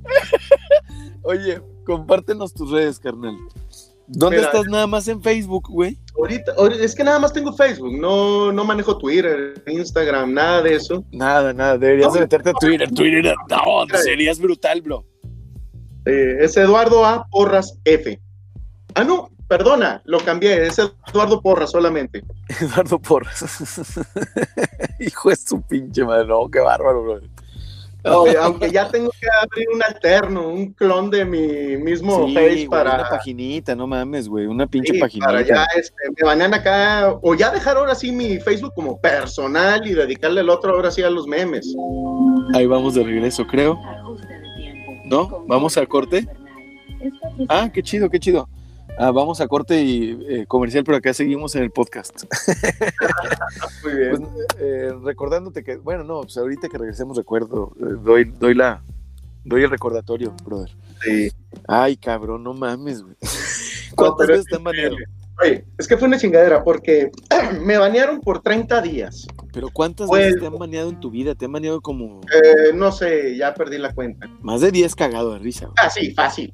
Oye, 1.22 1.60
compártenos 1.84 2.54
tus 2.54 2.70
redes, 2.70 2.98
carnal. 2.98 3.36
¿Dónde 4.12 4.38
Mira. 4.38 4.48
estás 4.48 4.66
nada 4.66 4.86
más 4.88 5.06
en 5.06 5.22
Facebook, 5.22 5.68
güey? 5.68 5.96
Ahorita, 6.18 6.52
es 6.80 6.94
que 6.96 7.04
nada 7.04 7.20
más 7.20 7.32
tengo 7.32 7.52
Facebook, 7.52 7.96
no, 7.96 8.50
no 8.50 8.64
manejo 8.64 8.98
Twitter, 8.98 9.62
Instagram, 9.68 10.34
nada 10.34 10.62
de 10.62 10.74
eso. 10.74 11.04
Nada, 11.12 11.52
nada, 11.52 11.78
deberías 11.78 12.08
No. 12.08 12.14
de 12.14 12.20
meterte 12.20 12.50
a 12.50 12.52
Twitter. 12.54 12.90
Twitter, 12.90 13.34
no, 13.48 13.98
serías 13.98 14.40
brutal, 14.40 14.80
bro. 14.82 15.04
Eh, 16.06 16.38
es 16.40 16.56
Eduardo 16.56 17.04
A. 17.04 17.24
Porras 17.30 17.78
F. 17.84 18.20
Ah, 18.96 19.04
no, 19.04 19.30
perdona, 19.46 20.02
lo 20.04 20.18
cambié, 20.18 20.66
es 20.66 20.78
Eduardo 21.08 21.40
Porras 21.40 21.70
solamente. 21.70 22.24
Eduardo 22.60 22.98
Porras. 22.98 23.44
Hijo 24.98 25.30
de 25.30 25.36
su 25.36 25.62
pinche 25.62 26.04
madre, 26.04 26.26
no, 26.26 26.50
qué 26.50 26.58
bárbaro, 26.58 27.02
bro. 27.04 27.20
Oye, 28.04 28.36
aunque 28.38 28.70
ya 28.70 28.88
tengo 28.88 29.10
que 29.10 29.26
abrir 29.42 29.66
un 29.74 29.82
alterno, 29.82 30.48
un 30.48 30.72
clon 30.72 31.10
de 31.10 31.24
mi 31.24 31.76
mismo 31.76 32.26
Sí, 32.26 32.34
face 32.34 32.48
güey, 32.48 32.68
para, 32.68 32.94
una 32.94 33.08
paginita, 33.08 33.74
no 33.74 33.86
mames, 33.86 34.28
güey, 34.28 34.46
una 34.46 34.66
pinche 34.66 34.94
sí, 34.94 34.98
paginita. 34.98 35.26
para 35.26 35.42
ya 35.42 35.64
este, 35.76 35.94
me 36.16 36.26
banean 36.26 36.54
acá, 36.54 37.18
o 37.22 37.34
ya 37.34 37.50
dejar 37.50 37.76
ahora 37.76 37.94
sí 37.94 38.10
mi 38.12 38.38
Facebook 38.38 38.72
como 38.74 39.00
personal 39.00 39.86
y 39.86 39.94
dedicarle 39.94 40.40
el 40.40 40.48
otro 40.48 40.72
ahora 40.72 40.90
sí 40.90 41.02
a 41.02 41.10
los 41.10 41.26
memes. 41.26 41.74
Ahí 42.54 42.66
vamos 42.66 42.94
de 42.94 43.04
regreso, 43.04 43.46
creo. 43.46 43.78
¿No? 45.04 45.44
¿Vamos 45.46 45.76
a 45.76 45.86
corte? 45.86 46.26
Ah, 47.48 47.70
qué 47.72 47.82
chido, 47.82 48.08
qué 48.08 48.18
chido. 48.18 48.48
Ah, 49.02 49.10
vamos 49.12 49.40
a 49.40 49.48
corte 49.48 49.82
y 49.82 50.18
eh, 50.28 50.44
comercial, 50.46 50.84
pero 50.84 50.98
acá 50.98 51.14
seguimos 51.14 51.54
en 51.56 51.62
el 51.62 51.70
podcast. 51.70 52.24
Muy 53.82 53.94
bien. 53.94 54.10
Pues, 54.30 54.46
eh, 54.58 54.90
recordándote 55.02 55.64
que, 55.64 55.76
bueno, 55.76 56.04
no, 56.04 56.20
pues 56.20 56.36
ahorita 56.36 56.68
que 56.68 56.76
regresemos 56.76 57.16
recuerdo, 57.16 57.72
eh, 57.80 57.94
doy, 58.04 58.24
doy 58.38 58.54
la, 58.54 58.82
doy 59.44 59.62
el 59.62 59.70
recordatorio, 59.70 60.34
brother. 60.44 60.70
Sí. 61.02 61.30
Ay, 61.66 61.96
cabrón, 61.96 62.42
no 62.44 62.52
mames, 62.52 63.02
güey. 63.02 63.16
¿Cuántas 63.96 64.26
veces 64.28 64.44
es 64.44 64.50
te 64.50 64.56
han 64.56 64.64
baneado? 64.64 64.96
Oye, 65.42 65.64
es 65.78 65.88
que 65.88 65.96
fue 65.96 66.06
una 66.06 66.18
chingadera 66.18 66.62
porque 66.62 67.10
me 67.62 67.78
banearon 67.78 68.20
por 68.20 68.42
30 68.42 68.82
días. 68.82 69.26
Pero 69.54 69.68
¿cuántas 69.72 70.08
Pues- 70.08 70.26
veces 70.26 70.40
te 70.40 70.46
han 70.46 70.58
baneado 70.58 70.90
en 70.90 71.00
tu 71.00 71.10
vida? 71.10 71.34
Te 71.34 71.46
han 71.46 71.52
baneado 71.52 71.80
como 71.80 72.20
Eh, 72.24 72.72
no 72.74 72.92
sé, 72.92 73.34
ya 73.36 73.54
perdí 73.54 73.78
la 73.78 73.94
cuenta. 73.94 74.26
más 74.42 74.60
de 74.60 74.70
10 74.70 74.94
cagado 74.94 75.32
de 75.32 75.38
risa, 75.38 75.64
güey. 75.66 75.76
Ah, 75.82 75.88
sí, 75.88 76.12
fácil. 76.12 76.52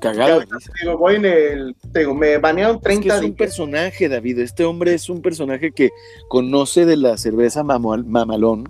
Cagado. 0.00 0.42
Digo, 0.80 0.96
voy 0.98 1.16
en 1.16 1.24
el. 1.26 1.76
Digo, 1.94 2.14
me 2.14 2.38
banearon 2.38 2.76
Es 2.76 2.80
que 2.82 2.88
30 2.88 3.16
es 3.16 3.22
un 3.22 3.34
personaje, 3.34 4.08
David. 4.08 4.38
Este 4.40 4.64
hombre 4.64 4.94
es 4.94 5.08
un 5.08 5.20
personaje 5.22 5.72
que 5.72 5.90
conoce 6.28 6.86
de 6.86 6.96
la 6.96 7.16
cerveza 7.18 7.62
mamal- 7.62 8.04
mamalón. 8.06 8.68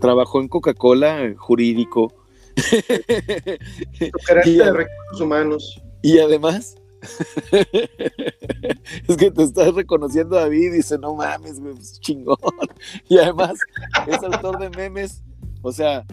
Trabajó 0.00 0.40
en 0.40 0.48
Coca-Cola, 0.48 1.24
eh, 1.24 1.34
jurídico. 1.36 2.12
Y- 4.44 4.56
de 4.56 4.72
recursos 4.72 5.20
humanos. 5.20 5.80
Y 6.02 6.18
además, 6.18 6.76
es 9.08 9.16
que 9.16 9.30
te 9.30 9.42
estás 9.42 9.74
reconociendo 9.74 10.36
David 10.36 10.62
y 10.66 10.70
dice, 10.70 10.98
no 10.98 11.14
mames, 11.14 11.60
güey, 11.60 11.74
pues, 11.74 12.00
chingón. 12.00 12.36
Y 13.08 13.18
además, 13.18 13.58
es 14.06 14.22
autor 14.22 14.58
de 14.58 14.70
memes, 14.70 15.22
o 15.62 15.72
sea, 15.72 16.04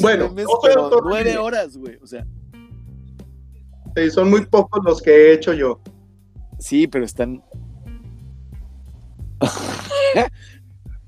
Bueno, 0.00 0.28
memes, 0.28 0.46
pero 0.62 0.90
nueve 1.04 1.38
horas, 1.38 1.76
güey. 1.76 1.96
O 2.02 2.06
sea, 2.06 2.24
Sí, 4.00 4.10
son 4.10 4.30
muy 4.30 4.46
pocos 4.46 4.82
los 4.84 5.02
que 5.02 5.10
he 5.10 5.32
hecho 5.34 5.52
yo. 5.52 5.80
sí, 6.58 6.86
pero 6.86 7.04
están. 7.04 7.42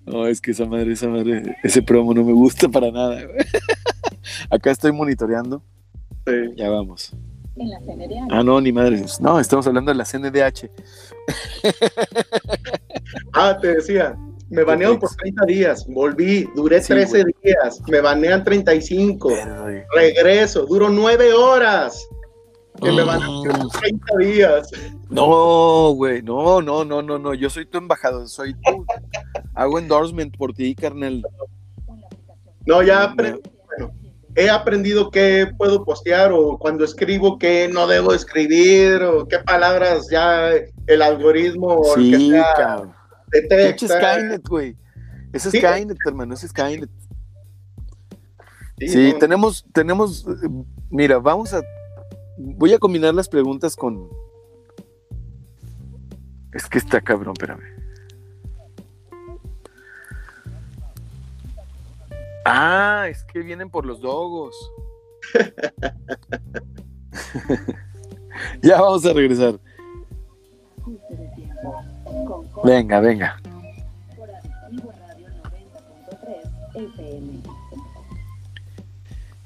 No, 0.05 0.27
es 0.27 0.41
que 0.41 0.51
esa 0.51 0.67
madre, 0.67 0.93
esa 0.93 1.07
madre, 1.07 1.57
ese 1.63 1.81
promo 1.81 2.13
no 2.13 2.25
me 2.25 2.33
gusta 2.33 2.69
para 2.69 2.91
nada. 2.91 3.21
Acá 4.51 4.73
estoy 4.73 4.91
monitoreando. 4.91 5.63
Sí. 6.27 6.33
Ya 6.57 6.69
vamos. 6.71 7.15
En 7.55 7.71
la 7.71 7.79
CNDH. 7.79 8.29
Ah, 8.33 8.43
no, 8.43 8.61
ni 8.61 8.73
madre. 8.73 9.05
No, 9.21 9.39
estamos 9.39 9.65
hablando 9.67 9.93
de 9.93 9.97
la 9.97 10.05
CNDH. 10.05 10.69
Ah, 13.35 13.57
te 13.61 13.75
decía, 13.77 14.17
me 14.51 14.65
banearon 14.65 14.99
por 14.99 15.15
30 15.15 15.45
días. 15.47 15.87
Volví, 15.87 16.49
duré 16.55 16.81
Sí, 16.81 16.89
13 16.89 17.25
días. 17.43 17.81
Me 17.89 18.01
banean 18.01 18.43
35. 18.43 19.29
Verde. 19.29 19.87
Regreso, 19.95 20.67
duro 20.67 20.89
9 20.91 21.33
horas. 21.33 22.07
Que 22.83 22.91
me 22.93 23.03
Mm. 23.05 23.07
por 23.61 23.69
30 23.81 24.17
días. 24.19 24.71
No, 25.09 25.91
güey, 25.95 26.23
no, 26.23 26.61
no, 26.63 26.85
no, 26.85 27.03
no, 27.03 27.19
no. 27.19 27.35
Yo 27.35 27.49
soy 27.51 27.67
tu 27.67 27.79
embajador, 27.79 28.29
soy 28.29 28.55
tu. 28.55 28.85
Hago 29.55 29.79
endorsement 29.79 30.37
por 30.37 30.53
ti, 30.55 30.75
carnal. 30.75 31.23
No, 32.67 32.83
ya 32.83 33.13
apre- 33.13 33.41
bueno, 33.67 33.93
he 34.37 34.49
aprendido 34.51 35.11
qué 35.11 35.49
puedo 35.59 35.85
postear 35.85 36.33
o 36.33 36.59
cuando 36.59 36.85
escribo 36.85 37.39
qué 37.39 37.69
no 37.73 37.87
debo 37.87 38.15
escribir 38.15 39.03
o 39.03 39.27
qué 39.29 39.39
palabras 39.41 40.09
ya 40.11 40.51
el 40.87 41.03
algoritmo 41.03 41.67
o 41.69 41.97
el 41.97 42.11
que 42.11 42.17
Sí, 42.17 42.31
sea 42.31 42.55
cabrón. 42.57 42.93
Detecta. 43.29 43.87
Skynet, 43.99 44.49
güey. 44.49 44.77
Es 45.33 45.43
Sí. 45.45 45.59
Skynet, 45.59 45.97
hermano, 46.07 46.35
es 46.35 46.41
Skynet. 46.41 46.91
Sí, 48.79 48.89
Sí, 48.89 49.13
no, 49.13 49.19
tenemos, 49.19 49.65
tenemos. 49.73 50.27
eh, 50.27 50.49
Mira, 50.91 51.19
vamos 51.19 51.53
a. 51.55 51.63
Voy 52.39 52.73
a 52.73 52.79
combinar 52.79 53.15
las 53.15 53.29
preguntas 53.29 53.77
con. 53.77 54.09
Es 56.53 56.67
que 56.67 56.79
está 56.79 57.01
cabrón, 57.01 57.33
espérame. 57.33 57.63
Ah, 62.45 63.07
es 63.09 63.25
que 63.25 63.41
vienen 63.41 63.71
por 63.71 63.87
los 63.87 64.01
dogos. 64.01 64.55
ya 68.63 68.81
vamos 68.81 69.07
a 69.07 69.13
regresar. 69.13 69.61
Venga, 72.65 73.01
venga. 73.01 73.41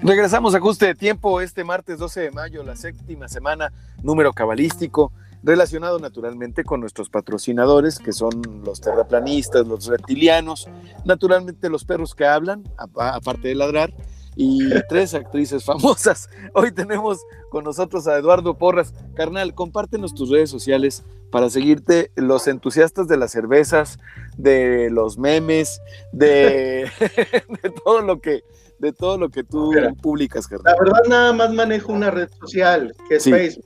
Regresamos 0.06 0.54
a 0.54 0.58
ajuste 0.58 0.86
de 0.86 0.94
tiempo 0.94 1.40
este 1.40 1.64
martes 1.64 1.98
12 1.98 2.20
de 2.20 2.30
mayo, 2.30 2.62
la 2.62 2.76
séptima 2.76 3.26
semana, 3.26 3.72
número 4.04 4.32
cabalístico, 4.32 5.10
relacionado 5.42 5.98
naturalmente 5.98 6.62
con 6.62 6.78
nuestros 6.78 7.10
patrocinadores, 7.10 7.98
que 7.98 8.12
son 8.12 8.40
los 8.64 8.80
terraplanistas, 8.80 9.66
los 9.66 9.86
reptilianos, 9.86 10.68
naturalmente 11.04 11.68
los 11.68 11.84
perros 11.84 12.14
que 12.14 12.24
hablan, 12.24 12.62
aparte 12.76 13.48
de 13.48 13.56
ladrar, 13.56 13.92
y 14.36 14.68
tres 14.88 15.12
actrices 15.12 15.64
famosas. 15.64 16.30
Hoy 16.54 16.70
tenemos 16.70 17.18
con 17.50 17.64
nosotros 17.64 18.06
a 18.06 18.16
Eduardo 18.16 18.56
Porras. 18.56 18.94
Carnal, 19.14 19.54
compártenos 19.54 20.14
tus 20.14 20.30
redes 20.30 20.50
sociales 20.50 21.02
para 21.32 21.50
seguirte 21.50 22.12
los 22.14 22.46
entusiastas 22.46 23.08
de 23.08 23.16
las 23.16 23.32
cervezas, 23.32 23.98
de 24.36 24.88
los 24.88 25.18
memes, 25.18 25.80
de, 26.12 26.88
de 27.62 27.70
todo 27.84 28.02
lo 28.02 28.20
que 28.20 28.44
de 28.78 28.92
todo 28.92 29.18
lo 29.18 29.28
que 29.30 29.42
tú 29.44 29.72
Mira, 29.72 29.92
publicas, 30.02 30.46
carnal. 30.46 30.74
La 30.74 30.84
verdad, 30.84 31.00
nada 31.08 31.32
más 31.32 31.52
manejo 31.52 31.92
una 31.92 32.10
red 32.10 32.28
social, 32.40 32.94
que 33.08 33.16
es 33.16 33.22
Sí. 33.22 33.30
Facebook. 33.32 33.64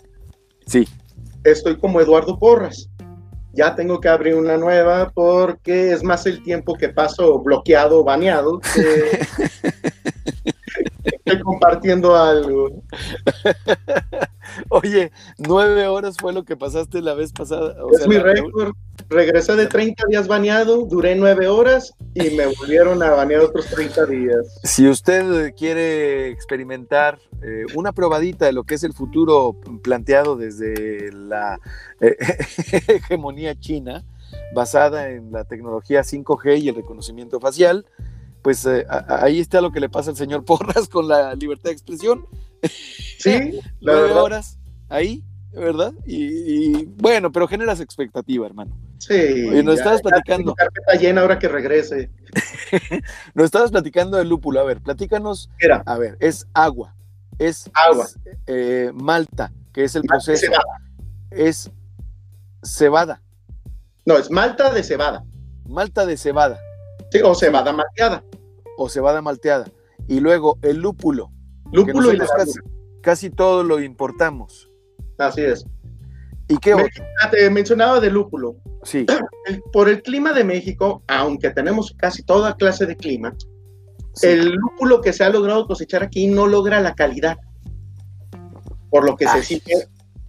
Sí, 0.66 0.88
Estoy 1.44 1.78
como 1.78 2.00
Eduardo 2.00 2.38
Porras. 2.38 2.88
Ya 3.52 3.74
tengo 3.74 4.00
que 4.00 4.08
abrir 4.08 4.34
una 4.36 4.56
nueva 4.56 5.10
porque 5.12 5.92
es 5.92 6.04
más 6.04 6.24
el 6.26 6.42
tiempo 6.42 6.74
que 6.74 6.90
paso 6.90 7.40
bloqueado, 7.40 8.04
baneado, 8.04 8.60
que 8.60 9.26
estoy 11.30 11.42
compartiendo 11.44 12.16
algo. 12.16 12.82
Oye, 14.68 15.12
nueve 15.38 15.86
horas 15.86 16.16
fue 16.18 16.32
lo 16.32 16.44
que 16.44 16.56
pasaste 16.56 17.00
la 17.00 17.14
vez 17.14 17.32
pasada. 17.32 17.82
o 17.84 17.92
es 17.92 17.98
sea, 17.98 18.08
mi 18.08 18.18
récord. 18.18 18.74
Regresé 19.08 19.56
de 19.56 19.66
30 19.66 20.04
días 20.08 20.28
baneado, 20.28 20.84
duré 20.84 21.16
nueve 21.16 21.48
horas 21.48 21.94
y 22.14 22.30
me 22.30 22.46
volvieron 22.46 23.02
a 23.02 23.10
banear 23.10 23.40
otros 23.40 23.66
30 23.66 24.06
días. 24.06 24.60
Si 24.62 24.88
usted 24.88 25.54
quiere 25.54 26.28
experimentar 26.28 27.18
eh, 27.42 27.64
una 27.74 27.92
probadita 27.92 28.46
de 28.46 28.52
lo 28.52 28.64
que 28.64 28.74
es 28.74 28.84
el 28.84 28.92
futuro 28.92 29.56
planteado 29.82 30.36
desde 30.36 31.12
la 31.12 31.58
eh, 32.00 32.16
hegemonía 32.88 33.58
china, 33.58 34.04
basada 34.54 35.08
en 35.10 35.32
la 35.32 35.44
tecnología 35.44 36.02
5G 36.02 36.60
y 36.60 36.68
el 36.68 36.74
reconocimiento 36.74 37.40
facial, 37.40 37.86
pues 38.42 38.64
eh, 38.66 38.87
a- 38.88 39.24
ahí 39.24 39.40
está 39.40 39.61
lo 39.61 39.70
que 39.72 39.81
le 39.81 39.88
pasa 39.88 40.11
al 40.11 40.16
señor 40.16 40.44
Porras 40.46 40.88
con 40.88 41.09
la 41.09 41.35
libertad 41.35 41.70
de 41.70 41.72
expresión. 41.72 42.26
Sí, 43.18 43.61
Nueve 43.81 44.12
horas 44.12 44.59
ahí, 44.88 45.22
¿verdad? 45.53 45.92
Y, 46.07 46.24
y, 46.81 46.85
bueno, 46.96 47.31
pero 47.33 47.46
generas 47.48 47.81
expectativa, 47.81 48.46
hermano. 48.46 48.76
Sí. 48.98 49.14
Oye, 49.14 49.62
nos 49.62 49.76
ya- 49.76 49.81
estabas 49.81 50.00
ya 50.00 50.09
platicando. 50.11 50.55
tengo 50.55 50.57
carpeta 50.57 50.94
llena 50.94 51.20
ahora 51.22 51.38
que 51.38 51.48
regrese. 51.48 52.11
Nos 53.35 53.46
estabas 53.46 53.70
platicando 53.70 54.18
del 54.18 54.29
lúpulo. 54.29 54.61
A 54.61 54.64
ver, 54.64 54.81
platícanos. 54.83 55.48
Mira, 55.61 55.83
A 55.87 55.96
ver, 55.96 56.16
es 56.20 56.46
agua, 56.53 56.94
es 57.38 57.70
Agua. 57.72 58.07
eh, 58.46 58.90
malta, 58.94 59.53
que 59.72 59.85
es 59.85 59.94
el 59.96 60.03
malta 60.03 60.24
proceso, 60.26 60.46
cebada. 60.46 60.64
es 61.31 61.70
cebada, 62.62 63.22
No, 64.05 64.18
es 64.18 64.31
malta 64.31 64.70
de 64.72 64.83
cebada. 64.83 65.24
malta 65.66 66.05
de 66.05 66.16
cebada 66.18 66.59
Sí, 67.11 67.20
o 67.24 67.35
cebada 67.35 67.72
malteada. 67.72 68.22
O 68.82 68.88
cebada 68.88 69.20
malteada. 69.20 69.70
Y 70.08 70.20
luego 70.20 70.58
el 70.62 70.78
lúpulo, 70.78 71.30
Lúpulo 71.72 72.12
y 72.12 72.18
casi, 72.18 72.58
casi 73.02 73.30
todo 73.30 73.62
lo 73.62 73.80
importamos. 73.80 74.70
Así 75.18 75.42
es. 75.42 75.64
¿Y 76.48 76.56
qué 76.56 76.74
Me-? 76.74 76.88
Ah, 77.22 77.30
Te 77.30 77.48
mencionaba 77.50 78.00
de 78.00 78.10
lúpulo. 78.10 78.56
Sí, 78.82 79.04
por 79.72 79.88
el 79.90 80.02
clima 80.02 80.32
de 80.32 80.44
México, 80.44 81.02
aunque 81.06 81.50
tenemos 81.50 81.94
casi 81.98 82.22
toda 82.22 82.56
clase 82.56 82.86
de 82.86 82.96
clima, 82.96 83.34
sí. 84.14 84.28
el 84.28 84.52
lúpulo 84.52 85.02
que 85.02 85.12
se 85.12 85.22
ha 85.24 85.28
logrado 85.28 85.66
cosechar 85.66 86.02
aquí 86.02 86.26
no 86.26 86.46
logra 86.46 86.80
la 86.80 86.94
calidad. 86.94 87.36
Por 88.90 89.04
lo 89.04 89.14
que 89.16 89.26
Ay. 89.28 89.40
se 89.42 89.46
sigue, 89.46 89.74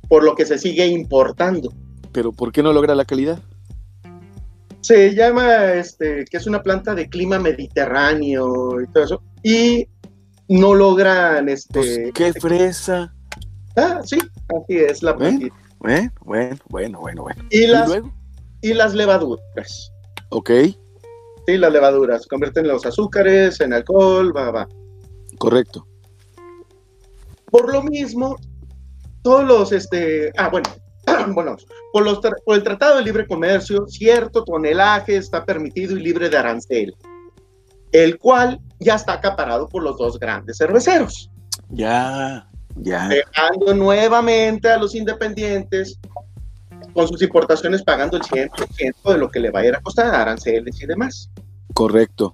por 0.09 0.23
lo 0.23 0.35
que 0.35 0.45
se 0.45 0.57
sigue 0.59 0.85
importando. 0.87 1.73
pero 2.11 2.33
¿por 2.33 2.51
qué 2.51 2.61
no 2.61 2.73
logra 2.73 2.93
la 2.93 3.05
calidad? 3.05 3.39
Se 4.81 5.13
llama 5.15 5.73
este, 5.73 6.25
que 6.25 6.37
es 6.37 6.47
una 6.47 6.61
planta 6.63 6.95
de 6.95 7.07
clima 7.07 7.37
mediterráneo 7.39 8.81
y 8.81 8.87
todo 8.87 9.03
eso. 9.03 9.23
Y 9.43 9.87
no 10.47 10.73
logran 10.73 11.47
este. 11.49 11.73
Pues 11.73 11.99
qué 12.13 12.33
fresa. 12.33 13.13
Ah, 13.75 14.01
sí, 14.03 14.17
así 14.17 14.77
es 14.77 15.01
la 15.03 15.13
Bueno. 15.13 15.29
plantita. 15.39 15.55
Bueno, 15.79 16.11
bueno, 16.25 16.57
bueno, 16.69 16.99
bueno, 16.99 17.21
bueno. 17.23 17.43
Y 17.49 17.63
Y 17.63 17.67
las, 17.67 17.87
luego, 17.87 18.13
y 18.61 18.73
las 18.73 18.93
levaduras. 18.93 19.91
ok, 20.29 20.49
Sí, 21.47 21.57
las 21.57 21.71
levaduras 21.73 22.27
convierten 22.27 22.67
los 22.67 22.85
azúcares 22.85 23.59
en 23.61 23.73
alcohol, 23.73 24.35
va, 24.35 24.51
va. 24.51 24.67
correcto. 25.39 25.87
Por 27.49 27.71
lo 27.73 27.81
mismo, 27.81 28.35
todos 29.23 29.43
los, 29.45 29.71
este, 29.71 30.31
ah, 30.37 30.49
bueno, 30.49 30.69
bueno, 31.27 31.57
por, 31.93 32.03
los, 32.03 32.19
por 32.19 32.55
el 32.55 32.63
Tratado 32.63 32.97
de 32.97 33.03
Libre 33.03 33.27
Comercio, 33.27 33.85
cierto 33.87 34.43
tonelaje 34.43 35.17
está 35.17 35.45
permitido 35.45 35.97
y 35.97 36.01
libre 36.01 36.29
de 36.29 36.37
arancel, 36.37 36.95
el 37.91 38.17
cual 38.17 38.59
ya 38.79 38.95
está 38.95 39.13
acaparado 39.13 39.67
por 39.67 39.83
los 39.83 39.97
dos 39.97 40.19
grandes 40.19 40.57
cerveceros, 40.57 41.29
Ya, 41.69 42.47
ya. 42.75 43.07
dejando 43.07 43.73
nuevamente 43.73 44.69
a 44.69 44.77
los 44.77 44.95
independientes 44.95 45.99
con 46.93 47.07
sus 47.07 47.21
importaciones 47.21 47.83
pagando 47.83 48.17
el 48.17 48.23
100% 48.23 48.95
de 49.11 49.17
lo 49.17 49.29
que 49.29 49.39
le 49.39 49.51
va 49.51 49.59
a 49.61 49.65
ir 49.65 49.75
a 49.75 49.81
costar 49.81 50.13
aranceles 50.13 50.81
y 50.81 50.85
demás. 50.85 51.29
Correcto. 51.73 52.33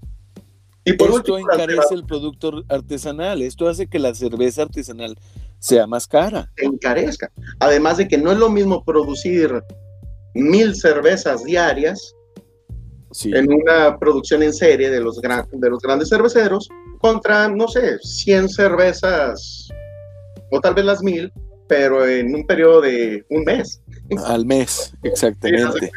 Y 0.84 0.94
por 0.94 1.10
Esto 1.10 1.34
último, 1.36 1.38
encarece 1.40 1.94
el 1.94 2.06
producto 2.06 2.64
artesanal. 2.70 3.42
Esto 3.42 3.68
hace 3.68 3.88
que 3.88 4.00
la 4.00 4.16
cerveza 4.16 4.62
artesanal 4.62 5.18
sea 5.60 5.88
más 5.88 6.08
cara. 6.08 6.52
se 6.58 6.66
encarezca. 6.66 7.32
Además 7.60 7.98
de 7.98 8.08
que 8.08 8.18
no 8.18 8.32
es 8.32 8.38
lo 8.38 8.50
mismo 8.50 8.84
producir 8.84 9.64
mil 10.34 10.76
cervezas 10.76 11.44
diarias 11.44 12.14
Sí. 13.12 13.32
en 13.34 13.52
una 13.52 13.98
producción 13.98 14.44
en 14.44 14.54
serie 14.54 14.90
de 14.90 15.00
los, 15.00 15.20
gran- 15.22 15.48
de 15.52 15.70
los 15.70 15.80
grandes 15.82 16.10
cerveceros 16.10 16.68
contra, 17.00 17.48
no 17.48 17.68
sé, 17.68 17.98
100 18.00 18.50
cervezas 18.50 19.70
o 20.52 20.60
tal 20.60 20.76
vez 20.76 20.86
las 20.86 21.02
mil, 21.02 21.32
pero 21.68 22.06
en 22.06 22.36
un 22.36 22.46
periodo 22.46 22.82
de 22.82 23.26
un 23.30 23.44
mes. 23.46 23.82
Al 24.26 24.46
mes, 24.46 24.94
exactamente. 25.04 25.90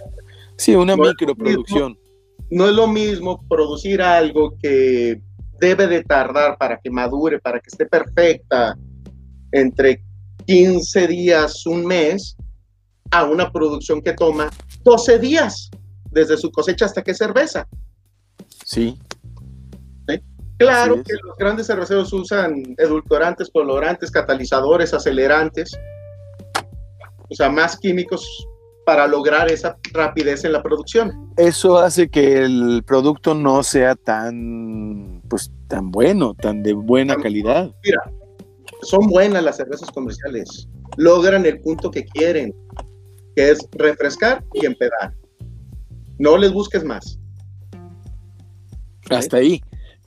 Sí, 0.56 0.74
una 0.74 0.96
No 0.96 1.02
es 1.04 1.08
lo 1.20 1.26
microproducción. 1.26 1.98
No 2.50 2.68
es 2.68 2.74
lo 2.74 2.86
mismo 2.86 3.44
producir 3.48 4.00
algo 4.02 4.56
que 4.62 5.20
debe 5.60 5.86
de 5.88 6.02
tardar 6.04 6.56
para 6.58 6.78
que 6.78 6.90
madure, 6.90 7.38
para 7.40 7.58
que 7.60 7.68
esté 7.68 7.86
perfecta 7.86 8.76
entre 9.52 10.02
15 10.46 11.06
días, 11.06 11.66
un 11.66 11.86
mes, 11.86 12.36
a 13.10 13.24
una 13.24 13.50
producción 13.50 14.00
que 14.00 14.12
toma 14.12 14.50
12 14.84 15.18
días 15.18 15.70
desde 16.10 16.36
su 16.36 16.50
cosecha 16.50 16.84
hasta 16.86 17.02
que 17.02 17.14
cerveza. 17.14 17.66
Sí, 18.64 18.98
Claro 20.60 20.96
es. 20.96 21.04
que 21.04 21.14
los 21.24 21.36
grandes 21.38 21.66
cerveceros 21.68 22.12
usan 22.12 22.62
edulcorantes, 22.76 23.48
colorantes, 23.50 24.10
catalizadores, 24.10 24.92
acelerantes, 24.92 25.72
o 27.30 27.34
sea, 27.34 27.48
más 27.48 27.78
químicos 27.78 28.26
para 28.84 29.06
lograr 29.06 29.50
esa 29.50 29.78
rapidez 29.94 30.44
en 30.44 30.52
la 30.52 30.62
producción. 30.62 31.32
eso 31.38 31.78
hace 31.78 32.10
que 32.10 32.42
el 32.44 32.82
producto 32.86 33.34
no 33.34 33.62
sea 33.62 33.94
tan, 33.94 35.22
pues, 35.30 35.50
tan 35.66 35.90
bueno, 35.90 36.34
tan 36.34 36.62
de 36.62 36.74
buena 36.74 37.16
calidad. 37.16 37.70
Son 38.82 39.06
buenas 39.08 39.42
las 39.42 39.56
cervezas 39.56 39.90
comerciales, 39.90 40.68
logran 40.96 41.44
el 41.46 41.60
punto 41.60 41.90
que 41.90 42.04
quieren, 42.04 42.54
que 43.36 43.50
es 43.50 43.58
refrescar 43.72 44.44
y 44.54 44.66
empedar. 44.66 45.14
No 46.18 46.36
les 46.36 46.52
busques 46.52 46.84
más. 46.84 47.18
Hasta 49.08 49.38
ahí. 49.38 49.62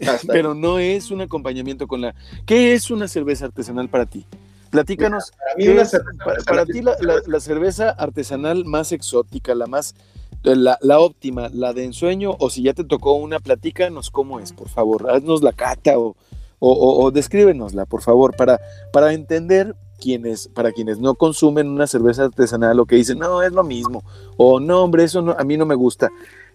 Hasta 0.06 0.32
Pero 0.34 0.54
no 0.54 0.80
es 0.80 1.12
un 1.12 1.22
acompañamiento 1.22 1.88
con 1.88 2.02
la. 2.02 2.16
¿Qué 2.46 2.74
es 2.74 2.90
una 2.92 3.08
cerveza 3.08 3.46
artesanal 3.46 3.90
para 3.90 4.06
ti? 4.06 4.26
Platícanos. 4.70 5.32
para 5.38 5.56
mí 5.56 5.64
¿qué 5.66 5.72
una 5.72 5.82
es- 5.84 5.90
cerveza 5.92 6.18
para, 6.18 6.32
artesanal 6.32 6.66
para 6.66 6.66
ti 6.74 6.82
la, 6.82 6.96
la- 7.02 7.22
la 7.26 7.40
cerveza 7.40 7.90
artesanal 7.92 8.66
más 8.66 8.92
exótica, 8.92 9.54
la 9.56 9.68
más, 9.68 9.94
la, 10.42 10.78
la 10.82 11.00
óptima, 11.00 11.50
la 11.54 11.74
de 11.74 11.84
ensueño, 11.86 12.36
o 12.40 12.50
si 12.50 12.64
ya 12.64 12.74
te 12.74 12.84
tocó 12.84 13.14
una, 13.14 13.40
platícanos 13.40 14.10
cómo 14.10 14.40
es, 14.40 14.52
por 14.52 14.68
favor, 14.70 15.10
haznos 15.12 15.44
la 15.44 15.54
cata 15.54 15.98
o, 16.00 16.16
o, 16.66 17.12
descríbenosla, 17.12 17.86
por 17.86 18.02
favor, 18.02 18.36
para, 18.36 18.60
para 18.94 19.14
entender 19.14 19.76
quienes, 20.00 20.48
para 20.48 20.72
quienes 20.72 20.98
no 21.00 21.16
consumen 21.16 21.68
una 21.68 21.88
cerveza 21.88 22.24
artesanal 22.24 22.80
o 22.80 22.86
que 22.86 22.96
dicen, 22.96 23.20
no, 23.20 23.42
es 23.42 23.52
lo 23.52 23.64
mismo, 23.64 24.04
o 24.38 24.60
no, 24.60 24.84
hombre, 24.84 25.04
eso 25.04 25.22
no, 25.22 25.36
a 25.38 25.44
mí 25.44 25.58
no 25.58 25.66
me 25.66 25.76
gusta. 25.76 26.10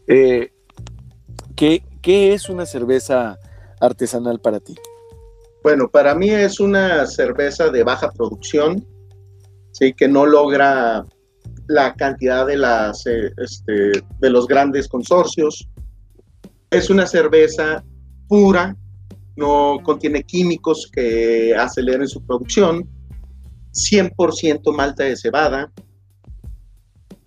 Eh, 0.07 0.53
¿qué, 1.55 1.83
¿Qué 2.01 2.33
es 2.33 2.49
una 2.49 2.65
cerveza 2.65 3.39
artesanal 3.81 4.41
para 4.41 4.61
ti? 4.61 4.75
Bueno, 5.63 5.89
para 5.89 6.15
mí 6.15 6.31
es 6.31 6.61
una 6.61 7.07
cerveza 7.07 7.69
de 7.69 7.83
baja 7.85 8.11
producción, 8.11 8.87
sí, 9.73 9.93
que 9.93 10.09
no 10.09 10.25
logra 10.25 11.05
la 11.67 11.95
cantidad 11.95 12.47
de 12.47 12.55
eh, 12.55 13.31
este, 13.37 14.03
de 14.21 14.31
los 14.31 14.47
grandes 14.47 14.89
consorcios. 14.89 15.69
Es 16.71 16.89
una 16.89 17.07
cerveza 17.07 17.85
pura, 18.27 18.75
no 19.39 19.79
contiene 19.83 20.23
químicos 20.25 20.91
que 20.93 21.55
aceleren 21.57 22.09
su 22.09 22.21
producción. 22.25 22.87
100% 23.73 24.75
malta 24.75 25.05
de 25.05 25.17
cebada. 25.17 25.71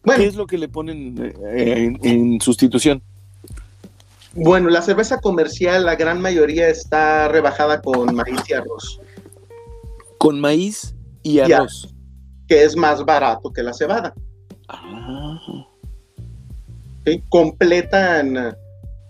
Bueno, 0.04 0.22
¿Qué 0.22 0.28
es 0.28 0.36
lo 0.36 0.46
que 0.48 0.58
le 0.58 0.68
ponen 0.68 1.34
eh, 1.46 1.74
en, 1.86 2.00
en 2.04 2.42
sustitución? 2.42 3.02
Bueno, 4.34 4.70
la 4.70 4.82
cerveza 4.82 5.20
comercial, 5.22 5.86
la 5.86 5.96
gran 5.96 6.20
mayoría 6.22 6.68
está 6.70 7.28
rebajada 7.28 7.82
con 7.82 8.14
maíz 8.16 8.40
y 8.50 8.54
arroz, 8.54 9.00
Con 10.18 10.40
maíz 10.40 10.96
y 11.24 11.36
Ya. 11.36 11.58
arroz. 11.58 11.94
que 12.48 12.64
es 12.64 12.76
más 12.76 13.06
barato 13.06 13.52
que 13.54 13.62
la 13.64 13.74
cebada. 13.74 14.14
Ah, 14.68 15.40
¿sí? 17.06 17.24
Completan, 17.30 18.56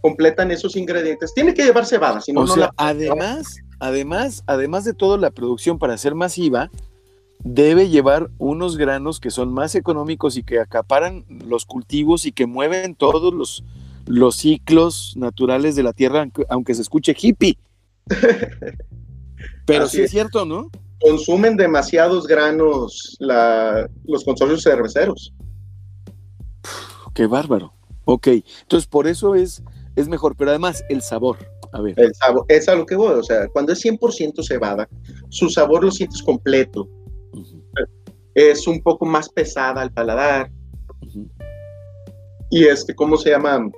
completan 0.01 0.51
esos 0.51 0.75
ingredientes. 0.75 1.33
Tiene 1.33 1.53
que 1.53 1.63
llevar 1.63 1.85
cebada, 1.85 2.21
si 2.21 2.33
no, 2.33 2.41
o 2.41 2.45
no 2.45 2.53
sea, 2.53 2.65
la- 2.65 2.73
además, 2.77 3.57
además, 3.79 4.43
además 4.47 4.83
de 4.83 4.93
todo, 4.93 5.17
la 5.17 5.31
producción 5.31 5.77
para 5.79 5.97
ser 5.97 6.15
masiva 6.15 6.69
debe 7.43 7.89
llevar 7.89 8.29
unos 8.37 8.77
granos 8.77 9.19
que 9.19 9.31
son 9.31 9.51
más 9.53 9.73
económicos 9.75 10.37
y 10.37 10.43
que 10.43 10.59
acaparan 10.59 11.25
los 11.47 11.65
cultivos 11.65 12.25
y 12.25 12.31
que 12.31 12.45
mueven 12.45 12.93
todos 12.95 13.33
los, 13.33 13.63
los 14.05 14.35
ciclos 14.35 15.13
naturales 15.17 15.75
de 15.75 15.83
la 15.83 15.93
tierra, 15.93 16.27
aunque, 16.49 16.75
se 16.75 16.81
escuche 16.83 17.15
hippie. 17.19 17.57
Pero 19.65 19.85
Así 19.85 19.97
sí 19.97 20.01
es 20.03 20.05
es. 20.05 20.11
cierto, 20.11 20.45
¿no? 20.45 20.69
consumen 21.03 21.57
demasiados 21.57 22.27
granos 22.27 23.17
la- 23.19 23.89
los 24.05 24.23
consorcios 24.23 24.61
cerveceros. 24.61 25.33
Qué 27.15 27.25
bárbaro. 27.25 27.73
Ok, 28.05 28.27
entonces 28.27 28.85
por 28.87 29.07
eso 29.07 29.33
es, 29.33 29.63
es 29.95 30.07
mejor, 30.07 30.35
pero 30.35 30.51
además 30.51 30.83
el 30.89 31.01
sabor. 31.01 31.37
A 31.73 31.81
ver. 31.81 31.97
El 31.97 32.13
sabor, 32.15 32.45
es 32.49 32.67
a 32.67 32.75
lo 32.75 32.85
que 32.85 32.95
voy, 32.95 33.13
o 33.13 33.23
sea, 33.23 33.47
cuando 33.47 33.71
es 33.71 33.83
100% 33.83 34.43
cebada, 34.43 34.89
su 35.29 35.49
sabor 35.49 35.83
lo 35.83 35.91
sientes 35.91 36.21
completo, 36.21 36.89
es 38.33 38.67
un 38.67 38.81
poco 38.81 39.05
más 39.05 39.29
pesada 39.29 39.81
al 39.81 39.91
paladar 39.91 40.51
ujú. 41.01 41.29
y 42.49 42.65
este, 42.65 42.93
¿cómo 42.93 43.17
se 43.17 43.29
llama? 43.29 43.69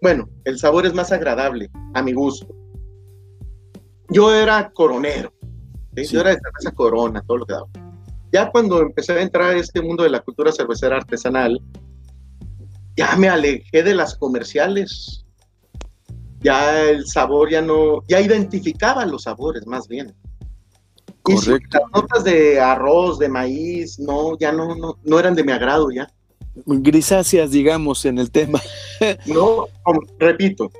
Bueno, 0.00 0.28
el 0.44 0.58
sabor 0.58 0.86
es 0.86 0.94
más 0.94 1.12
agradable, 1.12 1.70
a 1.94 2.02
mi 2.02 2.12
gusto. 2.12 2.46
Yo 4.08 4.34
era 4.34 4.70
coronero, 4.72 5.32
¿sí? 5.94 6.04
Sí. 6.06 6.14
yo 6.14 6.20
era 6.20 6.30
de 6.30 6.40
cerveza 6.40 6.74
corona, 6.74 7.22
todo 7.26 7.38
lo 7.38 7.46
que 7.46 7.52
daba. 7.52 7.68
Ya 8.32 8.50
cuando 8.50 8.80
empecé 8.80 9.12
a 9.12 9.20
entrar 9.20 9.50
a 9.50 9.58
este 9.58 9.82
mundo 9.82 10.04
de 10.04 10.10
la 10.10 10.20
cultura 10.20 10.52
cervecera 10.52 10.96
artesanal, 10.96 11.60
ya 12.96 13.16
me 13.16 13.28
alejé 13.28 13.82
de 13.82 13.94
las 13.94 14.14
comerciales. 14.16 15.24
Ya 16.40 16.80
el 16.88 17.06
sabor 17.06 17.50
ya 17.50 17.62
no, 17.62 18.02
ya 18.08 18.20
identificaba 18.20 19.06
los 19.06 19.22
sabores 19.22 19.66
más 19.66 19.86
bien. 19.86 20.14
Y 21.28 21.36
sí, 21.36 21.46
Correcto. 21.50 21.78
las 21.80 22.02
notas 22.02 22.24
de 22.24 22.60
arroz, 22.60 23.18
de 23.20 23.28
maíz, 23.28 23.98
no, 24.00 24.36
ya 24.38 24.50
no, 24.50 24.74
no, 24.74 24.98
no 25.04 25.18
eran 25.20 25.34
de 25.36 25.44
mi 25.44 25.52
agrado 25.52 25.90
ya. 25.92 26.08
Grisáceas, 26.66 27.50
digamos, 27.52 28.04
en 28.04 28.18
el 28.18 28.30
tema. 28.30 28.60
No, 29.26 29.66
repito, 30.18 30.70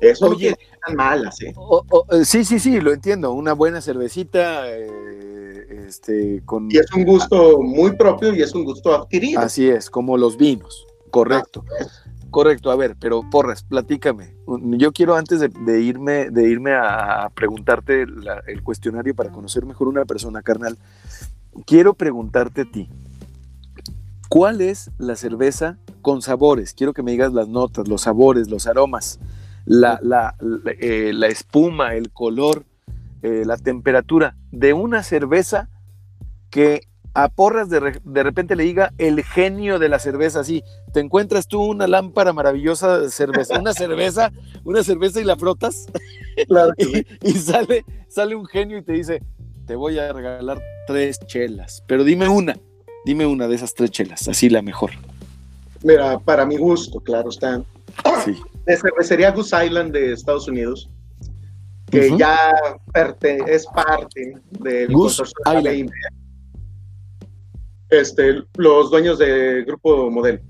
eso 0.00 0.26
no 0.28 0.36
Oye. 0.36 0.48
están 0.72 0.94
malas, 0.96 1.40
¿eh? 1.40 1.52
O- 1.56 1.82
o- 1.90 2.06
eh, 2.16 2.24
sí, 2.24 2.44
sí, 2.44 2.58
sí, 2.60 2.80
lo 2.80 2.92
entiendo. 2.92 3.32
Una 3.32 3.52
buena 3.54 3.80
cervecita, 3.80 4.64
eh, 4.68 5.84
este, 5.88 6.42
con 6.44 6.70
Y 6.70 6.78
es 6.78 6.86
un 6.94 7.04
gusto 7.04 7.60
muy 7.60 7.96
propio 7.96 8.34
y 8.34 8.42
es 8.42 8.54
un 8.54 8.64
gusto 8.64 8.94
adquirido. 8.94 9.40
así 9.40 9.68
es, 9.68 9.88
como 9.90 10.16
los 10.16 10.36
vinos. 10.36 10.86
Correcto, 11.12 11.62
correcto. 12.30 12.70
A 12.70 12.76
ver, 12.76 12.96
pero 12.98 13.28
porras, 13.28 13.62
platícame. 13.62 14.34
Yo 14.78 14.92
quiero 14.92 15.14
antes 15.14 15.40
de, 15.40 15.80
irme, 15.82 16.30
de 16.30 16.48
irme 16.48 16.72
a, 16.72 17.30
preguntarte 17.34 18.06
el 18.46 18.62
cuestionario 18.62 19.14
para 19.14 19.30
conocer 19.30 19.66
mejor 19.66 19.88
una 19.88 20.06
persona, 20.06 20.40
carnal. 20.40 20.78
Quiero 21.66 21.92
preguntarte 21.92 22.62
a 22.62 22.64
ti. 22.64 22.88
¿Cuál 24.30 24.62
es 24.62 24.90
la 24.96 25.14
cerveza 25.14 25.76
con 26.00 26.22
sabores? 26.22 26.72
Quiero 26.72 26.94
que 26.94 27.02
me 27.02 27.10
digas 27.10 27.34
las 27.34 27.46
notas, 27.46 27.88
los 27.88 28.00
sabores, 28.00 28.48
los 28.48 28.66
aromas, 28.66 29.20
la, 29.66 30.34
eh, 30.80 31.12
espuma, 31.28 31.94
el 31.94 32.10
color, 32.10 32.64
eh, 33.20 33.42
la 33.44 33.58
temperatura 33.58 34.34
de 34.50 34.72
una 34.72 35.02
cerveza 35.02 35.68
que 36.48 36.88
a 37.14 37.28
porras 37.28 37.68
de, 37.68 37.80
re- 37.80 38.00
de 38.04 38.22
repente 38.22 38.56
le 38.56 38.64
diga 38.64 38.92
el 38.98 39.22
genio 39.22 39.78
de 39.78 39.88
la 39.88 39.98
cerveza, 39.98 40.40
así, 40.40 40.62
te 40.92 41.00
encuentras 41.00 41.46
tú 41.46 41.62
una 41.62 41.86
lámpara 41.86 42.32
maravillosa 42.32 42.98
de 43.00 43.10
cerveza, 43.10 43.58
una 43.58 43.74
cerveza, 43.74 44.32
una 44.64 44.82
cerveza 44.82 45.20
y 45.20 45.24
la 45.24 45.36
frotas 45.36 45.86
Claro 46.48 46.72
que 46.76 46.84
sí. 46.84 47.06
y, 47.22 47.28
y 47.30 47.32
sale, 47.34 47.84
sale 48.08 48.34
un 48.34 48.46
genio 48.46 48.78
y 48.78 48.82
te 48.82 48.92
dice, 48.94 49.22
te 49.66 49.76
voy 49.76 49.98
a 49.98 50.12
regalar 50.12 50.60
tres 50.86 51.18
chelas, 51.26 51.82
pero 51.86 52.02
dime 52.04 52.28
una, 52.28 52.56
dime 53.04 53.26
una 53.26 53.46
de 53.48 53.56
esas 53.56 53.74
tres 53.74 53.90
chelas, 53.90 54.26
así 54.28 54.48
la 54.48 54.62
mejor. 54.62 54.92
Mira, 55.82 56.18
para 56.18 56.46
mi 56.46 56.56
gusto, 56.56 57.00
claro, 57.00 57.28
está. 57.30 57.62
Sí. 58.24 58.36
De 58.66 58.76
cervecería 58.76 59.32
Goose 59.32 59.66
Island 59.66 59.92
de 59.92 60.12
Estados 60.12 60.46
Unidos, 60.48 60.88
que 61.90 62.16
ya 62.16 62.52
es 62.94 63.66
parte 63.66 64.32
del 64.60 64.92
Goose 64.92 65.24
de 65.24 65.52
la 65.52 65.58
Island. 65.58 65.76
India. 65.78 66.12
Este, 67.92 68.42
los 68.56 68.90
dueños 68.90 69.18
del 69.18 69.66
grupo 69.66 70.10
Modelo 70.10 70.40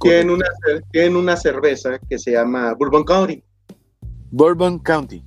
tienen 0.00 0.30
una, 0.30 0.46
tienen 0.90 1.16
una 1.16 1.36
cerveza 1.36 1.98
que 2.08 2.18
se 2.18 2.32
llama 2.32 2.72
Bourbon 2.72 3.04
County, 3.04 3.44
Bourbon 4.30 4.78
County. 4.78 5.22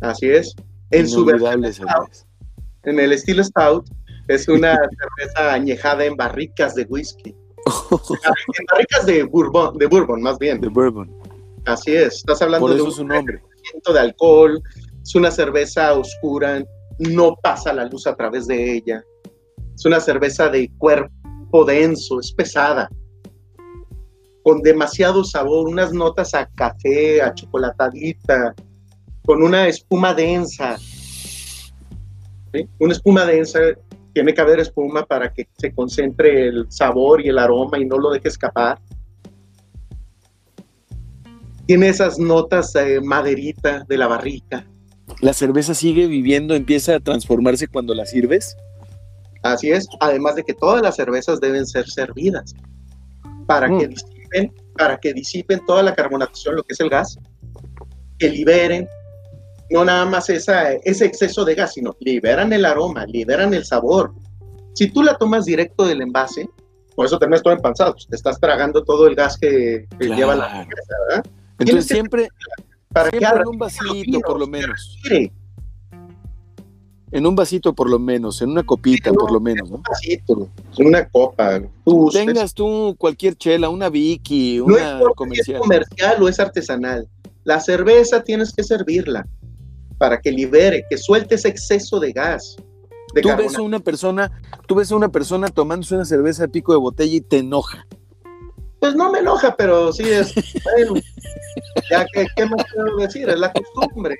así 0.00 0.30
es. 0.30 0.54
En 0.92 1.08
su 1.08 1.24
versión 1.24 1.64
en 2.84 3.00
el 3.00 3.12
estilo 3.12 3.42
Stout, 3.42 3.88
es 4.28 4.46
una 4.46 4.76
cerveza 5.18 5.52
añejada 5.52 6.04
en 6.04 6.16
barricas 6.16 6.76
de 6.76 6.84
whisky. 6.84 7.30
en 7.90 8.66
barricas 8.70 9.04
de 9.06 9.24
bourbon, 9.24 9.76
de 9.78 9.86
bourbon 9.86 10.22
más 10.22 10.38
bien. 10.38 10.60
De 10.60 10.68
Bourbon. 10.68 11.10
Así 11.64 11.92
es. 11.92 12.18
Estás 12.18 12.40
hablando 12.40 12.66
Por 12.66 12.70
de 12.70 12.76
eso 12.76 12.86
un 12.86 12.92
su 12.92 13.04
nombre. 13.04 13.42
de 13.92 13.98
alcohol, 13.98 14.62
es 15.02 15.14
una 15.16 15.32
cerveza 15.32 15.94
oscura, 15.94 16.64
no 16.98 17.34
pasa 17.42 17.72
la 17.72 17.86
luz 17.86 18.06
a 18.06 18.14
través 18.14 18.46
de 18.46 18.76
ella. 18.76 19.02
Es 19.74 19.84
una 19.84 20.00
cerveza 20.00 20.48
de 20.48 20.70
cuerpo 20.78 21.64
denso, 21.64 22.20
es 22.20 22.32
pesada, 22.32 22.88
con 24.42 24.62
demasiado 24.62 25.24
sabor, 25.24 25.68
unas 25.68 25.92
notas 25.92 26.34
a 26.34 26.46
café, 26.54 27.22
a 27.22 27.34
chocolatadita, 27.34 28.54
con 29.24 29.42
una 29.42 29.68
espuma 29.68 30.14
densa. 30.14 30.78
Una 32.78 32.92
espuma 32.92 33.24
densa, 33.24 33.60
tiene 34.12 34.34
que 34.34 34.40
haber 34.40 34.60
espuma 34.60 35.06
para 35.06 35.32
que 35.32 35.48
se 35.56 35.74
concentre 35.74 36.48
el 36.48 36.66
sabor 36.70 37.24
y 37.24 37.28
el 37.28 37.38
aroma 37.38 37.78
y 37.78 37.86
no 37.86 37.98
lo 37.98 38.10
deje 38.10 38.28
escapar 38.28 38.78
tiene 41.66 41.88
esas 41.88 42.18
notas 42.18 42.74
eh, 42.74 43.00
maderita 43.00 43.84
de 43.88 43.96
la 43.96 44.06
barrica. 44.06 44.66
La 45.20 45.32
cerveza 45.32 45.74
sigue 45.74 46.06
viviendo, 46.06 46.54
empieza 46.54 46.96
a 46.96 47.00
transformarse 47.00 47.68
cuando 47.68 47.94
la 47.94 48.04
sirves. 48.04 48.56
Así 49.42 49.70
es. 49.70 49.88
Además 50.00 50.36
de 50.36 50.44
que 50.44 50.54
todas 50.54 50.82
las 50.82 50.96
cervezas 50.96 51.40
deben 51.40 51.66
ser 51.66 51.88
servidas 51.88 52.54
para 53.46 53.68
Mm. 53.68 53.78
que 53.78 53.88
disipen, 53.88 54.54
para 54.76 54.98
que 54.98 55.12
disipen 55.12 55.64
toda 55.66 55.82
la 55.82 55.94
carbonatación, 55.94 56.56
lo 56.56 56.62
que 56.62 56.72
es 56.74 56.80
el 56.80 56.88
gas, 56.90 57.18
que 58.18 58.28
liberen 58.30 58.88
no 59.70 59.84
nada 59.84 60.04
más 60.04 60.28
esa, 60.28 60.72
ese 60.72 61.06
exceso 61.06 61.44
de 61.44 61.54
gas, 61.54 61.72
sino 61.74 61.96
liberan 62.00 62.52
el 62.52 62.64
aroma, 62.66 63.06
liberan 63.06 63.54
el 63.54 63.64
sabor. 63.64 64.12
Si 64.74 64.88
tú 64.90 65.02
la 65.02 65.16
tomas 65.16 65.46
directo 65.46 65.86
del 65.86 66.02
envase, 66.02 66.46
por 66.94 67.06
eso 67.06 67.18
terminas 67.18 67.42
todo 67.42 67.54
empanzado, 67.54 67.94
te 67.94 68.14
estás 68.16 68.38
tragando 68.38 68.84
todo 68.84 69.06
el 69.06 69.14
gas 69.14 69.38
que, 69.38 69.86
que 69.98 70.06
Claro. 70.06 70.14
lleva 70.14 70.34
la 70.36 70.50
cerveza, 70.50 70.94
¿verdad? 71.08 71.24
Entonces 71.58 71.86
siempre, 71.86 72.28
Para 72.92 73.10
que 73.10 73.24
abra, 73.24 73.48
un 73.48 73.56
vasito 73.58 74.20
por 74.20 74.38
lo 74.38 74.46
menos. 74.46 74.98
respire. 75.02 75.32
En 77.12 77.26
un 77.26 77.36
vasito 77.36 77.74
por 77.74 77.90
lo 77.90 77.98
menos, 77.98 78.40
en 78.40 78.50
una 78.50 78.62
copita 78.62 79.12
por 79.12 79.30
lo 79.30 79.38
menos, 79.38 79.70
¿no? 79.70 79.76
un 79.76 79.82
vasito, 79.82 80.48
una 80.78 81.06
copa. 81.08 81.60
Tú, 81.84 82.08
Tengas 82.10 82.54
tú 82.54 82.96
cualquier 82.98 83.36
chela, 83.36 83.68
una 83.68 83.90
Vicky, 83.90 84.58
no 84.58 84.64
una 84.64 84.94
importa 84.94 84.96
si 84.96 85.02
es 85.02 85.14
comercial. 85.16 85.60
comercial 85.60 86.22
o 86.22 86.28
es 86.28 86.40
artesanal. 86.40 87.08
La 87.44 87.60
cerveza 87.60 88.22
tienes 88.22 88.52
que 88.52 88.62
servirla 88.62 89.26
para 89.98 90.20
que 90.20 90.32
libere, 90.32 90.84
que 90.88 90.96
suelte 90.96 91.34
ese 91.34 91.48
exceso 91.48 92.00
de 92.00 92.12
gas. 92.12 92.56
De 93.14 93.20
Tú 93.20 93.28
ves 93.36 93.56
a 93.56 93.62
una 93.62 93.78
persona, 93.78 94.32
tú 94.66 94.76
ves 94.76 94.90
a 94.90 94.96
una 94.96 95.10
persona 95.10 95.48
tomándose 95.48 95.94
una 95.94 96.06
cerveza 96.06 96.44
a 96.44 96.48
pico 96.48 96.72
de 96.72 96.78
botella 96.78 97.14
y 97.14 97.20
te 97.20 97.38
enoja. 97.38 97.86
Pues 98.82 98.96
no 98.96 99.12
me 99.12 99.20
enoja, 99.20 99.54
pero 99.56 99.92
sí 99.92 100.02
es. 100.10 100.34
bueno, 100.64 100.94
ya 101.88 102.04
que, 102.12 102.26
¿qué 102.34 102.46
más 102.46 102.64
puedo 102.74 102.96
decir? 102.96 103.28
Es 103.28 103.38
la 103.38 103.52
costumbre. 103.52 104.16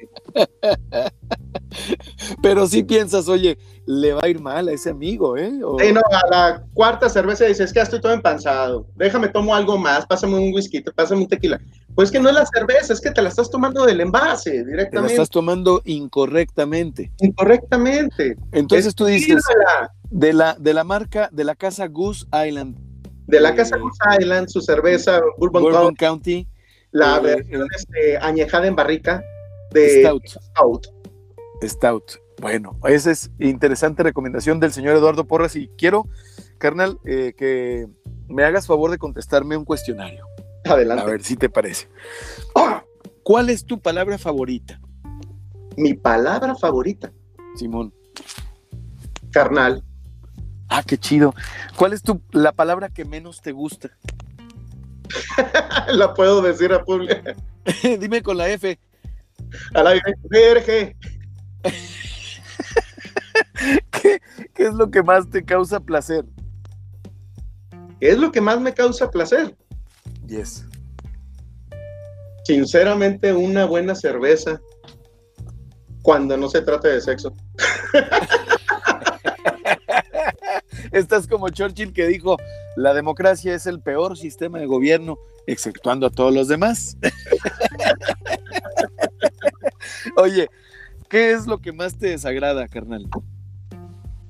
Pero 2.41 2.69
sí 2.69 2.85
piensas, 2.85 3.27
oye, 3.29 3.59
le 3.87 4.13
va 4.13 4.21
a 4.23 4.29
ir 4.29 4.39
mal 4.41 4.69
a 4.69 4.73
ese 4.73 4.91
amigo, 4.91 5.37
¿eh? 5.37 5.53
O- 5.65 5.81
Sí, 5.81 5.93
no, 5.93 6.01
a 6.01 6.31
la 6.31 6.63
cuarta 6.75 7.09
cerveza 7.09 7.45
dices, 7.47 7.67
es 7.67 7.73
que 7.73 7.81
ya 7.81 7.83
estoy 7.83 8.01
todo 8.01 8.13
empanzado. 8.13 8.87
Déjame 8.95 9.31
tomo 9.31 9.53
algo 9.53 9.77
más, 9.79 10.07
pásame 10.07 10.37
un 10.37 10.55
whisky, 10.55 10.81
pásame 10.95 11.23
un 11.23 11.29
tequila. 11.29 11.61
Pues 11.97 12.13
que 12.13 12.21
no 12.21 12.29
es 12.29 12.35
la 12.37 12.47
cerveza, 12.47 12.93
es 12.93 13.01
que 13.01 13.11
te 13.11 13.21
la 13.21 13.31
estás 13.31 13.51
tomando 13.51 13.85
del 13.85 14.01
envase 14.01 14.51
te 14.53 14.59
la 14.59 14.65
directamente, 14.71 15.13
estás 15.15 15.29
tomando 15.31 15.83
incorrectamente. 15.87 17.11
incorrectamente. 17.21 18.37
Entonces 18.53 18.95
tú 18.95 19.07
dices, 19.07 19.43
de 20.09 20.33
la, 20.33 20.55
de 20.57 20.73
la 20.73 20.85
marca, 20.85 21.29
de 21.33 21.43
la 21.43 21.57
casa 21.57 21.89
Goose 21.89 22.27
Island, 22.47 22.77
De 23.33 23.41
la 23.41 23.55
casa 23.55 23.79
Goose 23.79 23.99
Island, 24.21 24.49
su 24.49 24.61
cerveza 24.61 25.21
Bourbon, 25.39 25.63
Bourbon 25.63 25.95
County, 25.95 26.45
County, 26.45 26.49
La 26.91 27.19
versión 27.19 27.67
este, 27.75 28.19
añejada 28.19 28.67
en 28.67 28.77
barrica 28.77 29.25
de 29.71 30.03
Stout. 30.03 30.27
Stout. 30.27 30.87
Stout. 31.63 32.13
Bueno, 32.43 32.79
esa 32.85 33.11
es 33.11 33.31
interesante 33.39 34.03
recomendación 34.03 34.61
del 34.61 34.73
señor 34.73 34.97
Eduardo 34.97 35.27
Porras 35.27 35.57
y 35.57 35.69
quiero, 35.79 36.07
carnal, 36.59 36.99
eh, 37.07 37.33
que 37.35 37.87
me 38.29 38.45
hagas 38.45 38.67
favor 38.67 38.91
de 38.91 38.99
contestarme 38.99 39.57
un 39.57 39.65
cuestionario. 39.65 40.27
A 40.67 40.73
Adelante. 40.75 41.07
ver 41.07 41.23
si 41.23 41.37
te 41.37 41.49
parece. 41.49 41.89
¿Cuál 43.23 43.49
es 43.49 43.65
tu 43.65 43.81
palabra 43.81 44.19
favorita, 44.19 44.79
Mi 45.79 45.95
palabra 45.95 46.55
favorita, 46.55 47.11
Simón? 47.57 47.95
carnal. 49.31 49.83
Ah, 50.75 50.83
qué 50.83 50.97
chido. 50.97 51.35
¿Cuál 51.77 51.93
es 51.93 52.03
tu, 52.03 52.23
la 52.31 52.53
palabra 52.53 52.89
que 52.89 53.05
menos 53.05 53.43
te 53.43 53.53
gusta? 53.53 53.91
La 55.89 56.15
puedo 56.15 56.41
decir 56.41 56.73
a 56.73 56.83
público. 56.83 57.15
Dime 58.01 58.23
con 58.23 58.39
la 58.39 58.49
F. 58.49 58.79
Al 59.75 59.87
aire. 59.89 60.15
Verge. 60.31 60.97
¿Qué, 63.91 64.23
qué 64.55 64.63
es 64.63 64.73
lo 64.73 64.91
que 64.91 65.03
más 65.03 65.29
te 65.29 65.45
causa 65.45 65.79
placer? 65.79 66.25
Es 68.01 68.17
lo 68.17 68.33
que 68.33 68.41
más 68.41 68.59
me 68.59 68.73
causa 68.73 69.11
placer. 69.11 69.55
Yes. 70.27 70.65
Sinceramente, 72.45 73.35
una 73.35 73.67
buena 73.67 73.95
cerveza 73.95 74.59
cuando 76.01 76.35
no 76.39 76.49
se 76.49 76.63
trata 76.63 76.89
de 76.89 77.03
sexo. 77.03 77.35
Estás 80.93 81.27
como 81.27 81.49
Churchill 81.49 81.93
que 81.93 82.07
dijo, 82.07 82.37
la 82.77 82.93
democracia 82.93 83.55
es 83.55 83.67
el 83.67 83.81
peor 83.81 84.17
sistema 84.17 84.59
de 84.59 84.67
gobierno, 84.67 85.19
exceptuando 85.47 86.07
a 86.07 86.11
todos 86.11 86.35
los 86.35 86.49
demás. 86.49 86.97
Oye, 90.17 90.49
¿qué 91.09 91.33
es 91.33 91.47
lo 91.47 91.59
que 91.59 91.73
más 91.73 91.97
te 91.97 92.09
desagrada, 92.09 92.69
carnal? 92.69 93.09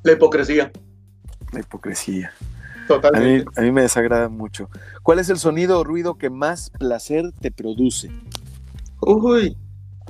La 0.05 0.13
hipocresía. 0.13 0.71
La 1.53 1.61
hipocresía. 1.61 2.29
A 2.29 2.83
mí, 2.83 2.87
Totalmente. 2.87 3.51
a 3.57 3.61
mí 3.63 3.73
me 3.73 3.83
desagrada 3.83 4.29
mucho. 4.29 4.69
¿Cuál 5.03 5.19
es 5.19 5.29
el 5.31 5.39
sonido 5.39 5.81
o 5.81 5.85
ruido 5.85 6.17
que 6.17 6.31
más 6.31 6.71
placer 6.71 7.33
te 7.41 7.51
produce? 7.51 8.11
Uy, 9.01 9.57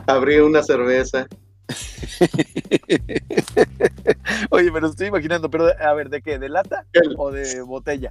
abrí 0.06 0.38
una 0.38 0.62
cerveza. 0.62 1.26
Oye, 4.50 4.70
me 4.70 4.80
lo 4.80 4.88
estoy 4.88 5.08
imaginando, 5.08 5.50
pero 5.50 5.68
a 5.80 5.94
ver, 5.94 6.08
¿de 6.10 6.22
qué? 6.22 6.38
¿De 6.38 6.48
lata 6.48 6.86
El- 6.92 7.14
o 7.18 7.30
de 7.30 7.60
botella? 7.62 8.08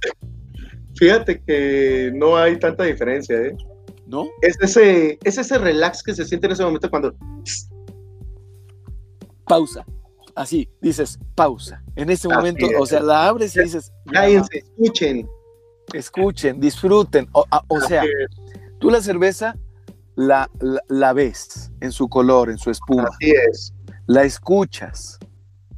Fíjate 0.96 1.42
que 1.42 2.12
no 2.14 2.36
hay 2.36 2.58
tanta 2.58 2.84
diferencia, 2.84 3.40
¿eh? 3.40 3.56
¿No? 4.06 4.26
Es 4.42 4.56
ese, 4.60 5.18
es 5.24 5.38
ese 5.38 5.58
relax 5.58 6.02
que 6.02 6.14
se 6.14 6.24
siente 6.24 6.46
en 6.46 6.52
ese 6.52 6.64
momento 6.64 6.90
cuando 6.90 7.14
Pausa. 9.46 9.84
Así, 10.34 10.68
dices, 10.80 11.18
pausa. 11.34 11.82
En 11.94 12.08
ese 12.10 12.26
Así 12.28 12.36
momento, 12.36 12.66
es. 12.66 12.72
o 12.78 12.86
sea, 12.86 13.00
la 13.00 13.28
abres 13.28 13.54
y 13.56 13.62
dices, 13.62 13.92
cállense, 14.10 14.58
escuchen. 14.58 15.28
escuchen, 15.92 16.60
disfruten. 16.60 17.28
O, 17.32 17.44
a- 17.50 17.64
o 17.68 17.80
sea, 17.80 18.02
tú 18.78 18.90
la 18.90 19.00
cerveza 19.02 19.56
la, 20.16 20.50
la, 20.60 20.80
la 20.88 21.12
ves 21.12 21.70
en 21.80 21.92
su 21.92 22.08
color, 22.08 22.50
en 22.50 22.58
su 22.58 22.70
espuma, 22.70 23.08
así 23.12 23.32
es. 23.50 23.72
la 24.06 24.24
escuchas, 24.24 25.18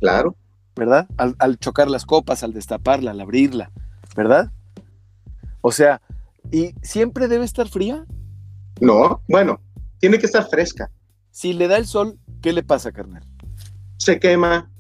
Claro. 0.00 0.36
¿verdad? 0.76 1.06
Al, 1.16 1.36
al 1.38 1.58
chocar 1.58 1.88
las 1.88 2.04
copas, 2.04 2.42
al 2.42 2.52
destaparla, 2.52 3.12
al 3.12 3.20
abrirla, 3.20 3.70
¿verdad? 4.16 4.50
O 5.60 5.70
sea, 5.72 6.02
¿y 6.50 6.74
siempre 6.82 7.28
debe 7.28 7.44
estar 7.44 7.68
fría? 7.68 8.04
No, 8.80 9.22
bueno, 9.28 9.60
tiene 9.98 10.18
que 10.18 10.26
estar 10.26 10.46
fresca. 10.48 10.90
Si 11.30 11.52
le 11.52 11.68
da 11.68 11.76
el 11.76 11.86
sol, 11.86 12.18
¿qué 12.42 12.52
le 12.52 12.62
pasa, 12.62 12.92
carnal? 12.92 13.22
Se 13.98 14.18
quema. 14.18 14.70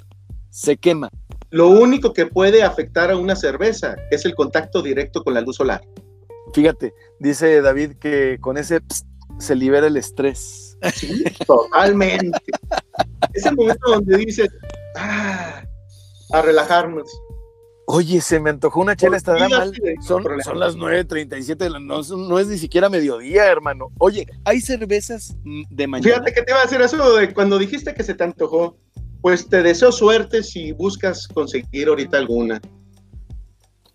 Se 0.50 0.76
quema. 0.76 1.10
Lo 1.50 1.68
único 1.68 2.12
que 2.12 2.26
puede 2.26 2.64
afectar 2.64 3.10
a 3.12 3.16
una 3.16 3.36
cerveza 3.36 3.94
es 4.10 4.24
el 4.24 4.34
contacto 4.34 4.82
directo 4.82 5.22
con 5.22 5.34
la 5.34 5.40
luz 5.40 5.56
solar. 5.56 5.80
Fíjate, 6.52 6.92
dice 7.20 7.62
David 7.62 7.92
que 7.94 8.38
con 8.40 8.56
ese 8.58 8.80
pst, 8.80 9.06
se 9.38 9.54
libera 9.54 9.86
el 9.86 9.96
estrés. 9.96 10.76
Sí, 10.94 11.24
totalmente. 11.46 12.38
Es 13.32 13.46
el 13.46 13.56
momento 13.56 13.90
donde 13.90 14.18
dices, 14.18 14.48
ah, 14.96 15.64
a 16.32 16.42
relajarnos. 16.42 17.08
Oye, 17.86 18.20
se 18.20 18.40
me 18.40 18.50
antojó 18.50 18.80
una 18.80 18.96
chela, 18.96 19.16
estará 19.16 19.48
mal. 19.48 19.72
Son, 20.00 20.24
son 20.42 20.58
las 20.58 20.76
9.37 20.76 21.56
de 21.56 21.70
la 21.70 21.80
noche, 21.80 22.12
no 22.16 22.38
es 22.38 22.48
ni 22.48 22.56
siquiera 22.56 22.88
mediodía, 22.88 23.46
hermano. 23.46 23.90
Oye, 23.98 24.26
¿hay 24.44 24.60
cervezas 24.60 25.36
mm, 25.44 25.62
de 25.68 25.86
mañana? 25.86 26.14
Fíjate 26.14 26.32
que 26.32 26.42
te 26.42 26.52
iba 26.52 26.60
a 26.60 26.64
decir 26.64 26.80
eso 26.80 27.16
de 27.16 27.34
cuando 27.34 27.58
dijiste 27.58 27.94
que 27.94 28.02
se 28.02 28.14
te 28.14 28.24
antojó. 28.24 28.78
Pues 29.20 29.48
te 29.48 29.62
deseo 29.62 29.90
suerte 29.90 30.42
si 30.42 30.72
buscas 30.72 31.26
conseguir 31.28 31.88
ahorita 31.88 32.18
alguna. 32.18 32.60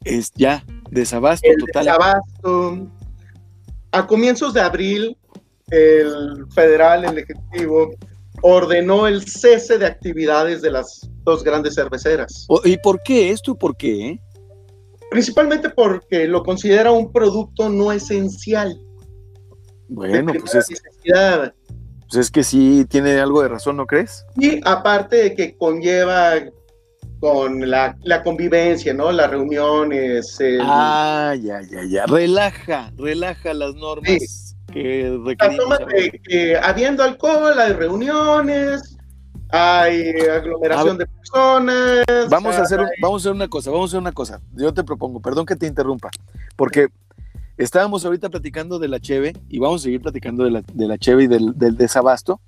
Es 0.04 0.32
ya, 0.34 0.64
desabasto 0.90 1.48
El 1.48 1.58
total. 1.58 1.86
desabasto. 1.86 2.88
A 3.92 4.08
comienzos 4.08 4.54
de 4.54 4.62
abril, 4.62 5.18
el 5.72 6.46
federal, 6.54 7.06
el 7.06 7.18
ejecutivo, 7.20 7.94
ordenó 8.42 9.08
el 9.08 9.26
cese 9.28 9.78
de 9.78 9.86
actividades 9.86 10.62
de 10.62 10.72
las 10.72 11.10
dos 11.24 11.44
grandes 11.44 11.76
cerveceras. 11.76 12.48
¿Y 12.64 12.78
por 12.78 13.02
qué 13.04 13.32
esto? 13.32 13.56
¿Por 13.56 13.76
qué? 13.76 14.20
Principalmente 15.12 15.70
porque 15.70 16.28
lo 16.28 16.44
considera 16.44 16.92
un 16.92 17.12
producto 17.12 17.70
no 17.70 17.92
esencial. 17.92 18.80
Bueno, 19.88 20.34
pues 20.40 20.54
es, 20.56 20.70
necesidad. 20.70 21.54
pues 22.02 22.16
es 22.28 22.32
que 22.32 22.44
sí 22.44 22.86
tiene 22.88 23.20
algo 23.20 23.42
de 23.42 23.48
razón, 23.48 23.78
¿no 23.78 23.88
crees? 23.88 24.24
Y 24.38 24.62
aparte 24.64 25.16
de 25.16 25.36
que 25.36 25.58
conlleva 25.58 26.36
con 27.20 27.70
la, 27.70 27.98
la 28.04 28.24
convivencia, 28.24 28.94
¿no? 28.94 29.12
Las 29.12 29.32
reuniones, 29.32 30.40
el- 30.40 30.62
Ah, 30.62 31.36
ya, 31.42 31.62
ya, 31.64 31.84
ya. 31.90 32.06
Relaja, 32.06 32.94
relaja 32.98 33.54
las 33.56 33.74
normas 33.76 34.49
que 34.70 35.10
de 35.26 36.20
que 36.24 36.58
habiendo 36.58 37.04
alcohol, 37.04 37.58
hay 37.60 37.74
reuniones, 37.74 38.98
hay 39.50 40.12
aglomeración 40.22 40.98
de 40.98 41.08
personas. 41.08 42.06
Vamos 42.30 42.56
a, 42.56 42.62
hacer, 42.64 42.80
hay- 42.80 42.88
vamos 43.02 43.22
a 43.26 43.30
hacer 43.30 43.36
una 43.36 43.48
cosa, 43.48 43.72
vamos 43.72 43.90
a 43.90 43.92
hacer 43.92 44.00
una 44.00 44.12
cosa. 44.12 44.42
Yo 44.54 44.74
te 44.74 44.84
propongo, 44.84 45.22
perdón 45.22 45.46
que 45.46 45.56
te 45.56 45.66
interrumpa, 45.68 46.10
porque 46.56 46.88
estábamos 47.58 48.06
ahorita 48.06 48.30
platicando 48.30 48.80
de 48.80 48.88
la 48.88 49.00
Cheve 49.00 49.34
y 49.50 49.60
vamos 49.60 49.82
a 49.82 49.84
seguir 49.86 50.02
platicando 50.02 50.44
de 50.44 50.52
la, 50.52 50.62
de 50.74 50.88
la 50.88 50.98
Cheve 50.98 51.24
y 51.24 51.28
del, 51.28 51.58
del 51.58 51.76
desabasto, 51.78 52.40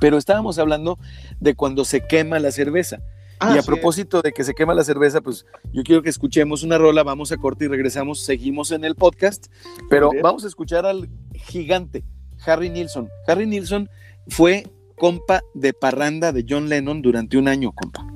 pero 0.00 0.16
estábamos 0.18 0.58
hablando 0.58 0.98
de 1.40 1.54
cuando 1.54 1.84
se 1.84 2.06
quema 2.06 2.38
la 2.38 2.50
cerveza. 2.52 2.98
Ah, 3.42 3.54
y 3.54 3.58
a 3.58 3.62
sí. 3.62 3.66
propósito 3.66 4.22
de 4.22 4.32
que 4.32 4.44
se 4.44 4.54
quema 4.54 4.74
la 4.74 4.84
cerveza, 4.84 5.20
pues 5.20 5.46
yo 5.72 5.82
quiero 5.82 6.02
que 6.02 6.10
escuchemos 6.10 6.62
una 6.62 6.78
rola, 6.78 7.02
vamos 7.02 7.32
a 7.32 7.36
corte 7.36 7.64
y 7.64 7.68
regresamos, 7.68 8.20
seguimos 8.20 8.70
en 8.70 8.84
el 8.84 8.94
podcast, 8.94 9.46
pero 9.90 10.10
vamos 10.22 10.44
a 10.44 10.48
escuchar 10.48 10.86
al 10.86 11.08
gigante 11.34 12.04
Harry 12.46 12.70
Nilsson. 12.70 13.08
Harry 13.26 13.46
Nilsson 13.46 13.88
fue 14.28 14.66
compa 14.96 15.42
de 15.54 15.72
parranda 15.72 16.32
de 16.32 16.44
John 16.48 16.68
Lennon 16.68 17.02
durante 17.02 17.36
un 17.36 17.48
año, 17.48 17.72
compa. 17.72 18.06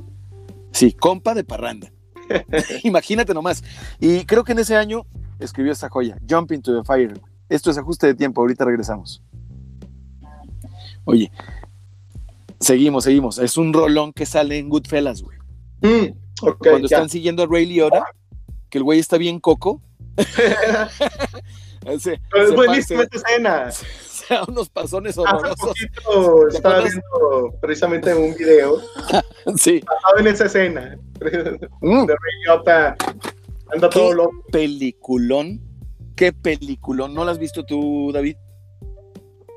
Sí, 0.72 0.92
compa 0.92 1.34
de 1.34 1.42
parranda. 1.42 1.90
Imagínate 2.84 3.34
nomás. 3.34 3.64
Y 3.98 4.24
creo 4.24 4.44
que 4.44 4.52
en 4.52 4.60
ese 4.60 4.76
año 4.76 5.06
escribió 5.38 5.72
esta 5.72 5.88
joya, 5.88 6.18
Jump 6.28 6.52
into 6.52 6.76
the 6.76 6.84
Fire. 6.84 7.20
Esto 7.48 7.70
es 7.70 7.78
ajuste 7.78 8.06
de 8.06 8.14
tiempo, 8.14 8.40
ahorita 8.40 8.64
regresamos. 8.64 9.22
Oye, 11.04 11.30
seguimos, 12.60 13.04
seguimos. 13.04 13.38
Es 13.38 13.56
un 13.56 13.72
rolón 13.72 14.12
que 14.12 14.26
sale 14.26 14.58
en 14.58 14.68
Goodfellas, 14.68 15.22
güey. 15.22 15.38
Mm, 15.82 16.14
Cuando 16.58 16.88
ya. 16.88 16.96
están 16.96 17.08
siguiendo 17.10 17.42
a 17.42 17.46
Ray 17.46 17.66
Liotta, 17.66 18.04
que 18.70 18.78
el 18.78 18.84
güey 18.84 18.98
está 18.98 19.16
bien 19.18 19.40
coco. 19.40 19.80
se, 21.98 22.20
Pero 22.30 22.44
es 22.48 22.54
buenísima 22.54 23.02
esta 23.02 23.16
escena. 23.18 23.70
se 23.70 24.34
da 24.34 24.44
unos 24.48 24.68
pasones 24.68 25.16
Hace 25.18 25.20
horrorosos. 25.28 25.56
poquito 25.68 26.46
¿Te 26.50 26.56
estaba 26.56 26.80
viendo 26.80 27.58
precisamente 27.60 28.14
un 28.14 28.34
video 28.34 28.80
Sí. 29.56 29.80
basado 29.86 30.18
en 30.18 30.26
esa 30.26 30.46
escena. 30.46 30.96
De 31.20 31.68
Mm, 31.80 32.06
Ray 32.06 32.16
Liotta 32.44 32.96
anda 33.72 33.90
todo 33.90 34.12
loco. 34.14 34.32
peliculón. 34.50 35.60
Qué 36.16 36.32
peliculón. 36.32 37.12
¿No 37.14 37.24
lo 37.24 37.30
has 37.30 37.38
visto 37.38 37.64
tú, 37.64 38.10
David? 38.12 38.36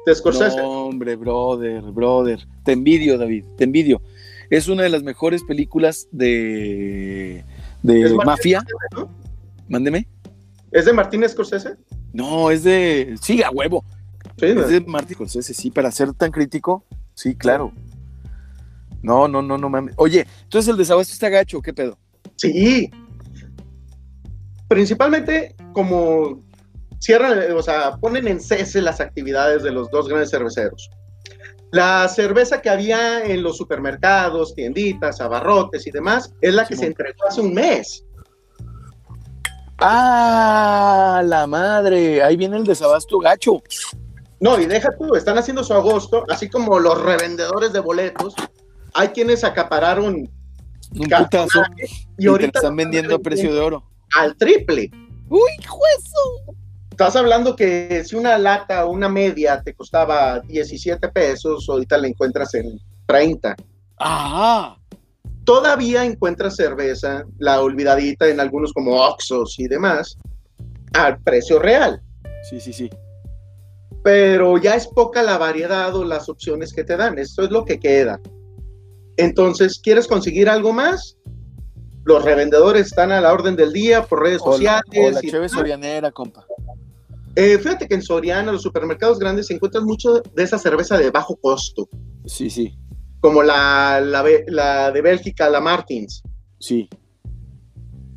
De 0.06 0.16
Scorsese. 0.16 0.58
No, 0.58 0.86
hombre, 0.86 1.16
brother, 1.16 1.82
brother. 1.82 2.40
Te 2.64 2.72
envidio, 2.72 3.18
David, 3.18 3.46
te 3.58 3.66
envidio. 3.66 4.02
Es 4.50 4.68
una 4.68 4.84
de 4.84 4.90
las 4.90 5.04
mejores 5.04 5.44
películas 5.44 6.08
de, 6.12 7.44
de 7.84 8.14
mafia. 8.26 8.62
Scorsese, 8.62 8.96
¿no? 8.96 9.10
Mándeme. 9.68 10.08
¿Es 10.72 10.86
de 10.86 10.94
Martín 10.94 11.28
Scorsese? 11.28 11.76
No, 12.14 12.50
es 12.50 12.64
de. 12.64 13.16
Sí, 13.22 13.44
a 13.44 13.52
huevo. 13.52 13.84
Sí, 14.38 14.54
¿no? 14.54 14.62
Es 14.62 14.70
de 14.70 14.82
Martin 14.82 15.16
Scorsese, 15.16 15.54
sí, 15.54 15.70
para 15.70 15.92
ser 15.92 16.14
tan 16.14 16.32
crítico. 16.32 16.84
Sí, 17.14 17.36
claro. 17.36 17.72
No, 19.02 19.28
no, 19.28 19.42
no, 19.42 19.58
no 19.58 19.70
mames. 19.70 19.94
Oye, 19.98 20.26
entonces 20.44 20.70
el 20.70 20.78
desabasto 20.78 21.14
está 21.14 21.30
gacho, 21.30 21.62
¿qué 21.62 21.74
pedo? 21.74 21.98
Sí. 22.36 22.90
Principalmente 24.68 25.56
como 25.74 26.42
cierran, 27.00 27.52
o 27.54 27.62
sea, 27.62 27.98
ponen 27.98 28.28
en 28.28 28.40
cese 28.40 28.82
las 28.82 29.00
actividades 29.00 29.64
de 29.64 29.72
los 29.72 29.90
dos 29.90 30.08
grandes 30.08 30.30
cerveceros. 30.30 30.90
La 31.72 32.08
cerveza 32.08 32.62
que 32.62 32.70
había 32.70 33.24
en 33.26 33.44
los 33.44 33.58
supermercados, 33.58 34.56
tienditas, 34.56 35.22
abarrotes 35.22 35.86
y 35.86 35.92
demás, 35.92 36.34
es 36.42 36.54
la 36.54 36.66
que 36.66 36.76
se 36.76 36.88
entregó 36.88 37.28
hace 37.28 37.42
un 37.42 37.54
mes. 37.54 38.04
¡Ah! 39.80 41.22
La 41.24 41.48
madre. 41.48 42.24
Ahí 42.24 42.36
viene 42.36 42.58
el 42.58 42.64
desabasto 42.64 43.20
gacho. 43.20 43.62
No, 44.40 44.60
y 44.60 44.66
deja 44.66 44.90
tú, 44.98 45.16
están 45.16 45.38
haciendo 45.38 45.64
su 45.64 45.74
agosto, 45.74 46.26
así 46.30 46.50
como 46.50 46.80
los 46.80 47.00
revendedores 47.02 47.74
de 47.74 47.80
boletos. 47.80 48.34
Hay 48.94 49.10
quienes 49.10 49.44
acapararon 49.44 50.16
Un 50.96 51.10
putazo. 51.10 51.62
y 52.18 52.28
ahorita 52.28 52.52
te 52.54 52.58
están 52.60 52.76
vendiendo 52.76 53.16
a 53.16 53.20
precio 53.20 53.54
de 53.54 53.60
oro. 53.60 53.84
al 54.16 54.36
triple. 54.38 54.90
¡Uy, 55.30 55.52
juezo! 55.68 56.49
Estás 57.00 57.16
hablando 57.16 57.56
que 57.56 58.04
si 58.04 58.18
una 58.18 58.38
lata 58.38 58.86
o 58.86 58.92
una 58.92 59.08
media 59.08 59.62
te 59.64 59.74
costaba 59.74 60.42
17 60.42 61.08
pesos, 61.08 61.66
ahorita 61.70 61.98
la 61.98 62.10
encuentras 62.10 62.54
en 62.56 62.78
30. 63.06 63.56
¡Ah! 64.00 64.78
Todavía 65.46 66.04
encuentras 66.04 66.58
cerveza, 66.58 67.24
la 67.38 67.62
olvidadita 67.62 68.28
en 68.28 68.42
algunos 68.42 68.74
como 68.74 69.02
Oxos 69.02 69.58
y 69.60 69.70
demás, 69.70 70.18
al 70.92 71.22
precio 71.22 71.58
real. 71.60 72.02
Sí, 72.50 72.60
sí, 72.60 72.74
sí. 72.74 72.90
Pero 74.04 74.58
ya 74.58 74.76
es 74.76 74.86
poca 74.86 75.24
la 75.24 75.38
variedad 75.38 75.96
o 75.96 76.04
las 76.04 76.28
opciones 76.28 76.74
que 76.74 76.84
te 76.84 76.98
dan. 76.98 77.18
Esto 77.18 77.44
es 77.44 77.50
lo 77.50 77.64
que 77.64 77.80
queda. 77.80 78.20
Entonces, 79.16 79.80
¿quieres 79.82 80.06
conseguir 80.06 80.50
algo 80.50 80.74
más? 80.74 81.16
Los 82.04 82.26
revendedores 82.26 82.88
están 82.88 83.14
a 83.14 83.22
la 83.22 83.32
orden 83.32 83.56
del 83.56 83.72
día 83.72 84.04
por 84.04 84.22
redes 84.22 84.42
O 84.44 84.58
la, 84.58 84.82
sociales. 84.84 85.56
o 85.56 85.64
la 85.64 86.10
y 86.10 86.12
compa. 86.12 86.46
Eh, 87.42 87.58
fíjate 87.58 87.88
que 87.88 87.96
en 87.96 88.02
Soriana, 88.02 88.52
los 88.52 88.64
supermercados 88.64 89.18
grandes, 89.18 89.48
se 89.48 89.54
encuentran 89.54 89.86
mucho 89.86 90.22
de 90.36 90.44
esa 90.44 90.58
cerveza 90.58 90.98
de 90.98 91.10
bajo 91.10 91.38
costo, 91.38 91.88
Sí, 92.26 92.50
sí, 92.50 92.78
como 93.22 93.44
la, 93.44 94.02
la, 94.02 94.22
be- 94.22 94.44
la 94.50 94.92
de 94.92 95.02
Bélgica, 95.02 95.50
la 95.50 95.62
Martins. 95.62 96.22
sí. 96.60 96.90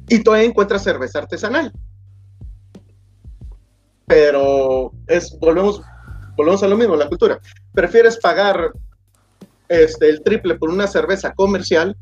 Y 0.08 0.22
todavía 0.24 0.48
encuentras 0.48 0.82
cerveza 0.82 1.20
artesanal. 1.20 1.72
Pero 4.06 4.92
es, 5.06 5.38
volvemos, 5.38 5.80
volvemos 6.36 6.62
a 6.62 6.68
lo 6.68 6.76
mismo, 6.76 6.96
la 6.96 7.08
cultura. 7.08 7.38
Prefieres 7.72 8.18
pagar 8.18 8.72
este, 9.68 10.08
el 10.10 10.22
triple 10.22 10.56
por 10.56 10.68
una 10.70 10.86
cerveza 10.86 11.32
comercial, 11.32 11.96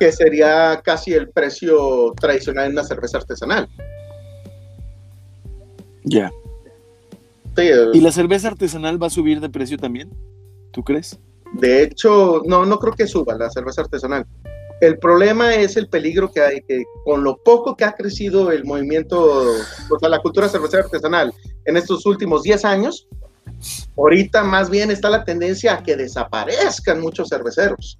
que 0.00 0.10
sería 0.12 0.80
casi 0.84 1.14
el 1.14 1.30
precio 1.30 2.12
tradicional 2.20 2.66
en 2.66 2.72
una 2.72 2.84
cerveza 2.84 3.18
artesanal. 3.18 3.68
Ya. 6.06 6.32
Sí, 7.56 7.68
¿Y 7.94 8.00
la 8.00 8.12
cerveza 8.12 8.48
artesanal 8.48 9.02
va 9.02 9.08
a 9.08 9.10
subir 9.10 9.40
de 9.40 9.48
precio 9.48 9.76
también? 9.76 10.10
¿Tú 10.70 10.82
crees? 10.82 11.18
De 11.54 11.82
hecho, 11.82 12.42
no, 12.46 12.64
no 12.64 12.78
creo 12.78 12.94
que 12.94 13.06
suba 13.06 13.34
la 13.34 13.50
cerveza 13.50 13.82
artesanal. 13.82 14.24
El 14.80 14.98
problema 14.98 15.54
es 15.54 15.76
el 15.76 15.88
peligro 15.88 16.30
que 16.30 16.40
hay, 16.40 16.60
que 16.62 16.84
con 17.04 17.24
lo 17.24 17.38
poco 17.38 17.76
que 17.76 17.84
ha 17.84 17.92
crecido 17.92 18.52
el 18.52 18.64
movimiento, 18.64 19.20
o 19.90 19.98
sea, 19.98 20.08
la 20.08 20.20
cultura 20.20 20.48
cervecera 20.48 20.84
artesanal 20.84 21.32
en 21.64 21.76
estos 21.76 22.04
últimos 22.04 22.42
10 22.42 22.64
años, 22.66 23.08
ahorita 23.96 24.44
más 24.44 24.68
bien 24.68 24.90
está 24.90 25.08
la 25.08 25.24
tendencia 25.24 25.74
a 25.74 25.82
que 25.82 25.96
desaparezcan 25.96 27.00
muchos 27.00 27.30
cerveceros. 27.30 27.98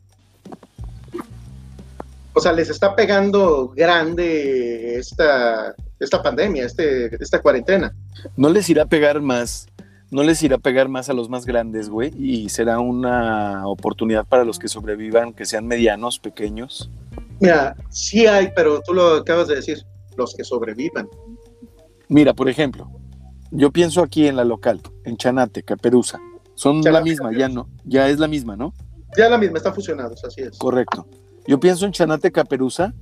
O 2.36 2.40
sea, 2.40 2.52
les 2.52 2.68
está 2.68 2.94
pegando 2.94 3.68
grande 3.74 4.98
esta, 4.98 5.74
esta 5.98 6.22
pandemia, 6.22 6.66
este, 6.66 7.06
esta 7.16 7.40
cuarentena. 7.40 7.96
¿No 8.36 8.50
les 8.50 8.68
irá 8.68 8.82
a 8.82 8.86
pegar 8.86 9.22
más? 9.22 9.68
¿No 10.10 10.22
les 10.22 10.42
irá 10.42 10.56
a 10.56 10.58
pegar 10.58 10.90
más 10.90 11.08
a 11.08 11.14
los 11.14 11.30
más 11.30 11.46
grandes, 11.46 11.88
güey? 11.88 12.12
Y 12.14 12.50
será 12.50 12.78
una 12.78 13.66
oportunidad 13.66 14.26
para 14.26 14.44
los 14.44 14.58
que 14.58 14.68
sobrevivan, 14.68 15.32
que 15.32 15.46
sean 15.46 15.66
medianos, 15.66 16.18
pequeños. 16.18 16.90
Mira, 17.40 17.74
sí 17.88 18.26
hay, 18.26 18.52
pero 18.54 18.82
tú 18.82 18.92
lo 18.92 19.14
acabas 19.14 19.48
de 19.48 19.54
decir, 19.54 19.78
los 20.18 20.34
que 20.34 20.44
sobrevivan. 20.44 21.08
Mira, 22.08 22.34
por 22.34 22.50
ejemplo, 22.50 22.90
yo 23.50 23.70
pienso 23.70 24.02
aquí 24.02 24.26
en 24.26 24.36
la 24.36 24.44
local, 24.44 24.82
en 25.04 25.16
Chanate, 25.16 25.62
Caperuza. 25.62 26.20
Son 26.54 26.82
la 26.82 27.00
misma, 27.00 27.30
ya 27.34 27.48
no, 27.48 27.70
ya 27.86 28.10
es 28.10 28.18
la 28.18 28.28
misma, 28.28 28.56
¿no? 28.56 28.74
Ya 29.16 29.30
la 29.30 29.38
misma, 29.38 29.56
están 29.56 29.74
fusionados, 29.74 30.22
así 30.22 30.42
es. 30.42 30.58
Correcto. 30.58 31.06
Yo 31.48 31.60
pienso 31.60 31.86
en 31.86 31.92
Chanate 31.92 32.32
Caperuza 32.32 32.92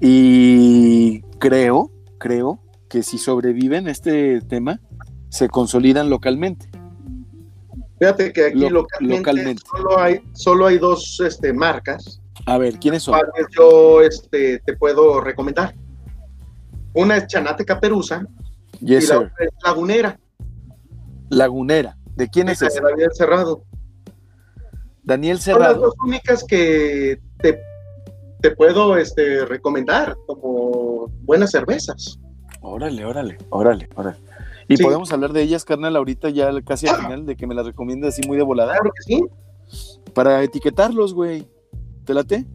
y 0.00 1.22
creo, 1.38 1.90
creo 2.18 2.60
que 2.88 3.02
si 3.02 3.18
sobreviven 3.18 3.88
este 3.88 4.40
tema, 4.42 4.80
se 5.28 5.48
consolidan 5.48 6.10
localmente. 6.10 6.68
Fíjate 7.98 8.32
que 8.32 8.46
aquí 8.46 8.58
Lo- 8.60 8.70
localmente, 8.70 9.16
localmente. 9.18 9.62
Solo, 9.68 9.98
hay, 9.98 10.20
solo 10.32 10.66
hay 10.66 10.78
dos 10.78 11.20
este, 11.24 11.52
marcas 11.52 12.20
A 12.46 12.58
ver, 12.58 12.78
¿quiénes 12.78 13.02
son? 13.02 13.18
yo 13.56 14.02
este, 14.02 14.58
te 14.60 14.76
puedo 14.76 15.20
recomendar. 15.20 15.74
Una 16.92 17.16
es 17.16 17.26
Chanate 17.26 17.64
Caperuza 17.64 18.24
Yes, 18.80 19.04
y 19.04 19.06
la 19.08 19.14
sir. 19.14 19.16
otra 19.16 19.44
es 19.46 19.50
Lagunera. 19.64 20.20
Lagunera. 21.30 21.96
¿De 22.16 22.28
quién 22.28 22.48
es 22.48 22.62
esa 22.62 22.80
de 22.80 22.90
David 22.90 23.06
Cerrado. 23.14 23.64
Daniel 25.04 25.38
Son 25.38 25.58
las 25.58 25.68
Cerrado. 25.68 25.86
dos 25.86 25.94
únicas 26.04 26.44
que 26.44 27.18
te, 27.38 27.60
te 28.40 28.50
puedo 28.52 28.96
este, 28.96 29.44
recomendar 29.44 30.16
como 30.26 31.08
buenas 31.22 31.50
cervezas. 31.50 32.18
Órale, 32.62 33.04
órale, 33.04 33.36
órale, 33.50 33.88
órale. 33.94 34.16
Y 34.68 34.78
Sí. 34.78 34.82
podemos 34.82 35.12
hablar 35.12 35.32
de 35.34 35.42
ellas, 35.42 35.64
carnal, 35.64 35.94
ahorita 35.96 36.30
ya 36.30 36.50
casi 36.62 36.88
al 36.88 36.96
final, 36.96 37.26
de 37.26 37.36
que 37.36 37.46
me 37.46 37.54
las 37.54 37.66
recomiendas 37.66 38.14
así 38.18 38.26
muy 38.26 38.38
de 38.38 38.42
volada. 38.42 38.72
Claro 38.72 38.90
que 38.96 39.02
sí. 39.02 39.24
Para 40.14 40.42
etiquetarlos, 40.42 41.12
güey. 41.12 41.46
¿Te 42.04 42.14
late? 42.14 42.46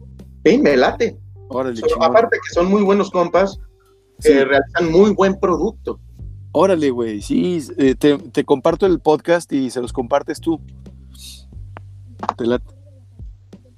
Sí, 0.44 0.58
me 0.58 0.76
late. 0.76 1.16
Órale, 1.48 1.80
aparte 2.00 2.36
que 2.36 2.54
son 2.54 2.68
muy 2.68 2.82
buenos 2.82 3.10
compas, 3.10 3.58
Sí. 4.18 4.32
eh, 4.32 4.44
realizan 4.44 4.90
muy 4.90 5.12
buen 5.12 5.38
producto. 5.38 6.00
Órale, 6.52 6.90
güey. 6.90 7.22
Sí, 7.22 7.60
eh, 7.78 7.94
te, 7.94 8.18
te 8.18 8.44
comparto 8.44 8.86
el 8.86 8.98
podcast 9.00 9.52
y 9.52 9.70
se 9.70 9.80
los 9.80 9.92
compartes 9.92 10.40
tú. 10.40 10.60
Te. 12.36 12.44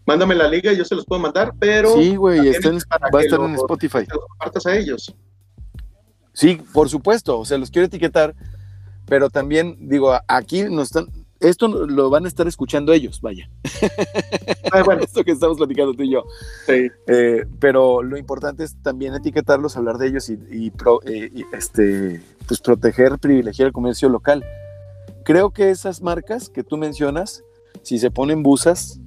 Mándame 0.05 0.35
la 0.35 0.49
liga 0.49 0.73
y 0.73 0.77
yo 0.77 0.85
se 0.85 0.95
los 0.97 1.07
puedo 1.07 1.21
mandar, 1.23 1.53
pero 1.59 1.95
Sí, 1.95 2.17
güey, 2.17 2.39
va 2.39 2.45
a 2.45 3.21
estar 3.23 3.41
en 3.41 3.55
Spotify. 3.55 3.99
los 4.11 4.27
compartas 4.29 4.67
a 4.67 4.77
ellos. 4.77 5.15
Sí, 6.33 6.61
por 6.73 6.89
supuesto, 6.89 7.39
o 7.39 7.45
sea, 7.45 7.59
los 7.59 7.71
quiero 7.71 7.87
etiquetar, 7.87 8.35
pero 9.07 9.31
también 9.31 9.77
digo, 9.89 10.13
aquí 10.27 10.63
nos 10.65 10.85
están, 10.89 11.07
esto 11.41 11.69
lo 11.69 12.09
van 12.11 12.25
a 12.25 12.29
estar 12.29 12.49
escuchando 12.49 12.93
ellos, 12.93 13.21
vaya, 13.21 13.49
Ah, 14.73 14.83
bueno, 14.83 15.03
esto 15.05 15.23
que 15.23 15.33
estamos 15.33 15.59
platicando 15.59 15.93
tú 15.95 16.03
y 16.03 16.11
yo. 16.13 16.25
sí. 16.67 16.89
Eh, 17.07 17.45
pero 17.61 18.03
lo 18.03 18.17
importante 18.17 18.65
es 18.65 18.75
también 18.83 19.15
etiquetarlos, 19.15 19.77
hablar 19.77 19.99
de 19.99 20.09
ellos 20.09 20.29
y, 20.31 20.39
y 20.51 20.71
pro- 20.71 21.01
eh, 21.05 21.31
y, 21.33 21.45
este, 21.55 22.23
pues 22.49 22.61
proteger, 22.61 23.19
privilegiar 23.19 23.67
el 23.69 23.73
comercio 23.73 24.09
local. 24.09 24.43
Creo 25.25 25.51
que 25.51 25.71
esas 25.71 26.01
marcas 26.03 26.49
que 26.49 26.65
tú 26.65 26.77
mencionas, 26.79 27.45
si 27.83 27.99
se 27.99 28.11
ponen 28.11 28.43
busas, 28.43 28.99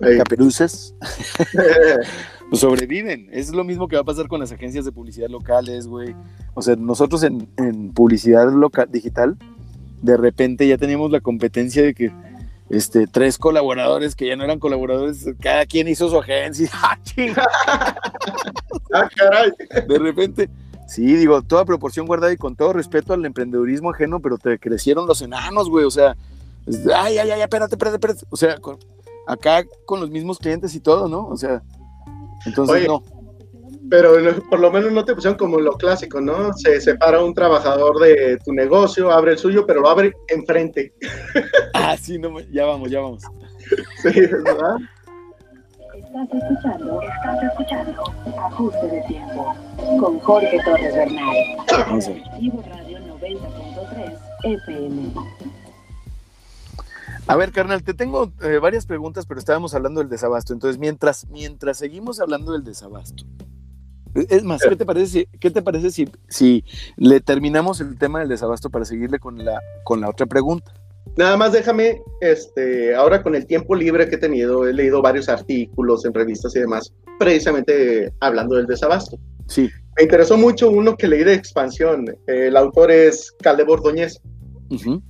Sí. 0.00 0.18
caperuzas, 0.18 0.94
pues 2.50 2.60
sobreviven. 2.60 3.28
Es 3.32 3.50
lo 3.52 3.62
mismo 3.64 3.86
que 3.86 3.96
va 3.96 4.02
a 4.02 4.04
pasar 4.04 4.26
con 4.26 4.40
las 4.40 4.50
agencias 4.52 4.84
de 4.84 4.92
publicidad 4.92 5.28
locales, 5.28 5.86
güey. 5.86 6.14
O 6.54 6.62
sea, 6.62 6.74
nosotros 6.76 7.22
en, 7.22 7.48
en 7.56 7.92
publicidad 7.92 8.50
local, 8.52 8.88
digital, 8.90 9.36
de 10.02 10.16
repente 10.16 10.66
ya 10.66 10.76
teníamos 10.78 11.10
la 11.12 11.20
competencia 11.20 11.82
de 11.82 11.94
que 11.94 12.12
este, 12.70 13.06
tres 13.06 13.38
colaboradores 13.38 14.16
que 14.16 14.26
ya 14.26 14.36
no 14.36 14.42
eran 14.44 14.58
colaboradores, 14.58 15.26
cada 15.40 15.64
quien 15.64 15.86
hizo 15.86 16.08
su 16.08 16.18
agencia. 16.18 16.68
¡Ah! 16.74 16.98
Ah, 18.92 19.08
caray. 19.16 19.52
De 19.86 19.98
repente, 19.98 20.50
sí, 20.88 21.04
digo, 21.16 21.40
toda 21.42 21.64
proporción 21.64 22.06
guardada 22.06 22.32
y 22.32 22.36
con 22.36 22.56
todo 22.56 22.72
respeto 22.72 23.12
al 23.12 23.24
emprendedurismo 23.24 23.90
ajeno, 23.90 24.20
pero 24.20 24.38
te 24.38 24.58
crecieron 24.58 25.06
los 25.06 25.22
enanos, 25.22 25.68
güey. 25.70 25.84
O 25.84 25.90
sea, 25.90 26.16
ay, 26.94 27.18
ay, 27.18 27.30
ay, 27.30 27.40
espérate, 27.42 27.74
espérate, 27.74 27.96
espérate. 27.96 28.24
O 28.30 28.36
sea, 28.36 28.58
con- 28.58 28.78
acá 29.26 29.64
con 29.86 30.00
los 30.00 30.10
mismos 30.10 30.38
clientes 30.38 30.74
y 30.74 30.80
todo, 30.80 31.08
¿no? 31.08 31.26
O 31.28 31.36
sea, 31.36 31.62
entonces 32.46 32.76
Oye. 32.76 32.86
no. 32.88 33.02
Pero 33.90 34.18
no- 34.20 34.42
por 34.48 34.60
lo 34.60 34.70
menos 34.72 34.92
no 34.92 35.04
te 35.04 35.14
pusieron 35.14 35.36
como 35.38 35.58
lo 35.60 35.72
clásico, 35.72 36.20
¿no? 36.20 36.52
Se 36.54 36.80
separa 36.80 37.22
un 37.22 37.34
trabajador 37.34 37.98
de 38.00 38.38
tu 38.44 38.52
negocio, 38.52 39.10
abre 39.12 39.32
el 39.32 39.38
suyo, 39.38 39.66
pero 39.66 39.80
lo 39.82 39.88
abre 39.88 40.12
enfrente. 40.28 40.92
Ah, 41.74 41.96
sí, 42.00 42.18
no, 42.18 42.38
ya 42.40 42.64
vamos, 42.64 42.90
ya 42.90 43.00
vamos. 43.00 43.22
Sí, 44.02 44.20
¿verdad? 44.20 44.76
Estás 45.96 46.28
escuchando, 46.32 47.00
estás 47.02 47.42
escuchando 47.42 48.02
Ajuste 48.38 48.86
de 48.86 49.00
Tiempo 49.02 49.54
con 50.00 50.18
Jorge 50.20 50.60
Torres 50.64 50.94
Bernal. 50.94 51.36
Vivo 52.40 52.62
Radio 52.68 52.98
90.3 53.00 54.18
FM. 54.44 55.12
A 57.26 57.36
ver, 57.36 57.52
carnal, 57.52 57.82
te 57.82 57.94
tengo 57.94 58.32
eh, 58.42 58.58
varias 58.58 58.84
preguntas, 58.84 59.24
pero 59.26 59.40
estábamos 59.40 59.74
hablando 59.74 60.00
del 60.00 60.10
desabasto. 60.10 60.52
Entonces, 60.52 60.78
mientras, 60.78 61.26
mientras 61.30 61.78
seguimos 61.78 62.20
hablando 62.20 62.52
del 62.52 62.64
desabasto, 62.64 63.24
Es 64.14 64.44
más, 64.44 64.62
¿qué 64.62 64.76
te 64.76 64.84
parece, 64.84 65.06
si, 65.06 65.38
¿qué 65.40 65.50
te 65.50 65.62
parece 65.62 65.90
si, 65.90 66.08
si 66.28 66.64
le 66.96 67.20
terminamos 67.20 67.80
el 67.80 67.98
tema 67.98 68.20
del 68.20 68.28
desabasto 68.28 68.70
para 68.70 68.84
seguirle 68.84 69.18
con 69.18 69.42
la, 69.44 69.60
con 69.84 70.00
la 70.00 70.10
otra 70.10 70.26
pregunta? 70.26 70.72
Nada 71.16 71.36
más 71.36 71.52
déjame, 71.52 72.02
este, 72.20 72.94
ahora 72.94 73.22
con 73.22 73.34
el 73.34 73.46
tiempo 73.46 73.74
libre 73.74 74.08
que 74.08 74.16
he 74.16 74.18
tenido, 74.18 74.68
he 74.68 74.72
leído 74.72 75.00
varios 75.02 75.28
artículos 75.28 76.04
en 76.04 76.14
revistas 76.14 76.54
y 76.56 76.60
demás, 76.60 76.92
precisamente 77.18 78.12
hablando 78.20 78.56
del 78.56 78.66
desabasto. 78.66 79.18
Sí. 79.48 79.70
Me 79.96 80.04
interesó 80.04 80.36
mucho 80.36 80.70
uno 80.70 80.96
que 80.96 81.08
leí 81.08 81.24
de 81.24 81.34
expansión. 81.34 82.04
El 82.26 82.56
autor 82.56 82.90
es 82.90 83.32
Caleb 83.42 83.70
Ordóñez. 83.70 84.20
Ujú. 84.70 85.02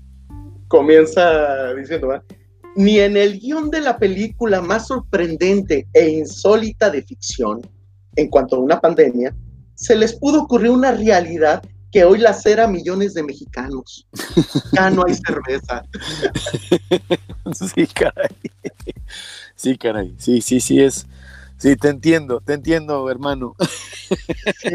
Comienza 0.69 1.75
diciendo, 1.75 2.23
ni 2.77 2.99
en 2.99 3.17
el 3.17 3.39
guion 3.39 3.71
de 3.71 3.81
la 3.81 3.99
película 3.99 4.61
más 4.61 4.89
sorprendente 4.89 5.87
e 5.93 6.09
insólita 6.09 6.91
de 6.91 7.03
ficción, 7.03 7.61
en 8.17 8.29
cuanto 8.29 8.57
a 8.57 8.61
una 8.61 8.81
pandemia, 8.81 9.35
se 9.75 9.97
les 9.97 10.15
pudo 10.15 10.43
ocurrir 10.43 10.71
una 10.71 10.93
realidad 10.93 11.63
que 11.91 12.05
hoy 12.05 12.19
lacera 12.19 12.65
a 12.65 12.69
millones 12.69 13.15
de 13.15 13.23
mexicanos. 13.23 14.09
Ya 14.73 14.91
no 14.91 15.05
hay 15.07 15.15
cerveza. 15.15 15.85
Sí, 17.53 17.87
caray. 17.87 18.31
Sí, 19.55 19.77
caray. 19.77 20.15
Sí, 20.19 20.41
sí, 20.41 20.61
sí 20.61 20.81
es. 20.81 21.07
Sí, 21.59 21.77
te 21.77 21.89
entiendo, 21.89 22.41
te 22.41 22.55
entiendo, 22.55 23.09
hermano. 23.11 23.55
Sí. 24.61 24.69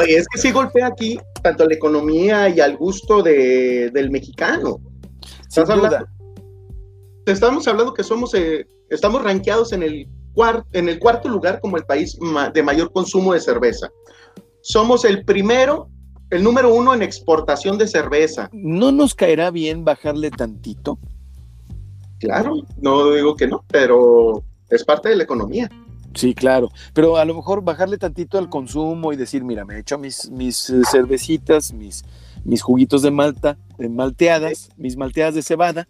Oye, 0.00 0.16
es 0.16 0.26
que 0.28 0.38
sí 0.40 0.50
golpea 0.50 0.86
aquí 0.88 1.18
tanto 1.42 1.64
a 1.64 1.66
la 1.66 1.74
economía 1.74 2.48
y 2.48 2.60
al 2.60 2.76
gusto 2.76 3.22
de- 3.22 3.90
del 3.92 4.10
mexicano. 4.10 4.80
Sin 5.48 5.62
Estás 5.62 5.70
hablando- 5.70 5.98
duda. 5.98 6.10
Estamos 7.26 7.66
hablando 7.68 7.94
que 7.94 8.02
somos, 8.04 8.34
eh, 8.34 8.66
estamos 8.90 9.22
rankeados 9.22 9.72
en 9.72 9.82
el, 9.82 10.08
cuar- 10.34 10.64
en 10.72 10.88
el 10.88 10.98
cuarto 10.98 11.28
lugar 11.28 11.60
como 11.60 11.76
el 11.76 11.84
país 11.84 12.18
ma- 12.20 12.50
de 12.50 12.62
mayor 12.62 12.92
consumo 12.92 13.32
de 13.34 13.40
cerveza. 13.40 13.90
Somos 14.62 15.04
el 15.04 15.24
primero, 15.24 15.88
el 16.30 16.42
número 16.42 16.72
uno 16.74 16.92
en 16.94 17.02
exportación 17.02 17.78
de 17.78 17.86
cerveza. 17.86 18.48
¿No 18.52 18.90
nos 18.92 19.14
caerá 19.14 19.50
bien 19.50 19.84
bajarle 19.84 20.30
tantito? 20.30 20.98
Claro, 22.18 22.56
no 22.80 23.10
digo 23.12 23.36
que 23.36 23.46
no, 23.46 23.64
pero 23.68 24.42
es 24.70 24.84
parte 24.84 25.08
de 25.08 25.16
la 25.16 25.24
economía. 25.24 25.70
Sí, 26.14 26.34
claro. 26.34 26.70
Pero 26.92 27.16
a 27.16 27.24
lo 27.24 27.34
mejor 27.34 27.62
bajarle 27.62 27.98
tantito 27.98 28.38
al 28.38 28.48
consumo 28.48 29.12
y 29.12 29.16
decir, 29.16 29.44
mira, 29.44 29.64
me 29.64 29.78
echo 29.78 29.98
mis, 29.98 30.30
mis 30.30 30.70
eh, 30.70 30.82
cervecitas, 30.90 31.72
mis, 31.72 32.04
mis 32.44 32.62
juguitos 32.62 33.02
de 33.02 33.10
malta, 33.10 33.58
de 33.78 33.88
malteadas, 33.88 34.70
mis 34.76 34.96
malteadas 34.96 35.34
de 35.34 35.42
cebada, 35.42 35.88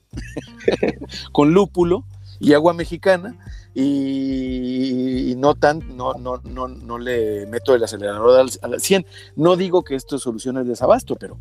con 1.33 1.53
lúpulo 1.53 2.05
y 2.41 2.55
agua 2.55 2.73
mexicana, 2.73 3.37
y, 3.75 5.35
no 5.37 5.55
tan, 5.57 5.97
no, 5.97 6.15
no, 6.15 6.41
no, 6.45 6.69
no 6.69 6.99
le 6.99 7.47
meto 7.47 7.75
el 7.75 7.85
acelerador 7.85 8.41
al, 8.41 8.51
al 8.63 8.81
100. 8.81 9.05
No 9.37 9.57
digo 9.57 9.83
que 9.83 9.95
esto 9.95 10.19
solucione 10.19 10.61
el 10.61 10.69
desabasto, 10.69 11.17
pero 11.17 11.37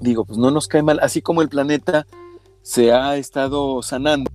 digo, 0.00 0.24
pues 0.24 0.38
no 0.38 0.50
nos 0.50 0.68
cae 0.68 0.82
mal, 0.82 0.98
así 1.00 1.22
como 1.22 1.42
el 1.42 1.48
planeta 1.48 2.06
se 2.62 2.92
ha 2.92 3.16
estado 3.16 3.82
sanando 3.82 4.30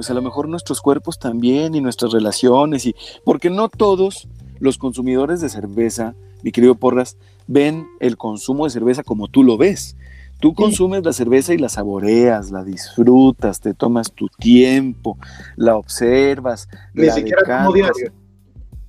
pues 0.00 0.08
a 0.10 0.14
lo 0.14 0.22
mejor 0.22 0.48
nuestros 0.48 0.80
cuerpos 0.80 1.18
también 1.18 1.74
y 1.74 1.82
nuestras 1.82 2.12
relaciones 2.12 2.86
y 2.86 2.94
porque 3.22 3.50
no 3.50 3.68
todos 3.68 4.28
los 4.58 4.78
consumidores 4.78 5.42
de 5.42 5.50
cerveza, 5.50 6.14
mi 6.42 6.52
querido 6.52 6.74
Porras, 6.74 7.18
ven 7.46 7.86
el 8.00 8.16
consumo 8.16 8.64
de 8.64 8.70
cerveza 8.70 9.02
como 9.02 9.28
tú 9.28 9.44
lo 9.44 9.58
ves. 9.58 9.98
Tú 10.40 10.54
consumes 10.54 11.04
la 11.04 11.12
cerveza 11.12 11.52
y 11.52 11.58
la 11.58 11.68
saboreas, 11.68 12.50
la 12.50 12.64
disfrutas, 12.64 13.60
te 13.60 13.74
tomas 13.74 14.10
tu 14.12 14.28
tiempo, 14.38 15.18
la 15.56 15.76
observas, 15.76 16.66
Ni 16.94 17.04
la 17.04 17.12
siquiera 17.12 17.42
como 17.44 17.74
decantas. 17.74 17.96
diario. 17.98 18.12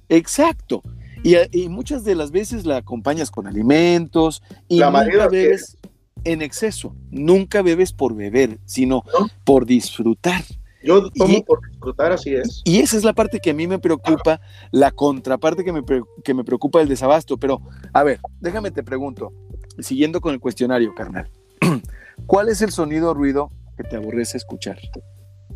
Exacto. 0.08 0.82
Y, 1.24 1.36
y 1.52 1.68
muchas 1.68 2.06
de 2.06 2.16
las 2.16 2.32
veces 2.32 2.66
la 2.66 2.78
acompañas 2.78 3.32
con 3.32 3.48
alimentos 3.48 4.42
y 4.70 4.78
La 4.80 4.92
nunca 4.92 5.28
bebes 5.28 5.78
en 6.24 6.42
exceso. 6.42 6.96
Nunca 7.10 7.62
bebes 7.64 7.92
por 7.92 8.16
beber, 8.16 8.60
sino 8.64 9.04
¿No? 9.20 9.28
por 9.44 9.66
disfrutar. 9.66 10.46
Yo 10.84 11.10
tomo 11.12 11.34
Y- 11.38 11.44
por 11.44 11.60
disfrutar, 11.70 12.12
así 12.12 12.34
es. 12.36 12.62
Y 12.66 12.80
esa 12.80 12.98
es 12.98 13.04
la 13.04 13.14
parte 13.14 13.40
que 13.40 13.52
a 13.52 13.54
mí 13.54 13.68
me 13.68 13.80
preocupa, 13.80 14.42
la 14.72 14.92
contraparte 14.92 15.64
que 15.64 15.72
me, 15.72 15.84
que 16.24 16.34
me 16.34 16.44
preocupa 16.44 16.80
del 16.80 16.88
desabasto. 16.90 17.38
Pero, 17.38 17.62
a 17.94 18.04
ver, 18.04 18.20
déjame 18.40 18.72
te 18.72 18.84
pregunto, 18.84 19.32
siguiendo 19.80 20.22
con 20.22 20.34
el 20.34 20.40
cuestionario, 20.40 20.94
carnal. 20.96 21.30
¿Cuál 22.26 22.50
es 22.50 22.62
el 22.62 22.72
sonido 22.72 23.12
o 23.12 23.14
ruido 23.14 23.52
que 23.78 23.84
te 23.84 23.96
aborrece 23.96 24.38
escuchar? 24.38 24.80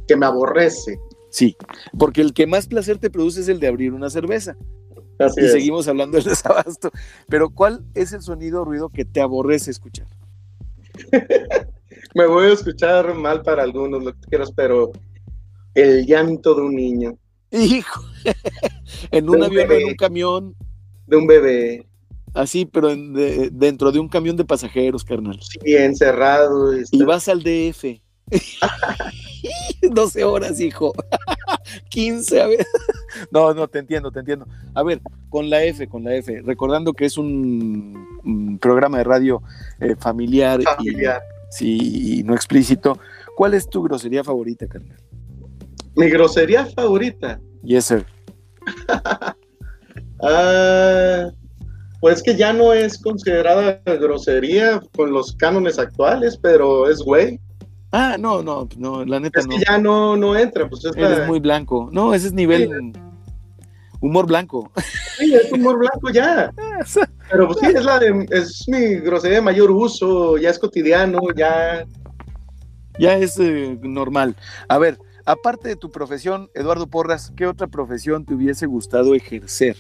Que 0.08 0.16
me 0.16 0.26
aborrece. 0.26 1.00
Sí, 1.32 1.56
porque 1.98 2.22
el 2.22 2.34
que 2.34 2.48
más 2.48 2.68
placer 2.68 2.98
te 3.00 3.10
produce 3.10 3.42
es 3.42 3.48
el 3.50 3.60
de 3.60 3.68
abrir 3.68 3.94
una 3.94 4.10
cerveza. 4.10 4.56
Así 5.18 5.42
y 5.42 5.46
es. 5.46 5.52
seguimos 5.54 5.88
hablando 5.88 6.18
del 6.18 6.26
desabasto. 6.30 6.92
Pero, 7.28 7.50
¿cuál 7.50 7.84
es 7.94 8.14
el 8.14 8.22
sonido 8.22 8.62
o 8.62 8.66
ruido 8.66 8.90
que 8.90 9.06
te 9.06 9.22
aborrece 9.22 9.72
escuchar? 9.72 10.08
Me 12.14 12.28
voy 12.28 12.46
a 12.48 12.54
escuchar 12.54 13.14
mal 13.16 13.42
para 13.42 13.64
algunos, 13.64 14.04
lo 14.04 14.14
que 14.14 14.22
quieras, 14.30 14.52
pero 14.56 14.92
el 15.76 16.06
llanto 16.06 16.56
de 16.56 16.62
un 16.62 16.76
niño, 16.76 17.18
Hijo, 17.52 18.04
en 19.12 19.30
un 19.30 19.36
Un 19.38 19.44
avión 19.44 19.60
o 19.60 19.64
en 19.64 19.68
bebé. 19.70 19.86
un 19.86 19.96
camión, 19.96 20.56
de 21.08 21.16
un 21.18 21.28
bebé, 21.28 21.86
así, 22.34 22.66
pero 22.66 22.90
en- 22.90 23.14
de- 23.14 23.50
dentro 23.52 23.92
de 23.92 24.00
un 24.00 24.10
camión 24.10 24.36
de 24.36 24.44
pasajeros, 24.46 25.04
carnal. 25.04 25.40
sí, 25.42 25.76
encerrado. 25.76 26.74
está- 26.74 26.96
Y 26.98 27.04
vas 27.04 27.28
al 27.30 27.44
DF. 27.44 28.02
12 29.92 30.24
horas, 30.24 30.60
hijo. 30.60 30.94
15 31.90 32.42
a 32.42 32.48
ver. 32.48 32.66
No, 33.32 33.54
no, 33.54 33.68
te 33.68 33.80
entiendo, 33.80 34.12
te 34.12 34.20
entiendo. 34.20 34.48
A 34.74 34.84
ver, 34.84 35.00
con 35.30 35.50
la 35.50 35.64
F, 35.64 35.88
con 35.88 36.04
la 36.04 36.16
F, 36.16 36.42
recordando 36.44 36.94
que 36.94 37.06
es 37.06 37.18
un, 37.18 38.06
un 38.24 38.58
programa 38.60 38.98
de 38.98 39.04
radio 39.04 39.42
eh, 39.80 39.96
familiar, 39.98 40.62
familiar. 40.64 41.22
Y, 41.52 41.56
sí, 41.56 42.20
y 42.20 42.24
no 42.24 42.34
explícito. 42.34 42.98
¿Cuál 43.36 43.54
es 43.54 43.70
tu 43.70 43.84
grosería 43.84 44.24
favorita, 44.24 44.66
carnal? 44.68 44.98
Mi 45.96 46.10
grosería 46.10 46.66
favorita. 46.66 47.40
Yes, 47.64 47.86
sir. 47.86 48.06
Ah, 50.22 51.30
pues 52.00 52.24
que 52.24 52.36
ya 52.36 52.54
no 52.54 52.74
es 52.74 52.98
considerada 53.02 53.82
grosería 53.86 54.82
con 54.96 55.12
los 55.12 55.36
cánones 55.36 55.78
actuales, 55.78 56.38
pero 56.42 56.90
es 56.90 57.00
güey. 57.00 57.40
Ah, 57.92 58.16
no, 58.20 58.42
no, 58.42 58.68
no, 58.78 59.06
la 59.06 59.20
neta 59.20 59.40
Es 59.42 59.48
no. 59.48 59.56
que 59.58 59.64
ya 59.68 59.78
no, 59.78 60.16
no 60.16 60.36
entra, 60.36 60.68
pues 60.70 60.86
es, 60.86 60.96
la- 60.96 61.14
Eres 61.14 61.28
muy 61.28 61.40
blanco. 61.40 61.90
No, 61.92 62.14
ese 62.14 62.28
es 62.28 62.34
nivel 62.34 62.94
humor 64.02 64.26
blanco. 64.26 64.72
sí, 65.18 65.34
es 65.34 65.52
humor 65.52 65.78
blanco 65.80 66.10
ya. 66.12 66.52
Pero 67.30 67.48
pues 67.48 67.60
sí, 67.60 67.68
es, 67.76 67.84
la 67.84 68.00
de- 68.00 68.26
es 68.32 68.64
mi 68.68 68.96
grosería 68.96 69.38
de 69.38 69.44
mayor 69.44 69.70
uso, 69.70 70.38
ya 70.38 70.50
es 70.50 70.60
cotidiano, 70.60 71.20
ya 71.36 71.86
Ya 73.00 73.18
es 73.18 73.38
eh, 73.40 73.78
normal. 73.84 74.36
A 74.70 74.78
ver, 74.78 74.98
aparte 75.26 75.70
de 75.70 75.76
tu 75.76 75.92
profesión, 75.92 76.50
Eduardo 76.54 76.88
Porras, 76.88 77.32
¿qué 77.36 77.48
otra 77.48 77.68
profesión 77.68 78.26
te 78.26 78.34
hubiese 78.34 78.66
gustado 78.66 79.16
ejercer? 79.16 79.76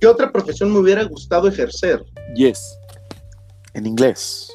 ¿Qué 0.00 0.06
otra 0.06 0.30
profesión 0.32 0.72
me 0.72 0.78
hubiera 0.78 1.04
gustado 1.04 1.48
ejercer? 1.48 2.04
Yes. 2.34 2.78
En 3.74 3.86
inglés. 3.86 4.50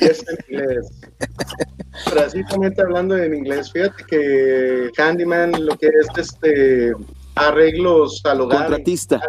Es 0.00 0.24
en 0.28 0.36
inglés. 0.48 1.00
Precisamente 2.10 2.82
hablando 2.82 3.16
en 3.16 3.34
inglés, 3.34 3.72
fíjate 3.72 4.04
que 4.04 4.90
handyman, 4.96 5.52
lo 5.64 5.76
que 5.76 5.86
es 5.86 6.06
este 6.16 6.92
arreglos 7.34 8.22
al 8.24 8.40
hogar, 8.40 8.62
Contratista. 8.62 9.20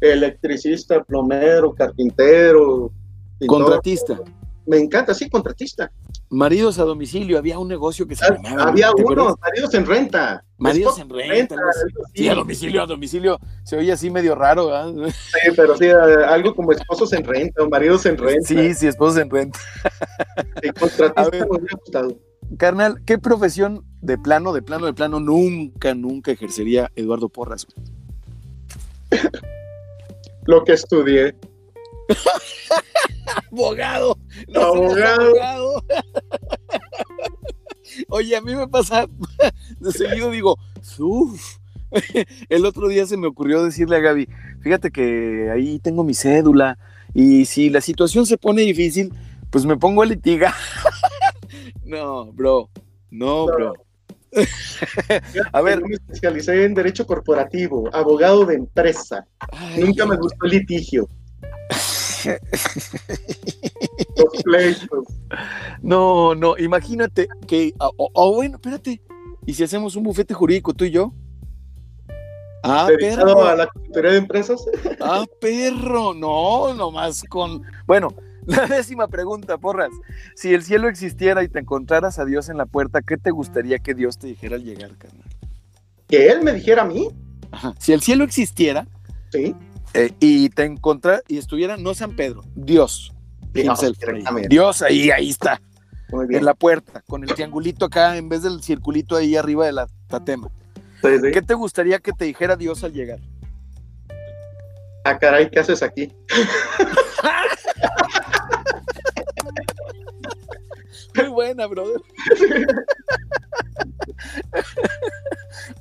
electricista, 0.00 1.02
plomero, 1.04 1.74
carpintero, 1.74 2.90
pintor. 3.38 3.58
Contratista. 3.58 4.20
Me 4.66 4.78
encanta, 4.78 5.12
sí, 5.14 5.28
contratista. 5.28 5.90
Maridos 6.32 6.78
a 6.78 6.84
domicilio. 6.84 7.38
Había 7.38 7.58
un 7.58 7.66
negocio 7.66 8.06
que 8.06 8.14
se 8.14 8.24
Ah, 8.24 8.34
llamaba. 8.40 8.70
Había 8.70 8.90
¿te 8.92 9.02
uno, 9.02 9.36
maridos 9.40 9.74
en 9.74 9.84
renta. 9.84 10.44
Maridos 10.58 10.98
en 11.00 11.10
renta. 11.10 11.56
así. 11.56 11.94
Sí, 12.14 12.28
a 12.28 12.34
domicilio, 12.34 12.82
a 12.82 12.86
domicilio. 12.86 13.38
Se 13.64 13.76
oye 13.76 13.90
así 13.92 14.10
medio 14.10 14.34
raro, 14.36 14.66
¿verdad? 14.68 14.94
Sí, 15.12 15.50
pero 15.56 15.76
sí, 15.76 15.88
algo 15.88 16.54
como 16.54 16.70
esposos 16.72 17.12
en 17.14 17.24
renta 17.24 17.62
o 17.64 17.68
maridos 17.68 18.06
en 18.06 18.16
renta. 18.16 18.46
Sí, 18.46 18.74
sí, 18.74 18.86
esposos 18.86 19.20
en 19.20 19.28
renta. 19.30 19.58
Sí, 20.62 20.70
contratista 20.70 21.46
gustado. 21.82 22.16
Carnal, 22.58 23.02
¿qué 23.04 23.18
profesión 23.18 23.84
de 24.00 24.16
plano, 24.18 24.52
de 24.52 24.62
plano, 24.62 24.86
de 24.86 24.92
plano 24.94 25.18
nunca, 25.20 25.94
nunca 25.94 26.30
ejercería 26.32 26.90
Eduardo 26.96 27.28
Porras? 27.28 27.66
Lo 30.46 30.64
que 30.64 30.72
estudié. 30.72 31.34
abogado. 33.50 34.18
Abogado. 34.54 35.22
abogado. 35.22 35.84
Oye, 38.08 38.36
a 38.36 38.40
mí 38.40 38.54
me 38.54 38.68
pasa 38.68 39.08
de 39.78 39.92
seguido, 39.92 40.30
digo, 40.30 40.56
uff. 40.98 41.58
El 42.48 42.66
otro 42.66 42.88
día 42.88 43.06
se 43.06 43.16
me 43.16 43.26
ocurrió 43.26 43.64
decirle 43.64 43.96
a 43.96 44.00
Gaby, 44.00 44.28
fíjate 44.60 44.90
que 44.90 45.50
ahí 45.52 45.78
tengo 45.80 46.04
mi 46.04 46.14
cédula 46.14 46.78
y 47.14 47.44
si 47.46 47.68
la 47.68 47.80
situación 47.80 48.26
se 48.26 48.38
pone 48.38 48.62
difícil, 48.62 49.12
pues 49.50 49.64
me 49.64 49.76
pongo 49.76 50.02
a 50.02 50.06
litigar. 50.06 50.54
No, 51.84 52.32
bro, 52.32 52.70
no, 53.10 53.46
bro. 53.46 53.74
A 55.52 55.60
ver. 55.60 55.80
Yo 55.80 55.86
me 55.86 55.94
especialicé 55.94 56.64
en 56.64 56.74
Derecho 56.74 57.04
Corporativo, 57.04 57.90
abogado 57.92 58.46
de 58.46 58.54
empresa. 58.54 59.26
Ay, 59.40 59.82
Nunca 59.82 60.06
me 60.06 60.16
gustó 60.16 60.46
el 60.46 60.52
litigio. 60.52 61.08
Los 64.16 64.42
pleitos. 64.42 65.04
No, 65.82 66.34
no, 66.34 66.56
imagínate 66.58 67.28
que. 67.46 67.72
O, 67.78 67.92
o- 67.96 68.10
o 68.14 68.34
bueno, 68.34 68.56
espérate. 68.56 69.00
¿Y 69.46 69.54
si 69.54 69.64
hacemos 69.64 69.96
un 69.96 70.02
bufete 70.04 70.34
jurídico 70.34 70.74
tú 70.74 70.84
y 70.84 70.90
yo? 70.90 71.12
Ah, 72.62 72.88
perro. 72.98 73.46
a 73.46 73.54
la 73.56 73.66
consultoría 73.68 74.10
de 74.12 74.18
empresas. 74.18 74.62
Ah, 75.00 75.24
perro. 75.40 76.12
No, 76.14 76.74
nomás 76.74 77.22
con. 77.28 77.62
Bueno, 77.86 78.08
la 78.46 78.66
décima 78.66 79.08
pregunta, 79.08 79.56
porras. 79.58 79.90
Si 80.36 80.52
el 80.52 80.62
cielo 80.62 80.88
existiera 80.88 81.42
y 81.42 81.48
te 81.48 81.58
encontraras 81.60 82.18
a 82.18 82.24
Dios 82.26 82.48
en 82.50 82.58
la 82.58 82.66
puerta, 82.66 83.00
¿qué 83.02 83.16
te 83.16 83.30
gustaría 83.30 83.78
que 83.78 83.94
Dios 83.94 84.18
te 84.18 84.26
dijera 84.26 84.56
al 84.56 84.64
llegar, 84.64 84.96
carnal? 84.98 85.24
Que 86.08 86.28
él 86.28 86.42
me 86.42 86.52
dijera 86.52 86.82
a 86.82 86.86
mí, 86.86 87.08
Ajá. 87.52 87.74
Si 87.78 87.92
el 87.92 88.00
cielo 88.00 88.22
existiera 88.24 88.86
sí. 89.32 89.54
Eh, 89.94 90.12
y 90.20 90.50
te 90.50 90.64
encontrara 90.64 91.22
y 91.28 91.38
estuviera 91.38 91.76
no 91.76 91.94
San 91.94 92.16
Pedro, 92.16 92.42
Dios. 92.54 93.12
Dios, 93.52 93.82
himself, 93.82 93.98
ahí. 94.08 94.46
Dios 94.48 94.82
ahí, 94.82 95.10
ahí 95.10 95.30
está. 95.30 95.60
Muy 96.10 96.26
bien. 96.26 96.40
en 96.40 96.44
la 96.44 96.54
puerta, 96.54 97.02
con 97.02 97.22
el 97.22 97.32
triangulito 97.34 97.84
acá 97.84 98.16
en 98.16 98.28
vez 98.28 98.42
del 98.42 98.62
circulito 98.62 99.16
ahí 99.16 99.36
arriba 99.36 99.66
de 99.66 99.72
la 99.72 99.86
tatema. 100.08 100.48
Sí, 101.02 101.08
sí. 101.22 101.30
¿Qué 101.32 101.42
te 101.42 101.54
gustaría 101.54 101.98
que 101.98 102.12
te 102.12 102.24
dijera 102.24 102.56
Dios 102.56 102.82
al 102.84 102.92
llegar? 102.92 103.20
Ah, 105.04 105.18
caray, 105.18 105.50
¿qué 105.50 105.60
haces 105.60 105.82
aquí? 105.82 106.12
Muy 111.14 111.28
buena, 111.28 111.66
brother. 111.66 112.00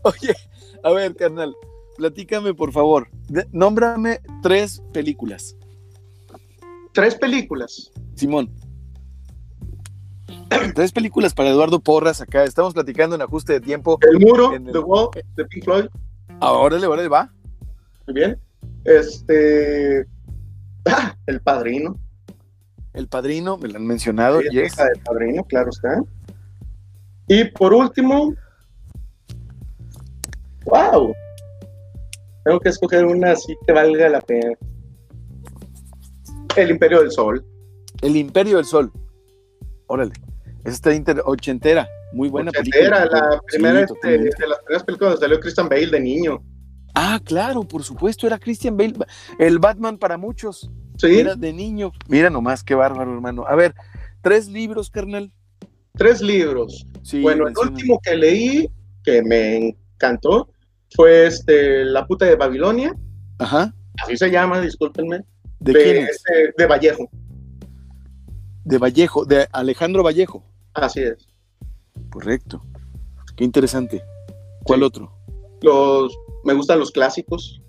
Oye, 0.03 0.35
a 0.83 0.91
ver, 0.91 1.15
carnal, 1.15 1.55
platícame 1.99 2.53
por 2.53 2.71
favor. 2.71 3.09
De- 3.27 3.45
nómbrame 3.51 4.21
tres 4.41 4.81
películas. 4.93 5.55
Tres 6.93 7.15
películas. 7.15 7.91
Simón. 8.15 8.49
Tres 10.75 10.91
películas 10.91 11.33
para 11.33 11.49
Eduardo 11.49 11.79
Porras 11.79 12.21
acá. 12.21 12.43
Estamos 12.45 12.73
platicando 12.73 13.15
en 13.15 13.21
ajuste 13.21 13.53
de 13.53 13.59
tiempo. 13.61 13.99
El 14.09 14.19
muro, 14.19 14.53
el- 14.53 14.63
The 14.71 14.79
Wall, 14.79 15.09
de 15.35 15.45
Pink 15.45 15.63
Floyd. 15.65 15.85
Ahora 16.39 16.79
le 16.79 17.07
va. 17.07 17.31
Muy 18.07 18.13
bien. 18.15 18.39
Este. 18.85 20.07
Ah, 20.85 21.15
el 21.27 21.41
padrino. 21.41 21.99
El 22.93 23.07
padrino, 23.07 23.57
me 23.57 23.67
lo 23.67 23.77
han 23.77 23.85
mencionado. 23.85 24.39
Sí, 24.41 24.47
yes. 24.51 24.77
del 24.77 25.03
padrino, 25.03 25.43
claro 25.43 25.69
está. 25.69 26.01
Y 27.27 27.43
por 27.45 27.73
último. 27.73 28.33
¡Wow! 30.65 31.13
Tengo 32.49 32.61
que 32.61 32.69
escoger 32.69 33.05
una 33.05 33.33
así 33.33 33.55
que 33.67 33.71
valga 33.73 34.09
la 34.09 34.21
pena. 34.21 34.53
El 36.55 36.71
Imperio 36.71 37.01
del 37.01 37.11
Sol. 37.11 37.45
El 38.01 38.15
Imperio 38.17 38.57
del 38.57 38.65
Sol. 38.65 38.91
Órale. 39.85 40.13
Esa 40.63 40.69
está 40.69 40.93
inter- 40.95 41.21
ochentera. 41.25 41.87
Muy 42.11 42.27
buena 42.27 42.49
Ochentera, 42.49 42.97
película. 43.03 43.29
la 43.35 43.41
primera 43.45 43.87
Sí, 43.87 43.93
este, 43.93 44.07
de 44.09 44.47
las 44.47 44.59
primeras 44.63 44.83
películas 44.83 45.11
donde 45.13 45.25
salió 45.27 45.39
Christian 45.39 45.69
Bale 45.69 45.87
de 45.91 45.99
niño. 45.99 46.43
Ah, 46.95 47.19
claro, 47.23 47.61
por 47.63 47.83
supuesto, 47.83 48.25
era 48.25 48.39
Christian 48.39 48.75
Bale. 48.75 48.93
El 49.37 49.59
Batman 49.59 49.99
para 49.99 50.17
muchos. 50.17 50.71
Sí, 50.97 51.19
Era 51.19 51.35
de 51.35 51.53
niño. 51.53 51.91
Mira 52.07 52.31
nomás, 52.31 52.63
qué 52.63 52.73
bárbaro, 52.73 53.13
hermano. 53.13 53.45
A 53.47 53.55
ver, 53.55 53.75
tres 54.23 54.47
libros, 54.47 54.89
carnal. 54.89 55.31
tres 55.93 56.19
libros. 56.19 56.83
Sí, 57.03 57.21
bueno, 57.21 57.47
el 57.47 57.53
último 57.55 57.99
que 58.03 58.15
leí, 58.15 58.69
que 59.03 59.21
me 59.21 59.75
encantó, 59.95 60.49
fue 60.95 61.27
este 61.27 61.85
La 61.85 62.05
puta 62.05 62.25
de 62.25 62.35
Babilonia. 62.35 62.95
Ajá. 63.37 63.73
Así 64.03 64.17
se 64.17 64.29
llama, 64.31 64.59
discúlpenme. 64.61 65.23
¿De, 65.59 65.73
quién 65.73 65.97
es? 65.97 66.09
este, 66.11 66.53
de 66.57 66.65
Vallejo. 66.65 67.09
De 68.63 68.77
Vallejo, 68.77 69.25
de 69.25 69.47
Alejandro 69.51 70.03
Vallejo. 70.03 70.43
Así 70.73 71.01
es. 71.01 71.27
Correcto. 72.11 72.61
Qué 73.35 73.43
interesante. 73.43 74.01
¿Cuál 74.63 74.79
Sí. 74.79 74.85
otro? 74.85 75.11
Los, 75.61 76.17
me 76.43 76.53
gustan 76.53 76.79
los 76.79 76.91
clásicos. 76.91 77.61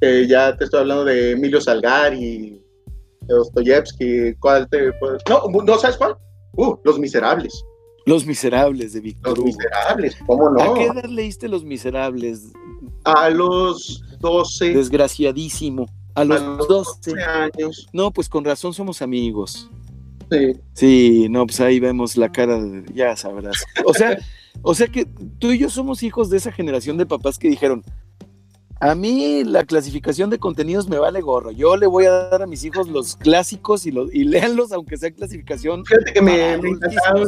Eh, 0.00 0.26
ya 0.28 0.56
te 0.56 0.64
estoy 0.64 0.80
hablando 0.80 1.04
de 1.04 1.32
Emilio 1.32 1.60
Salgari, 1.60 2.62
Dostoyevsky. 3.22 4.34
¿Cuál 4.40 4.68
te 4.68 4.92
puedes- 4.94 5.22
No, 5.28 5.42
¿no 5.64 5.78
sabes 5.78 5.96
cuál? 5.96 6.16
Uh, 6.56 6.76
Los 6.84 6.98
Miserables. 6.98 7.64
Los 8.08 8.24
Miserables 8.24 8.94
de 8.94 9.00
Víctor 9.00 9.36
Los 9.36 9.38
Hugo. 9.40 9.46
Miserables, 9.48 10.16
¿cómo 10.26 10.48
¿A 10.48 10.64
no? 10.64 10.74
qué 10.74 10.84
edad 10.84 11.04
leíste 11.04 11.46
Los 11.46 11.62
Miserables? 11.62 12.52
A 13.04 13.28
los 13.28 14.02
12, 14.20 14.72
Desgraciadísimo. 14.72 15.86
A 16.14 16.24
los, 16.24 16.40
a 16.40 16.44
los 16.46 16.68
12. 16.68 17.10
12 17.10 17.22
años. 17.22 17.86
No, 17.92 18.10
pues 18.10 18.28
con 18.30 18.44
razón 18.44 18.72
somos 18.72 19.02
amigos. 19.02 19.70
Sí. 20.30 20.60
Sí, 20.72 21.26
no, 21.28 21.46
pues 21.46 21.60
ahí 21.60 21.80
vemos 21.80 22.16
la 22.16 22.32
cara 22.32 22.58
de, 22.58 22.84
ya 22.94 23.14
sabrás. 23.14 23.62
O 23.84 23.92
sea, 23.92 24.18
o 24.62 24.74
sea 24.74 24.86
que 24.86 25.06
tú 25.38 25.52
y 25.52 25.58
yo 25.58 25.68
somos 25.68 26.02
hijos 26.02 26.30
de 26.30 26.38
esa 26.38 26.50
generación 26.50 26.96
de 26.96 27.04
papás 27.04 27.38
que 27.38 27.48
dijeron, 27.48 27.84
a 28.80 28.94
mí 28.94 29.44
la 29.44 29.64
clasificación 29.64 30.30
de 30.30 30.38
contenidos 30.38 30.88
me 30.88 30.98
vale 30.98 31.20
gorro. 31.20 31.50
Yo 31.50 31.76
le 31.76 31.86
voy 31.86 32.06
a 32.06 32.10
dar 32.10 32.42
a 32.42 32.46
mis 32.46 32.64
hijos 32.64 32.88
los 32.88 33.16
clásicos 33.16 33.86
y, 33.86 33.90
los, 33.90 34.14
y 34.14 34.24
léanlos 34.24 34.72
aunque 34.72 34.96
sea 34.96 35.10
clasificación. 35.10 35.84
Fíjate 35.84 36.12
que 36.12 36.22
me, 36.22 36.56
me 36.58 36.70
encantaba 36.70 37.26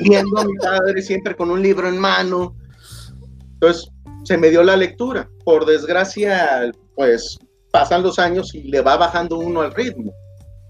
viendo 0.00 0.38
a 0.38 0.44
mi 0.44 0.54
padre 0.56 1.02
siempre 1.02 1.34
con 1.36 1.50
un 1.50 1.62
libro 1.62 1.88
en 1.88 1.98
mano. 1.98 2.54
Entonces, 3.54 3.88
se 4.24 4.36
me 4.38 4.50
dio 4.50 4.62
la 4.62 4.76
lectura. 4.76 5.28
Por 5.44 5.66
desgracia, 5.66 6.72
pues 6.94 7.38
pasan 7.70 8.02
los 8.02 8.18
años 8.18 8.54
y 8.54 8.62
le 8.64 8.80
va 8.80 8.96
bajando 8.96 9.38
uno 9.38 9.60
al 9.60 9.74
ritmo. 9.74 10.12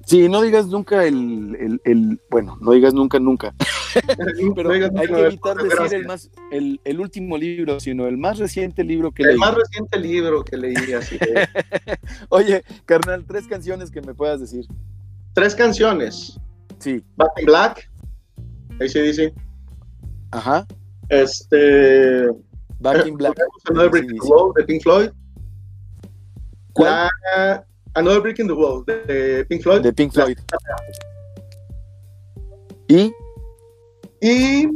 Sí, 0.06 0.28
no 0.28 0.42
digas 0.42 0.66
nunca 0.66 1.04
el, 1.06 1.56
el- 1.58 1.80
el- 1.84 2.20
bueno, 2.30 2.58
no 2.60 2.72
digas 2.72 2.92
nunca, 2.92 3.18
nunca. 3.18 3.54
Pero 4.54 4.68
No 4.68 4.74
digas 4.74 4.90
hay 4.96 5.06
que 5.08 5.20
evitar 5.26 5.56
decir 5.56 5.94
el 6.00 6.06
más, 6.06 6.30
el, 6.50 6.78
el 6.84 7.00
último 7.00 7.38
libro, 7.38 7.80
sino 7.80 8.06
el 8.06 8.18
más 8.18 8.38
reciente 8.38 8.84
libro 8.84 9.12
que 9.12 9.22
El 9.22 9.28
leí. 9.30 9.38
más 9.38 9.54
reciente 9.54 9.98
libro 9.98 10.44
que 10.44 10.56
leí, 10.58 10.92
así 10.92 11.16
que 11.18 11.48
Oye, 12.28 12.62
carnal, 12.84 13.24
tres 13.24 13.46
canciones 13.46 13.90
que 13.90 14.02
me 14.02 14.12
puedas 14.14 14.40
decir. 14.40 14.66
tres 15.32 15.54
canciones. 15.54 16.38
Sí, 16.80 17.02
Back 17.16 17.30
in 17.38 17.46
Black, 17.46 17.90
dice. 18.78 19.32
ajá. 20.32 20.66
Este, 21.08 22.28
Back 22.80 23.06
in 23.06 23.16
Black. 23.16 23.36
Another 23.70 23.90
Brick 23.90 24.04
in 24.10 24.16
the. 24.18 24.26
Wall 24.28 24.52
de 24.56 24.64
Pink 24.64 24.82
Floyd. 24.82 25.10
¿Cuál? 26.72 27.08
La- 27.36 27.64
Another 27.94 28.20
Brick 28.20 28.38
in 28.40 28.46
the 28.48 28.54
Wall 28.54 28.84
de 28.86 29.44
Pink 29.48 29.62
Floyd. 29.62 29.82
De 29.82 29.92
Pink 29.92 30.12
Floyd. 30.12 30.36
Y 32.88 33.12
Y. 34.20 34.68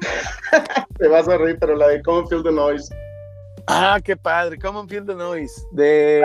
Te 0.98 1.08
vas 1.08 1.28
a 1.28 1.36
reír, 1.38 1.56
pero 1.60 1.76
la 1.76 1.88
de 1.88 2.02
Common 2.02 2.28
Feel 2.28 2.42
the 2.42 2.52
Noise. 2.52 2.94
Ah, 3.66 3.98
qué 4.02 4.16
padre. 4.16 4.58
Common 4.58 4.88
Feel 4.88 5.04
the 5.06 5.14
Noise. 5.14 5.52
De, 5.72 6.20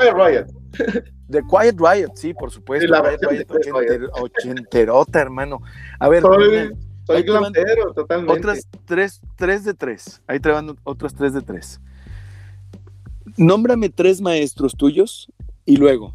de 0.00 0.12
Riot. 0.12 0.46
De 1.28 1.42
Quiet 1.42 1.76
Riot, 1.78 2.12
sí, 2.14 2.34
por 2.34 2.50
supuesto. 2.50 2.86
La 2.88 3.02
Quiet 3.02 3.20
Riot, 3.22 3.46
ochenter- 3.48 4.10
ochenterota, 4.12 5.20
hermano. 5.20 5.60
A 5.98 6.08
ver, 6.08 6.22
Soy, 6.22 6.70
soy 7.06 7.24
totalmente. 7.24 7.62
otras 8.28 8.68
tres, 8.86 9.20
tres 9.36 9.64
de 9.64 9.74
tres. 9.74 10.22
Ahí 10.26 10.40
te 10.40 10.50
van 10.50 10.76
otras 10.84 11.14
tres 11.14 11.32
de 11.32 11.42
tres. 11.42 11.80
Nómbrame 13.36 13.88
tres 13.88 14.20
maestros 14.20 14.74
tuyos 14.76 15.32
y 15.64 15.76
luego 15.76 16.14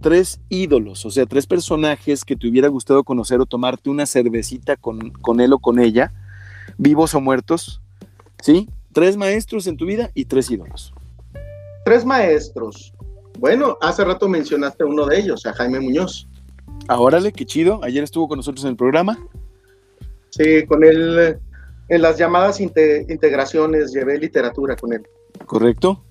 tres 0.00 0.40
ídolos, 0.48 1.06
o 1.06 1.10
sea, 1.10 1.26
tres 1.26 1.46
personajes 1.46 2.24
que 2.24 2.34
te 2.36 2.48
hubiera 2.48 2.66
gustado 2.68 3.04
conocer 3.04 3.40
o 3.40 3.46
tomarte 3.46 3.88
una 3.88 4.04
cervecita 4.04 4.76
con, 4.76 5.10
con 5.10 5.40
él 5.40 5.52
o 5.52 5.60
con 5.60 5.78
ella, 5.78 6.12
vivos 6.76 7.14
o 7.14 7.20
muertos, 7.20 7.80
¿sí? 8.42 8.68
Tres 8.92 9.16
maestros 9.16 9.66
en 9.68 9.76
tu 9.76 9.86
vida 9.86 10.10
y 10.12 10.24
tres 10.24 10.50
ídolos. 10.50 10.92
Tres 11.84 12.04
maestros. 12.04 12.92
Bueno, 13.42 13.76
hace 13.80 14.04
rato 14.04 14.28
mencionaste 14.28 14.84
uno 14.84 15.04
de 15.04 15.18
ellos, 15.18 15.44
a 15.46 15.52
Jaime 15.52 15.80
Muñoz. 15.80 16.28
Ahórale, 16.86 17.32
qué 17.32 17.44
chido. 17.44 17.80
Ayer 17.82 18.04
estuvo 18.04 18.28
con 18.28 18.36
nosotros 18.36 18.62
en 18.64 18.70
el 18.70 18.76
programa. 18.76 19.18
Sí, 20.30 20.64
con 20.64 20.84
él, 20.84 21.40
en 21.88 22.02
las 22.02 22.18
llamadas 22.18 22.60
inte- 22.60 23.04
integraciones, 23.08 23.92
llevé 23.92 24.16
literatura 24.16 24.76
con 24.76 24.92
él. 24.92 25.02
¿Correcto? 25.44 26.04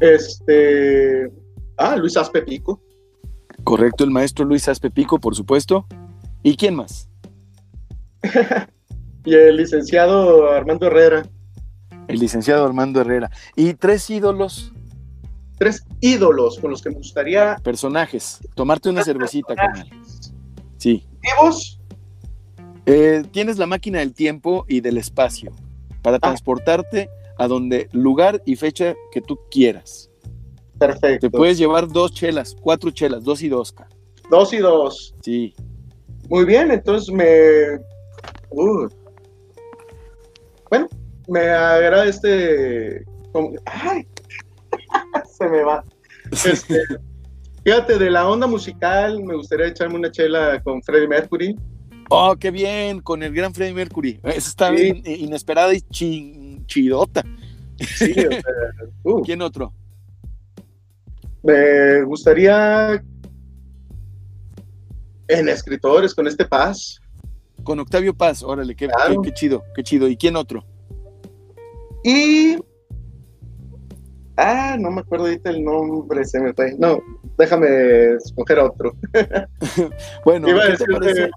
Este. 0.00 1.32
Ah, 1.76 1.96
Luis 1.96 2.16
Aspe 2.16 2.42
Pico. 2.42 2.80
Correcto, 3.64 4.04
el 4.04 4.10
maestro 4.12 4.44
Luis 4.44 4.68
Aspepico, 4.68 5.18
por 5.18 5.34
supuesto. 5.34 5.84
¿Y 6.44 6.56
quién 6.56 6.76
más? 6.76 7.08
Y 9.24 9.34
el 9.34 9.56
licenciado 9.56 10.48
Armando 10.52 10.86
Herrera. 10.86 11.26
El 12.06 12.20
licenciado 12.20 12.64
Armando 12.64 13.00
Herrera. 13.00 13.30
Y 13.56 13.74
tres 13.74 14.08
ídolos, 14.08 14.72
Tres 15.58 15.84
ídolos 16.00 16.58
con 16.58 16.70
los 16.70 16.82
que 16.82 16.90
me 16.90 16.96
gustaría 16.96 17.56
personajes. 17.62 18.38
Tomarte 18.54 18.88
una 18.88 19.02
cervecita 19.04 19.54
con 19.56 19.76
él. 19.80 19.90
Sí. 20.76 21.04
¿Vivos? 21.20 21.80
Eh, 22.86 23.22
tienes 23.32 23.58
la 23.58 23.66
máquina 23.66 23.98
del 23.98 24.14
tiempo 24.14 24.64
y 24.68 24.80
del 24.80 24.96
espacio 24.96 25.52
para 26.02 26.18
transportarte 26.18 27.10
a 27.36 27.46
donde 27.46 27.88
lugar 27.92 28.42
y 28.46 28.56
fecha 28.56 28.94
que 29.12 29.20
tú 29.20 29.38
quieras. 29.50 30.10
Perfecto. 30.78 31.28
Te 31.28 31.30
puedes 31.30 31.58
llevar 31.58 31.88
dos 31.88 32.12
chelas, 32.12 32.56
cuatro 32.60 32.90
chelas, 32.90 33.24
dos 33.24 33.42
y 33.42 33.48
dos. 33.48 33.72
ca. 33.72 33.88
Dos 34.30 34.52
y 34.52 34.58
dos. 34.58 35.14
Sí. 35.22 35.54
Muy 36.28 36.44
bien, 36.44 36.70
entonces 36.70 37.12
me. 37.12 37.78
Uh. 38.50 38.88
Bueno, 40.70 40.88
me 41.26 41.40
agrada 41.40 42.06
este. 42.06 43.04
¡Ay! 43.64 44.06
Se 45.38 45.48
me 45.48 45.62
va. 45.62 45.82
Este, 46.30 46.80
fíjate, 47.64 47.98
de 47.98 48.10
la 48.10 48.28
onda 48.28 48.46
musical, 48.46 49.22
me 49.22 49.34
gustaría 49.36 49.66
echarme 49.68 49.96
una 49.96 50.10
chela 50.10 50.60
con 50.62 50.82
Freddie 50.82 51.08
Mercury. 51.08 51.56
Oh, 52.10 52.34
qué 52.38 52.50
bien, 52.50 53.00
con 53.00 53.22
el 53.22 53.34
gran 53.34 53.52
Freddie 53.54 53.74
Mercury. 53.74 54.20
Esa 54.24 54.48
está 54.48 54.76
Sí. 54.76 54.88
in- 54.88 55.02
inesperada 55.26 55.74
y 55.74 55.80
chin- 55.82 56.64
chidota. 56.66 57.22
Sí, 57.78 58.12
o 58.12 58.30
sea, 58.30 58.42
uh, 59.04 59.22
¿Quién 59.22 59.42
otro? 59.42 59.72
me 61.42 62.02
gustaría. 62.04 63.02
En 65.28 65.48
escritores, 65.48 66.14
con 66.14 66.26
este 66.26 66.44
Paz. 66.46 67.00
Con 67.62 67.78
Octavio 67.80 68.14
Paz, 68.14 68.42
órale, 68.42 68.74
qué, 68.74 68.88
Claro. 68.88 69.20
qué- 69.22 69.28
qué 69.28 69.34
chido, 69.34 69.62
qué 69.74 69.82
chido. 69.82 70.08
¿Y 70.08 70.16
quién 70.16 70.36
otro? 70.36 70.64
Y. 72.04 72.56
Ah, 74.40 74.76
no 74.78 74.92
me 74.92 75.00
acuerdo 75.00 75.26
ahorita 75.26 75.50
el 75.50 75.64
nombre, 75.64 76.24
se 76.24 76.38
me 76.38 76.54
fue. 76.54 76.72
No, 76.78 77.00
déjame 77.36 78.14
escoger 78.14 78.60
otro. 78.60 78.94
Bueno, 80.24 80.48
iba, 80.48 80.62
a 80.62 80.66
¿qué 80.66 80.70
decir 80.72 80.86
de, 80.86 81.30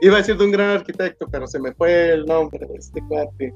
iba 0.00 0.14
a 0.14 0.18
decir 0.18 0.38
de 0.38 0.44
un 0.44 0.50
gran 0.50 0.70
arquitecto, 0.70 1.26
pero 1.30 1.46
se 1.46 1.58
me 1.58 1.72
fue 1.74 2.14
el 2.14 2.24
nombre 2.24 2.66
de 2.66 2.76
este 2.76 3.02
cuate. 3.06 3.52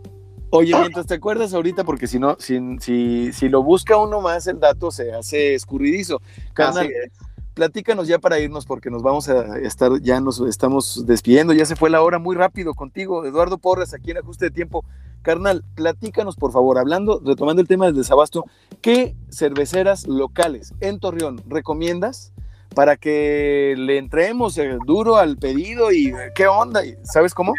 Oye, 0.50 0.78
mientras 0.78 1.06
te 1.06 1.14
acuerdas 1.14 1.54
ahorita, 1.54 1.84
porque 1.84 2.06
si 2.06 2.18
no, 2.18 2.36
si, 2.38 2.60
si, 2.80 3.32
si 3.32 3.48
lo 3.48 3.62
busca 3.62 3.96
uno 3.96 4.20
más, 4.20 4.46
el 4.46 4.60
dato 4.60 4.90
se 4.90 5.12
hace 5.12 5.54
escurridizo. 5.54 6.20
Carnal, 6.52 6.84
Así 6.84 6.92
es. 6.92 7.12
platícanos 7.54 8.06
ya 8.06 8.18
para 8.18 8.38
irnos, 8.38 8.66
porque 8.66 8.90
nos 8.90 9.02
vamos 9.02 9.30
a 9.30 9.58
estar, 9.60 9.98
ya 10.02 10.20
nos 10.20 10.40
estamos 10.40 11.06
despidiendo, 11.06 11.54
ya 11.54 11.64
se 11.64 11.74
fue 11.74 11.88
la 11.88 12.02
hora 12.02 12.18
muy 12.18 12.36
rápido 12.36 12.74
contigo, 12.74 13.24
Eduardo 13.24 13.56
Porras, 13.56 13.94
aquí 13.94 14.10
en 14.10 14.18
Ajuste 14.18 14.46
de 14.46 14.50
Tiempo. 14.50 14.84
Carnal, 15.22 15.64
platícanos, 15.74 16.36
por 16.36 16.52
favor, 16.52 16.78
hablando, 16.78 17.22
retomando 17.24 17.62
el 17.62 17.68
tema 17.68 17.86
del 17.86 17.94
desabasto, 17.94 18.44
¿qué 18.80 19.16
cerveceras 19.30 20.06
locales 20.06 20.74
en 20.80 20.98
Torreón 20.98 21.40
recomiendas 21.48 22.32
para 22.74 22.96
que 22.96 23.74
le 23.78 23.98
entremos 23.98 24.58
eh, 24.58 24.76
duro 24.86 25.16
al 25.16 25.36
pedido 25.36 25.92
y 25.92 26.08
eh, 26.08 26.32
qué 26.34 26.46
onda? 26.46 26.82
¿Sabes 27.04 27.34
cómo? 27.34 27.54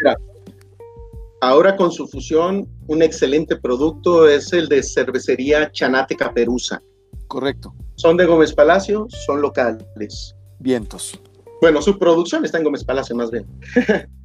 Ahora 1.40 1.76
con 1.76 1.90
su 1.90 2.06
fusión, 2.06 2.66
un 2.86 3.02
excelente 3.02 3.56
producto 3.56 4.28
es 4.28 4.52
el 4.52 4.68
de 4.68 4.82
cervecería 4.82 5.70
Chanate 5.72 6.16
Caperuza. 6.16 6.80
Correcto, 7.26 7.74
Son 7.96 8.16
de 8.16 8.26
Gómez 8.26 8.52
Palacio, 8.54 9.06
son 9.26 9.40
locales. 9.40 10.34
vientos, 10.58 11.18
Bueno, 11.60 11.82
su 11.82 11.98
producción 11.98 12.44
está 12.44 12.58
en 12.58 12.64
Gómez 12.64 12.84
Palacio 12.84 13.16
más 13.16 13.30
bien. 13.30 13.46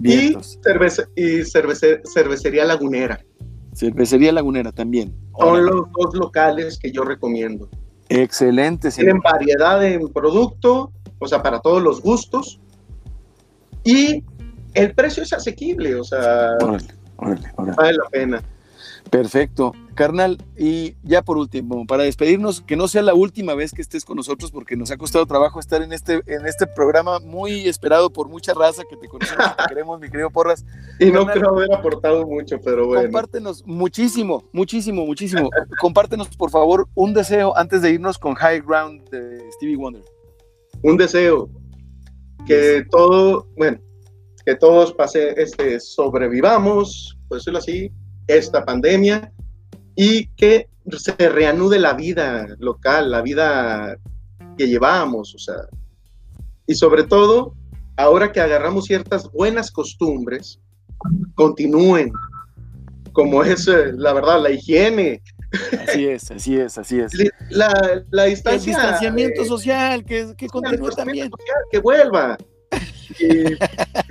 vientos. 0.00 0.58
Y, 0.58 0.68
cervece- 0.68 1.08
y 1.16 1.22
cervece- 1.44 2.00
cervecería 2.04 2.64
Lagunera. 2.64 3.20
Cervecería 3.74 4.32
Lagunera 4.32 4.72
también. 4.72 5.14
Son 5.38 5.64
los 5.64 5.86
dos 5.92 6.14
locales 6.14 6.78
que 6.78 6.90
yo 6.90 7.04
recomiendo. 7.04 7.68
Excelente, 8.08 8.90
señor. 8.90 9.06
Tienen 9.06 9.22
variedad 9.22 9.84
en 9.84 10.08
producto, 10.12 10.90
o 11.18 11.28
sea, 11.28 11.42
para 11.42 11.60
todos 11.60 11.80
los 11.82 12.02
gustos. 12.02 12.60
Y 13.84 14.24
el 14.74 14.94
precio 14.94 15.22
es 15.22 15.32
asequible, 15.32 15.94
o 15.94 16.04
sea, 16.04 16.50
Órale, 16.60 16.86
órale, 17.16 17.52
órale. 17.56 17.76
vale 17.76 17.92
la 17.92 18.08
pena. 18.10 18.42
Perfecto. 19.10 19.72
Carnal, 19.94 20.38
y 20.56 20.94
ya 21.02 21.20
por 21.22 21.36
último, 21.36 21.86
para 21.86 22.04
despedirnos, 22.04 22.62
que 22.62 22.76
no 22.76 22.88
sea 22.88 23.02
la 23.02 23.12
última 23.12 23.54
vez 23.54 23.72
que 23.72 23.82
estés 23.82 24.04
con 24.04 24.16
nosotros, 24.16 24.50
porque 24.50 24.76
nos 24.76 24.90
ha 24.90 24.96
costado 24.96 25.26
trabajo 25.26 25.60
estar 25.60 25.82
en 25.82 25.92
este, 25.92 26.22
en 26.26 26.46
este 26.46 26.66
programa 26.66 27.18
muy 27.18 27.68
esperado 27.68 28.10
por 28.10 28.28
mucha 28.28 28.54
raza 28.54 28.84
que 28.88 28.96
te 28.96 29.08
conocemos 29.08 29.44
y 29.46 29.62
te 29.62 29.68
queremos, 29.68 30.00
mi 30.00 30.08
querido 30.08 30.30
Porras. 30.30 30.64
Y 31.00 31.10
no 31.10 31.26
creo 31.26 31.50
haber 31.50 31.72
aportado 31.72 32.26
mucho, 32.26 32.60
pero 32.62 32.86
bueno. 32.86 33.02
Compártenos 33.02 33.66
muchísimo, 33.66 34.44
muchísimo, 34.52 35.04
muchísimo. 35.04 35.50
Compártenos, 35.80 36.28
por 36.36 36.50
favor, 36.50 36.88
un 36.94 37.12
deseo 37.12 37.56
antes 37.56 37.82
de 37.82 37.90
irnos 37.90 38.18
con 38.18 38.34
High 38.34 38.60
Ground 38.60 39.08
de 39.10 39.50
Stevie 39.52 39.76
Wonder. 39.76 40.02
Un 40.82 40.96
deseo 40.96 41.50
que 42.46 42.84
todo, 42.90 43.46
bueno, 43.56 43.78
que 44.44 44.54
todos 44.54 44.92
pase, 44.92 45.34
este, 45.36 45.80
sobrevivamos, 45.80 47.18
por 47.28 47.38
decirlo 47.38 47.58
así, 47.58 47.92
esta 48.36 48.64
pandemia 48.64 49.32
y 49.94 50.26
que 50.36 50.68
se 50.96 51.12
reanude 51.28 51.78
la 51.78 51.92
vida 51.94 52.46
local, 52.58 53.10
la 53.10 53.22
vida 53.22 53.96
que 54.56 54.66
llevábamos, 54.68 55.34
o 55.34 55.38
sea, 55.38 55.56
y 56.66 56.74
sobre 56.74 57.04
todo, 57.04 57.54
ahora 57.96 58.32
que 58.32 58.40
agarramos 58.40 58.86
ciertas 58.86 59.30
buenas 59.32 59.70
costumbres, 59.70 60.60
continúen, 61.34 62.12
como 63.12 63.42
es, 63.42 63.66
eh, 63.68 63.92
la 63.94 64.12
verdad, 64.12 64.40
la 64.42 64.50
higiene, 64.50 65.22
Así 65.84 66.06
es, 66.06 66.30
así 66.30 66.56
es, 66.56 66.78
así 66.78 67.00
es. 67.00 67.12
la, 67.50 68.02
la 68.10 68.24
El 68.26 68.30
distancia. 68.30 68.72
distanciamiento 68.72 69.42
eh, 69.42 69.46
social, 69.46 70.04
que, 70.04 70.34
que 70.36 70.46
continúe 70.46 70.90
también. 70.90 71.28
social, 71.28 71.56
que 71.72 71.78
vuelva. 71.80 72.38
Y, 73.18 73.46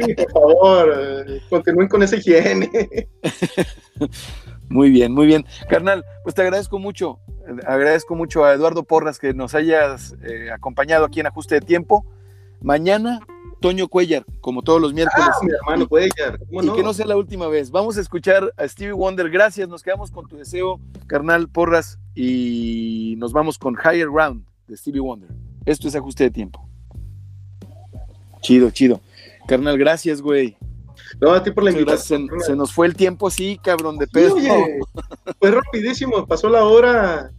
sí, 0.06 0.14
por 0.16 0.32
favor, 0.32 1.26
eh, 1.28 1.42
continúen 1.50 1.88
con 1.88 2.04
esa 2.04 2.16
higiene. 2.18 2.70
Muy 4.70 4.92
bien, 4.92 5.12
muy 5.14 5.26
bien. 5.26 5.46
Carnal, 5.68 6.06
pues 6.24 6.36
te 6.36 6.44
agradezco 6.44 6.78
mucho. 6.78 7.20
Agradezco 7.66 8.16
mucho 8.16 8.46
a 8.46 8.54
Eduardo 8.54 8.84
Porras 8.84 9.18
que 9.18 9.34
nos 9.34 9.56
hayas 9.56 10.16
eh, 10.22 10.52
acompañado 10.52 11.06
aquí 11.06 11.20
en 11.20 11.26
Ajuste 11.26 11.56
de 11.56 11.62
Tiempo. 11.62 12.06
Mañana, 12.62 13.20
Toño 13.62 13.88
Cuellar, 13.88 14.26
como 14.42 14.62
todos 14.62 14.80
los 14.80 14.94
miércoles. 14.94 15.30
Ah, 15.32 15.38
mi 15.44 15.52
hermano 15.52 15.88
Cuellar, 15.88 16.38
¿cómo 16.38 16.62
y 16.62 16.68
no? 16.68 16.76
que 16.76 16.84
no 16.84 16.94
sea 16.94 17.08
la 17.08 17.18
última 17.18 17.48
vez. 17.48 17.72
Vamos 17.72 17.98
a 17.98 18.02
escuchar 18.02 18.54
a 18.58 18.68
Stevie 18.68 18.94
Wonder. 18.94 19.32
Gracias, 19.32 19.68
nos 19.68 19.82
quedamos 19.82 20.12
con 20.12 20.28
tu 20.28 20.38
deseo, 20.38 20.80
carnal 21.08 21.50
Porras, 21.50 21.98
y 22.14 23.16
nos 23.18 23.34
vamos 23.34 23.58
con 23.58 23.74
Higher 23.76 24.08
Round 24.08 24.46
de 24.68 24.78
Stevie 24.78 25.02
Wonder. 25.02 25.30
Esto 25.66 25.88
es 25.88 25.96
Ajuste 25.96 26.26
de 26.26 26.32
Tiempo. 26.32 26.69
Chido, 28.42 28.70
chido. 28.72 29.02
Carnal, 29.48 29.78
gracias, 29.78 30.22
güey. 30.22 30.58
No, 31.20 31.32
a 31.32 31.44
ti 31.44 31.52
por 31.52 31.64
la 31.64 31.72
invitación. 31.72 32.30
Se, 32.40 32.48
se 32.48 32.56
nos 32.56 32.72
fue 32.72 32.88
el 32.88 32.96
tiempo 32.96 33.28
así, 33.28 33.60
cabrón, 33.64 33.98
de 33.98 34.06
Sí, 34.06 34.12
pedo. 34.14 34.36
oye, 34.36 34.80
fue 35.40 35.52
rapidísimo, 35.52 36.26
pasó 36.28 36.50
la 36.50 36.64
hora. 36.66 37.32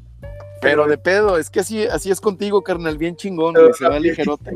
Pero 0.60 0.86
de 0.86 0.98
pedo, 0.98 1.38
es 1.38 1.48
que 1.48 1.60
así, 1.60 1.84
así 1.84 2.10
es 2.10 2.20
contigo, 2.20 2.62
carnal, 2.62 2.98
bien 2.98 3.16
chingón, 3.16 3.54
güey, 3.54 3.72
se 3.72 3.88
va 3.88 3.98
ligerote. 3.98 4.50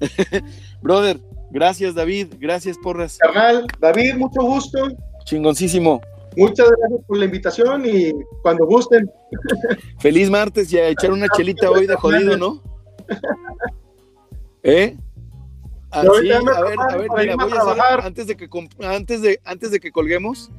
Brother, 0.82 1.20
gracias, 1.50 1.94
David, 1.94 2.34
gracias, 2.38 2.78
Porras. 2.78 3.18
Carnal, 3.18 3.66
David, 3.80 4.14
mucho 4.14 4.40
gusto. 4.42 4.88
Chingoncísimo. 5.24 6.00
Muchas 6.36 6.68
gracias 6.70 7.00
por 7.06 7.16
la 7.18 7.24
invitación 7.24 7.84
y 7.86 8.12
cuando 8.42 8.66
gusten, 8.66 9.10
Feliz 9.98 10.30
martes 10.30 10.70
y 10.72 10.78
a 10.78 10.88
echar 10.88 11.10
una 11.10 11.26
chelita 11.34 11.70
hoy 11.70 11.86
de 11.86 11.96
jodido, 11.96 12.36
¿no? 12.36 12.62
¿Eh? 14.62 14.96
Ah, 15.96 16.02
sí, 16.20 16.30
a 16.30 16.40
ver, 16.40 16.54
a 16.78 16.96
ver, 16.98 17.08
mira, 17.16 17.36
voy 17.36 17.52
a 17.52 17.56
hacer, 17.56 18.00
antes 18.02 18.26
de 18.26 18.36
que 18.36 18.48
antes 18.80 19.22
de 19.22 19.40
antes 19.44 19.70
de 19.70 19.80
que 19.80 19.90
colguemos, 19.90 20.50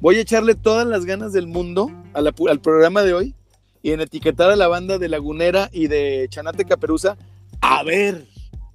voy 0.00 0.16
a 0.16 0.20
echarle 0.20 0.54
todas 0.54 0.86
las 0.86 1.06
ganas 1.06 1.32
del 1.32 1.46
mundo 1.46 1.90
a 2.12 2.20
la 2.20 2.34
al 2.50 2.60
programa 2.60 3.02
de 3.02 3.14
hoy 3.14 3.34
y 3.82 3.92
en 3.92 4.02
etiquetar 4.02 4.50
a 4.50 4.56
la 4.56 4.68
banda 4.68 4.98
de 4.98 5.08
Lagunera 5.08 5.70
y 5.72 5.86
de 5.86 6.26
Chanate 6.28 6.66
Caperuza, 6.66 7.16
a 7.62 7.82
ver, 7.82 8.26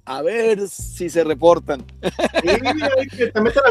a 0.04 0.22
ver 0.22 0.68
si 0.68 1.08
se 1.08 1.22
reportan. 1.22 1.84
sí, 2.02 3.08
que 3.16 3.26
te 3.28 3.40
metan 3.40 3.62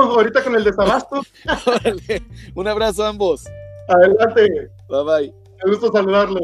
ahorita 0.00 0.42
con 0.42 0.54
el 0.54 0.64
desabasto. 0.64 1.20
Órale, 1.66 2.22
Un 2.54 2.68
abrazo 2.68 3.04
a 3.04 3.08
ambos. 3.08 3.44
Adelante, 3.88 4.70
Bye 4.88 5.04
bye. 5.04 5.34
me 5.64 5.72
gusta 5.72 5.92
saludarlos. 5.92 6.42